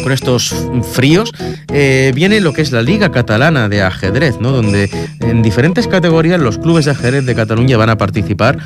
con 0.03 0.13
estos 0.13 0.55
fríos, 0.93 1.33
eh, 1.73 2.13
viene 2.15 2.41
lo 2.41 2.53
que 2.53 2.63
es 2.63 2.73
la 2.73 2.83
Liga 2.83 3.11
Catalana 3.11 3.69
de 3.69 3.83
Ajedrez, 3.83 4.39
¿no? 4.41 4.53
donde 4.53 4.91
en 5.21 5.43
diferentes 5.43 5.87
categorías 5.87 6.41
los 6.41 6.59
clubes 6.59 6.85
de 6.85 6.93
ajedrez 6.93 7.25
de 7.27 7.35
Cataluña 7.35 7.77
van 7.77 7.91
a 7.91 7.99
participar 7.99 8.59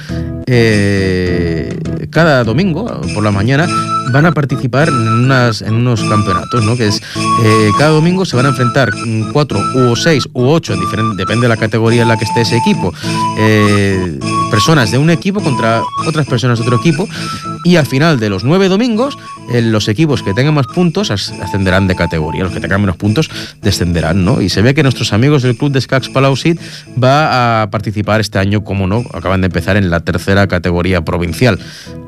eh, 0.53 1.79
cada 2.11 2.43
domingo 2.43 3.01
por 3.15 3.23
la 3.23 3.31
mañana 3.31 3.69
van 4.13 4.27
a 4.27 4.33
participar 4.33 4.89
en, 4.89 4.97
unas, 4.97 5.63
en 5.63 5.75
unos 5.75 6.03
campeonatos, 6.03 6.65
¿no? 6.65 6.77
Que 6.77 6.89
es 6.89 7.01
eh, 7.45 7.71
cada 7.79 7.91
domingo 7.91 8.25
se 8.25 8.35
van 8.35 8.47
a 8.47 8.49
enfrentar 8.49 8.91
cuatro 9.33 9.61
u 9.75 9.95
seis 9.95 10.29
u 10.33 10.49
ocho, 10.49 10.75
depende 11.17 11.43
de 11.43 11.49
la 11.49 11.57
categoría 11.57 12.03
en 12.03 12.09
la 12.09 12.17
que 12.17 12.25
esté 12.25 12.41
ese 12.41 12.57
equipo, 12.57 12.93
eh, 13.39 14.19
personas 14.51 14.91
de 14.91 14.99
un 14.99 15.11
equipo 15.11 15.41
contra 15.41 15.83
otras 16.07 16.27
personas 16.27 16.59
de 16.59 16.65
otro 16.65 16.79
equipo 16.79 17.09
y 17.65 17.77
al 17.77 17.87
final 17.87 18.19
de 18.19 18.31
los 18.31 18.43
nueve 18.43 18.69
domingos 18.69 19.17
los 19.49 19.89
equipos 19.89 20.23
que 20.23 20.35
tengan 20.35 20.55
más 20.55 20.67
puntos 20.67 21.11
ascenderán 21.11 21.87
de 21.89 21.97
categoría, 21.97 22.45
los 22.45 22.53
que 22.53 22.61
tengan 22.61 22.81
menos 22.81 22.97
puntos 22.97 23.31
descenderán, 23.63 24.25
¿no? 24.25 24.41
Y 24.41 24.49
se 24.49 24.63
ve 24.63 24.75
que 24.75 24.83
nuestros 24.83 25.13
amigos 25.13 25.43
del 25.43 25.57
club 25.57 25.73
de 25.73 25.81
Scax 25.81 26.09
Palausit 26.09 26.61
va 27.03 27.63
a 27.63 27.71
participar 27.71 28.21
este 28.21 28.39
año, 28.39 28.63
como 28.63 28.87
no, 28.87 29.05
acaban 29.13 29.41
de 29.41 29.47
empezar 29.47 29.77
en 29.77 29.91
la 29.91 30.01
tercera 30.01 30.47
categoría 30.47 31.03
provincial, 31.05 31.59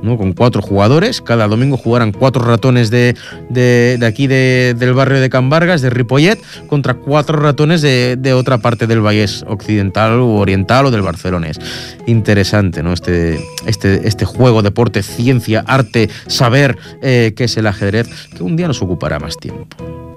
¿no? 0.02 0.16
Con 0.16 0.32
cuatro 0.32 0.62
jugadores, 0.62 1.20
cada 1.20 1.48
domingo 1.48 1.76
jugarán 1.76 2.12
cuatro 2.12 2.44
ratones 2.44 2.90
de, 2.90 3.16
de, 3.50 3.96
de 3.98 4.06
aquí 4.06 4.26
de, 4.26 4.74
del 4.78 4.94
barrio 4.94 5.20
de 5.20 5.30
Can 5.30 5.50
Vargas, 5.50 5.82
de 5.82 5.90
Ripollet, 5.90 6.38
contra 6.68 6.94
cuatro 6.94 7.38
ratones 7.38 7.82
de, 7.82 8.16
de 8.16 8.34
otra 8.34 8.58
parte 8.58 8.86
del 8.86 9.00
Vallés 9.00 9.44
Occidental 9.48 10.20
o 10.20 10.36
Oriental 10.36 10.86
o 10.86 10.90
del 10.90 11.02
Barcelonés. 11.02 11.58
Interesante, 12.06 12.82
¿no? 12.82 12.92
Este, 12.92 13.40
este, 13.66 14.06
este 14.06 14.24
juego, 14.24 14.62
deporte, 14.62 15.02
ciencia, 15.02 15.64
arte, 15.66 16.08
saber 16.26 16.76
eh, 17.02 17.21
qué 17.30 17.44
es 17.44 17.56
el 17.56 17.66
ajedrez, 17.66 18.08
que 18.36 18.42
un 18.42 18.56
día 18.56 18.66
nos 18.66 18.82
ocupará 18.82 19.18
más 19.18 19.36
tiempo. 19.36 19.66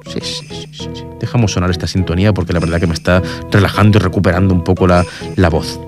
Sí, 0.07 0.19
sí, 0.21 0.67
sí. 0.71 0.89
Dejamos 1.19 1.53
sonar 1.53 1.69
esta 1.69 1.87
sintonía 1.87 2.33
porque 2.33 2.53
la 2.53 2.59
verdad 2.59 2.79
que 2.79 2.87
me 2.87 2.93
está 2.93 3.21
relajando 3.51 3.97
y 3.97 4.01
recuperando 4.01 4.53
un 4.53 4.63
poco 4.63 4.87
la, 4.87 5.05
la 5.35 5.49
voz. 5.49 5.79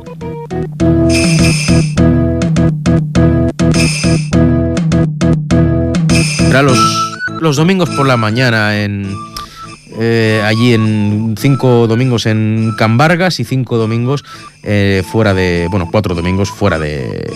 Será 6.37 6.61
los, 6.61 6.79
los 7.41 7.55
domingos 7.57 7.89
por 7.91 8.07
la 8.07 8.17
mañana 8.17 8.81
en, 8.81 9.13
eh, 9.99 10.41
allí 10.45 10.73
en 10.73 11.35
cinco 11.37 11.87
domingos 11.87 12.25
en 12.25 12.73
Cambargas 12.77 13.39
y 13.39 13.43
cinco 13.43 13.77
domingos 13.77 14.23
eh, 14.63 15.03
fuera 15.09 15.33
de, 15.33 15.67
bueno, 15.71 15.89
cuatro 15.91 16.13
domingos 16.13 16.49
fuera 16.51 16.77
de, 16.77 17.29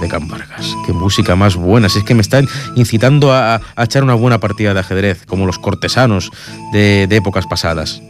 de 0.00 0.08
Cambargas. 0.08 0.76
Qué 0.86 0.92
música 0.92 1.36
más 1.36 1.56
buena, 1.56 1.88
si 1.88 1.98
es 1.98 2.04
que 2.04 2.14
me 2.14 2.22
están 2.22 2.48
incitando 2.74 3.32
a, 3.32 3.60
a, 3.76 3.84
echar 3.84 4.02
una 4.02 4.14
buena 4.14 4.40
partida 4.40 4.74
de 4.74 4.80
ajedrez, 4.80 5.24
como 5.26 5.46
los 5.46 5.58
cortesanos 5.58 6.30
de, 6.72 7.06
de 7.08 7.16
épocas 7.16 7.46
pasadas. 7.46 8.02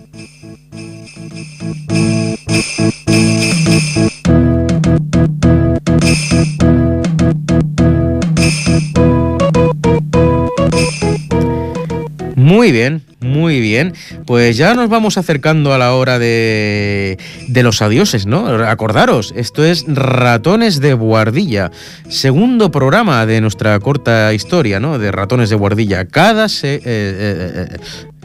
Muy 12.36 12.72
bien, 12.72 13.04
muy 13.40 13.58
bien. 13.60 13.94
Pues 14.26 14.56
ya 14.58 14.74
nos 14.74 14.90
vamos 14.90 15.16
acercando 15.16 15.72
a 15.72 15.78
la 15.78 15.94
hora 15.94 16.18
de, 16.18 17.18
de, 17.48 17.62
los 17.62 17.80
adioses, 17.80 18.26
¿no? 18.26 18.46
Acordaros, 18.46 19.32
esto 19.34 19.64
es 19.64 19.84
Ratones 19.88 20.80
de 20.80 20.92
Guardilla, 20.92 21.70
segundo 22.08 22.70
programa 22.70 23.24
de 23.24 23.40
nuestra 23.40 23.78
corta 23.80 24.34
historia, 24.34 24.78
¿no? 24.78 24.98
De 24.98 25.10
Ratones 25.10 25.48
de 25.48 25.56
Guardilla. 25.56 26.04
Cada, 26.04 26.48
se, 26.50 26.74
eh, 26.74 26.80
eh, 26.84 27.68
eh, 27.72 27.76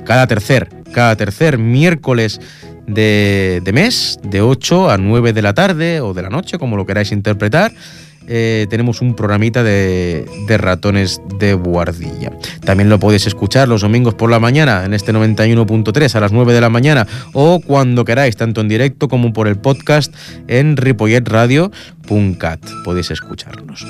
cada 0.03 0.28
tercer, 0.28 0.68
cada 0.91 1.16
tercer 1.16 1.57
miércoles 1.57 2.41
de, 2.86 3.61
de 3.63 3.74
mes, 3.74 4.20
de 4.22 4.41
8 4.41 4.91
a 4.91 4.97
9 4.97 5.32
de 5.32 5.41
la 5.41 5.53
tarde 5.53 6.01
o 6.01 6.13
de 6.13 6.24
la 6.24 6.30
noche, 6.30 6.59
como 6.59 6.76
lo 6.76 6.86
queráis 6.86 7.13
interpretar 7.13 7.72
eh, 8.28 8.68
tenemos 8.70 9.02
un 9.02 9.16
programita 9.16 9.64
de, 9.64 10.26
ratones 10.58 11.22
de 11.40 11.54
guardilla. 11.54 12.32
También 12.64 12.90
lo 12.90 13.00
podéis 13.00 13.28
escuchar 13.28 13.68
los 13.68 13.82
domingos 13.82 14.14
por 14.16 14.30
la 14.30 14.40
mañana 14.40 14.86
en 14.86 14.94
este 14.94 15.14
91.3 15.14 16.16
a 16.16 16.20
las 16.20 16.32
9 16.32 16.54
de 16.54 16.62
la 16.62 16.70
mañana 16.70 17.08
o 17.34 17.60
cuando 17.60 18.06
queráis, 18.06 18.36
tanto 18.36 18.62
en 18.62 18.68
directo 18.68 19.08
como 19.08 19.34
por 19.34 19.48
el 19.48 19.58
podcast 19.58 20.14
en 20.48 20.78
ripolletradio.cat. 20.78 22.60
Podéis 22.84 23.12
escucharnos. 23.12 23.86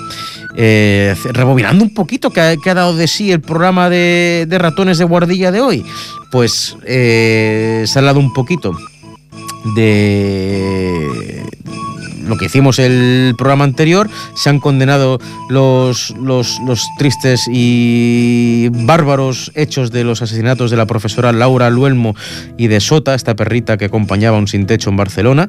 Eh, 0.58 1.16
rebobinando 1.26 1.84
un 1.84 1.94
poquito 1.94 2.32
que 2.32 2.42
ha, 2.42 2.74
dado 2.74 2.96
de 2.96 3.08
sí 3.08 3.32
el 3.32 3.42
programa 3.42 3.90
de, 3.90 4.46
de, 4.48 4.58
ratones 4.58 4.98
de 4.98 5.04
guardilla 5.04 5.52
de 5.52 5.62
hoy, 5.62 5.86
pues 6.32 6.78
eh, 6.86 7.84
se 7.86 7.98
ha 7.98 8.02
hablado 8.02 8.20
un 8.20 8.34
poquito 8.34 8.74
de 9.76 11.44
lo 12.26 12.38
que 12.38 12.46
hicimos 12.46 12.80
el 12.80 13.34
programa 13.38 13.64
anterior, 13.64 14.10
se 14.36 14.50
han 14.50 14.60
condenado 14.60 15.20
los, 15.50 16.14
los, 16.20 16.60
tristes 16.98 17.48
y 17.52 18.70
bárbaros 18.72 19.52
hechos 19.56 19.92
de 19.92 20.04
los 20.04 20.22
asesinatos 20.22 20.72
de 20.72 20.78
la 20.78 20.86
profesora 20.86 21.32
Laura 21.32 21.70
Luelmo 21.70 22.16
y 22.58 22.68
de 22.68 22.80
Sota, 22.80 23.16
esta 23.16 23.36
perrita 23.36 23.78
que 23.78 23.86
acompañaba 23.86 24.38
un 24.38 24.48
sin 24.48 24.66
techo 24.66 24.90
en 24.90 24.98
Barcelona. 24.98 25.48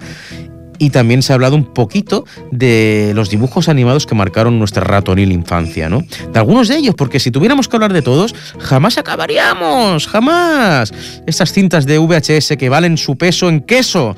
Y 0.78 0.90
también 0.90 1.22
se 1.22 1.32
ha 1.32 1.36
hablado 1.36 1.56
un 1.56 1.72
poquito 1.72 2.26
de 2.52 3.12
los 3.14 3.30
dibujos 3.30 3.70
animados 3.70 4.04
que 4.04 4.14
marcaron 4.14 4.58
nuestra 4.58 4.84
ratonil 4.84 5.32
infancia, 5.32 5.88
¿no? 5.88 6.04
De 6.32 6.38
algunos 6.38 6.68
de 6.68 6.76
ellos, 6.76 6.94
porque 6.94 7.18
si 7.18 7.30
tuviéramos 7.30 7.66
que 7.68 7.76
hablar 7.76 7.94
de 7.94 8.02
todos, 8.02 8.34
jamás 8.58 8.98
acabaríamos, 8.98 10.06
jamás. 10.06 10.92
Estas 11.26 11.52
cintas 11.52 11.86
de 11.86 11.98
VHS 11.98 12.56
que 12.58 12.68
valen 12.68 12.98
su 12.98 13.16
peso 13.16 13.48
en 13.48 13.60
queso. 13.60 14.16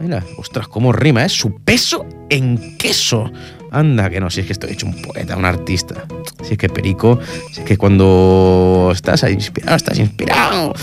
Mira, 0.00 0.22
ostras, 0.36 0.68
cómo 0.68 0.92
rima, 0.92 1.24
¿eh? 1.24 1.28
Su 1.28 1.54
peso 1.54 2.06
en 2.28 2.76
queso. 2.76 3.30
Anda, 3.70 4.08
que 4.10 4.20
no, 4.20 4.30
si 4.30 4.40
es 4.40 4.46
que 4.46 4.52
estoy 4.52 4.72
hecho 4.72 4.86
un 4.86 5.00
poeta, 5.02 5.36
un 5.36 5.44
artista. 5.44 6.06
Si 6.42 6.52
es 6.52 6.58
que 6.58 6.68
Perico, 6.68 7.18
si 7.52 7.60
es 7.60 7.66
que 7.66 7.76
cuando 7.76 8.90
estás 8.92 9.22
inspirado, 9.24 9.76
estás 9.76 9.98
inspirado. 9.98 10.74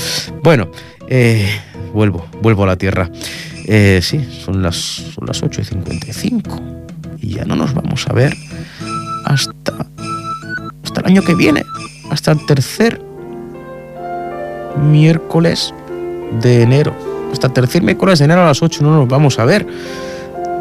Bueno, 0.44 0.70
eh, 1.08 1.48
vuelvo, 1.94 2.26
vuelvo 2.42 2.64
a 2.64 2.68
la 2.68 2.76
tierra. 2.76 3.10
Eh, 3.66 4.00
sí, 4.02 4.28
son 4.44 4.62
las, 4.62 4.76
son 4.76 5.26
las 5.26 5.42
8 5.42 5.62
y 5.62 5.66
55. 5.66 6.62
Y 7.22 7.36
ya 7.36 7.46
no 7.46 7.56
nos 7.56 7.74
vamos 7.74 8.06
a 8.10 8.14
ver 8.14 8.36
hasta, 9.26 9.88
hasta 10.84 11.02
el 11.02 11.06
año 11.06 11.22
que 11.22 11.36
viene. 11.36 11.64
Hasta 12.10 12.32
el 12.32 12.46
tercer 12.46 13.02
miércoles 14.76 15.74
de 16.42 16.64
enero 16.64 17.13
hasta 17.34 17.48
el 17.48 17.54
tercer 17.54 17.82
miércoles 17.82 18.20
de 18.20 18.26
enero 18.26 18.44
a 18.44 18.46
las 18.46 18.62
8 18.62 18.84
no 18.84 18.96
nos 18.96 19.08
vamos 19.08 19.40
a 19.40 19.46
ver. 19.46 19.66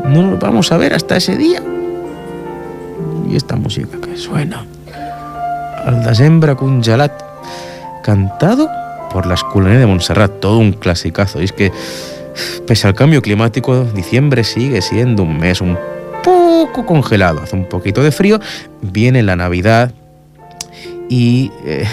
No 0.05 0.23
nos 0.23 0.41
vamos 0.41 0.73
a 0.73 0.79
ver 0.79 0.95
hasta 0.95 1.16
ese 1.16 1.37
día. 1.37 1.62
Y 3.31 3.37
esta 3.37 3.57
música 3.57 3.99
que 4.01 4.16
suena. 4.16 4.64
Al 5.85 6.03
Desembra 6.03 6.57
Congelat. 6.57 7.12
Cantado 8.03 8.68
por 9.12 9.27
la 9.27 9.35
Escuela 9.35 9.70
de 9.70 9.87
Montserrat. 9.87 10.41
Todo 10.41 10.59
un 10.59 10.73
clasicazo. 10.73 11.41
Y 11.41 11.45
es 11.45 11.53
que, 11.53 11.70
pese 12.66 12.89
al 12.89 12.95
cambio 12.95 13.20
climático, 13.20 13.85
diciembre 13.85 14.43
sigue 14.43 14.81
siendo 14.81 15.23
un 15.23 15.39
mes 15.39 15.61
un 15.61 15.79
poco 16.25 16.87
congelado. 16.87 17.43
Hace 17.43 17.55
un 17.55 17.68
poquito 17.68 18.03
de 18.03 18.12
frío. 18.12 18.41
Viene 18.81 19.23
la 19.23 19.37
Navidad. 19.37 19.93
Y. 21.11 21.53
Eh, 21.66 21.87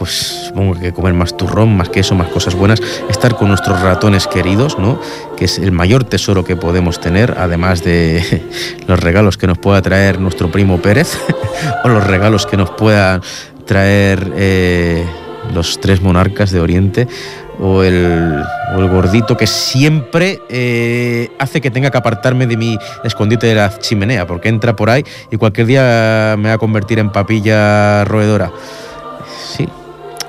pues 0.00 0.46
supongo 0.46 0.80
que 0.80 0.94
comer 0.94 1.12
más 1.12 1.36
turrón, 1.36 1.76
más 1.76 1.90
queso, 1.90 2.14
más 2.14 2.28
cosas 2.28 2.54
buenas, 2.54 2.80
estar 3.10 3.36
con 3.36 3.48
nuestros 3.48 3.82
ratones 3.82 4.26
queridos, 4.26 4.78
¿no? 4.78 4.98
Que 5.36 5.44
es 5.44 5.58
el 5.58 5.72
mayor 5.72 6.04
tesoro 6.04 6.42
que 6.42 6.56
podemos 6.56 7.00
tener, 7.00 7.34
además 7.36 7.84
de 7.84 8.42
los 8.86 8.98
regalos 8.98 9.36
que 9.36 9.46
nos 9.46 9.58
pueda 9.58 9.82
traer 9.82 10.18
nuestro 10.18 10.50
primo 10.50 10.78
Pérez, 10.78 11.18
o 11.84 11.88
los 11.90 12.06
regalos 12.06 12.46
que 12.46 12.56
nos 12.56 12.70
puedan 12.70 13.20
traer 13.66 14.32
eh, 14.36 15.04
los 15.52 15.78
tres 15.80 16.00
monarcas 16.00 16.50
de 16.50 16.60
Oriente, 16.60 17.06
o 17.60 17.82
el, 17.82 18.42
o 18.74 18.80
el 18.80 18.88
gordito 18.88 19.36
que 19.36 19.46
siempre 19.46 20.40
eh, 20.48 21.28
hace 21.38 21.60
que 21.60 21.70
tenga 21.70 21.90
que 21.90 21.98
apartarme 21.98 22.46
de 22.46 22.56
mi 22.56 22.78
escondite 23.04 23.48
de 23.48 23.54
la 23.56 23.78
chimenea, 23.78 24.26
porque 24.26 24.48
entra 24.48 24.74
por 24.74 24.88
ahí 24.88 25.04
y 25.30 25.36
cualquier 25.36 25.66
día 25.66 26.36
me 26.38 26.48
va 26.48 26.54
a 26.54 26.58
convertir 26.58 26.98
en 27.00 27.12
papilla 27.12 28.06
roedora. 28.06 28.50
Sí, 29.54 29.68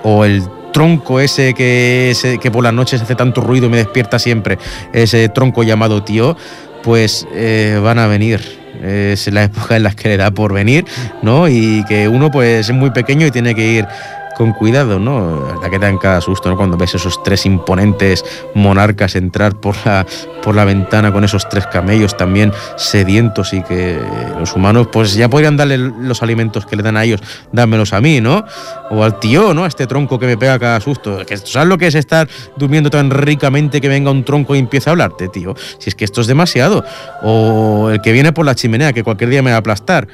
o 0.04 0.26
el 0.26 0.44
tronco 0.72 1.20
ese 1.20 1.54
que, 1.54 2.14
que 2.42 2.52
por 2.52 2.64
las 2.64 2.74
noches 2.74 3.02
hace 3.02 3.16
tanto 3.16 3.42
ruido 3.42 3.68
y 3.68 3.70
me 3.70 3.78
despierta 3.78 4.20
siempre, 4.20 4.58
ese 4.94 5.30
tronco 5.30 5.64
llamado 5.64 6.04
tío, 6.04 6.38
pues 6.84 7.28
eh, 7.34 7.80
van 7.84 8.00
a 8.00 8.08
venir. 8.08 8.60
Es 8.82 9.32
la 9.32 9.44
época 9.46 9.76
en 9.76 9.84
la 9.84 9.92
que 9.92 10.10
le 10.10 10.18
da 10.18 10.32
por 10.32 10.54
venir, 10.54 10.86
¿no? 11.22 11.48
Y 11.48 11.84
que 11.86 12.08
uno 12.08 12.32
pues 12.32 12.70
es 12.70 12.76
muy 12.76 12.92
pequeño 12.92 13.28
y 13.28 13.32
tiene 13.32 13.54
que 13.54 13.68
ir 13.68 13.88
con 14.36 14.54
cuidado, 14.54 15.00
¿no? 15.00 15.60
La 15.62 15.70
que 15.70 15.80
te 15.80 15.86
dan 15.86 15.98
cada 15.98 16.22
susto, 16.22 16.50
¿no? 16.50 16.58
Cuando 16.58 16.78
ves 16.78 16.96
esos 16.96 17.22
tres 17.24 17.46
imponentes 17.46 18.24
monarcas 18.54 19.16
entrar 19.16 19.56
por 19.56 19.76
la, 19.86 20.06
por 20.42 20.56
la 20.56 20.66
ventana 20.66 21.12
con 21.12 21.24
esos 21.24 21.48
tres 21.50 21.68
camellos 21.68 22.18
también 22.18 22.52
sedientos 22.78 23.54
y 23.54 23.62
que 23.64 24.00
los 24.38 24.56
humanos 24.56 24.88
pues 24.92 25.14
ya 25.14 25.30
podrían 25.30 25.58
darle 25.58 25.78
los 25.78 26.22
alimentos 26.24 26.66
que 26.66 26.76
le 26.76 26.84
dan 26.84 26.98
a 26.98 27.04
ellos, 27.04 27.22
dámelos 27.52 27.94
a 27.94 28.02
mí, 28.02 28.22
¿no? 28.22 28.46
O 28.90 29.04
al 29.04 29.20
tío, 29.20 29.54
¿no? 29.54 29.64
A 29.64 29.68
este 29.68 29.88
tronco 29.88 30.20
que 30.20 30.26
me 30.26 30.38
pega 30.38 30.60
cada 30.60 30.80
susto. 30.80 31.20
¿Sabes 31.44 31.68
lo 31.68 31.78
que 31.78 31.88
es 31.88 31.96
estar 31.96 32.28
durmiendo 32.56 32.90
tan 32.90 33.10
ricamente 33.10 33.82
que 33.82 33.88
venga 33.88 34.12
un 34.12 34.24
tronco 34.24 34.56
y 34.56 34.60
empiece 34.60 34.90
a 34.90 34.92
hablarte, 34.92 35.28
tío? 35.30 35.56
Si 35.80 35.90
es 35.90 35.96
que 35.96 36.06
esto 36.06 36.22
es 36.22 36.28
demasiado. 36.28 36.84
O 37.24 37.90
el 37.92 38.02
que 38.02 38.12
viene 38.12 38.34
por 38.34 38.46
la 38.46 38.56
chimenea, 38.56 38.94
que 38.94 39.04
cualquier 39.04 39.30
día 39.30 39.42
me 39.42 39.52
va 39.52 39.58
a 39.58 39.60
aplastar. 39.60 40.08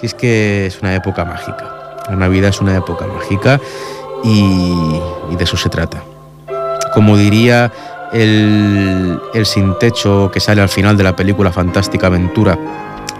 Si 0.00 0.06
es 0.06 0.14
que 0.14 0.66
es 0.66 0.80
una 0.80 0.94
época 0.94 1.24
mágica. 1.24 1.75
La 2.08 2.16
Navidad 2.16 2.50
es 2.50 2.60
una 2.60 2.76
época 2.76 3.06
mágica 3.06 3.60
y, 4.22 5.00
de 5.36 5.44
eso 5.44 5.56
se 5.56 5.68
trata. 5.68 6.02
Como 6.94 7.16
diría 7.16 7.72
el, 8.12 9.20
el, 9.34 9.46
sin 9.46 9.78
techo 9.78 10.30
que 10.32 10.40
sale 10.40 10.62
al 10.62 10.68
final 10.68 10.96
de 10.96 11.04
la 11.04 11.16
película 11.16 11.52
Fantástica 11.52 12.06
Aventura 12.06 12.58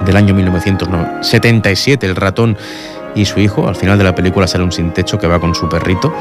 del 0.04 0.16
año 0.16 0.34
1977, 0.34 2.06
el 2.06 2.16
ratón 2.16 2.56
y 3.14 3.24
su 3.24 3.40
hijo, 3.40 3.66
al 3.66 3.76
final 3.76 3.98
de 3.98 4.04
la 4.04 4.14
película 4.14 4.46
sale 4.46 4.62
un 4.62 4.72
sin 4.72 4.92
techo 4.92 5.18
que 5.18 5.26
va 5.26 5.40
con 5.40 5.54
su 5.54 5.68
perrito. 5.68 6.14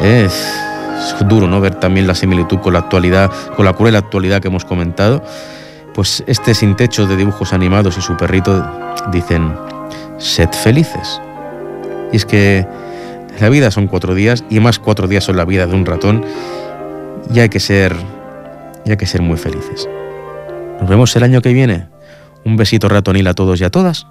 Es, 0.00 0.32
es 0.32 1.28
duro 1.28 1.46
¿no? 1.48 1.60
ver 1.60 1.74
también 1.74 2.06
la 2.06 2.14
similitud 2.14 2.58
con 2.60 2.72
la 2.72 2.80
actualidad, 2.80 3.30
con 3.56 3.64
la 3.64 3.72
cruel 3.72 3.96
actualidad 3.96 4.40
que 4.40 4.48
hemos 4.48 4.64
comentado. 4.64 5.22
Pues 5.92 6.22
este 6.26 6.54
sin 6.54 6.76
techo 6.76 7.06
de 7.06 7.16
dibujos 7.16 7.52
animados 7.52 7.98
y 7.98 8.02
su 8.02 8.16
perrito 8.16 8.64
dicen, 9.10 9.54
sed 10.18 10.50
felices. 10.50 11.20
Y 12.12 12.16
es 12.16 12.26
que 12.26 12.66
la 13.40 13.48
vida 13.48 13.70
son 13.70 13.86
cuatro 13.86 14.14
días 14.14 14.44
y 14.50 14.60
más 14.60 14.78
cuatro 14.78 15.08
días 15.08 15.24
son 15.24 15.36
la 15.36 15.44
vida 15.44 15.66
de 15.66 15.74
un 15.74 15.84
ratón 15.84 16.24
y 17.32 17.40
hay 17.40 17.48
que 17.48 17.60
ser, 17.60 17.94
y 18.84 18.90
hay 18.90 18.96
que 18.96 19.06
ser 19.06 19.22
muy 19.22 19.36
felices. 19.36 19.88
Nos 20.80 20.88
vemos 20.88 21.14
el 21.16 21.22
año 21.22 21.42
que 21.42 21.52
viene. 21.52 21.88
Un 22.44 22.56
besito 22.56 22.88
ratonil 22.88 23.26
a 23.26 23.34
todos 23.34 23.60
y 23.60 23.64
a 23.64 23.70
todas. 23.70 24.06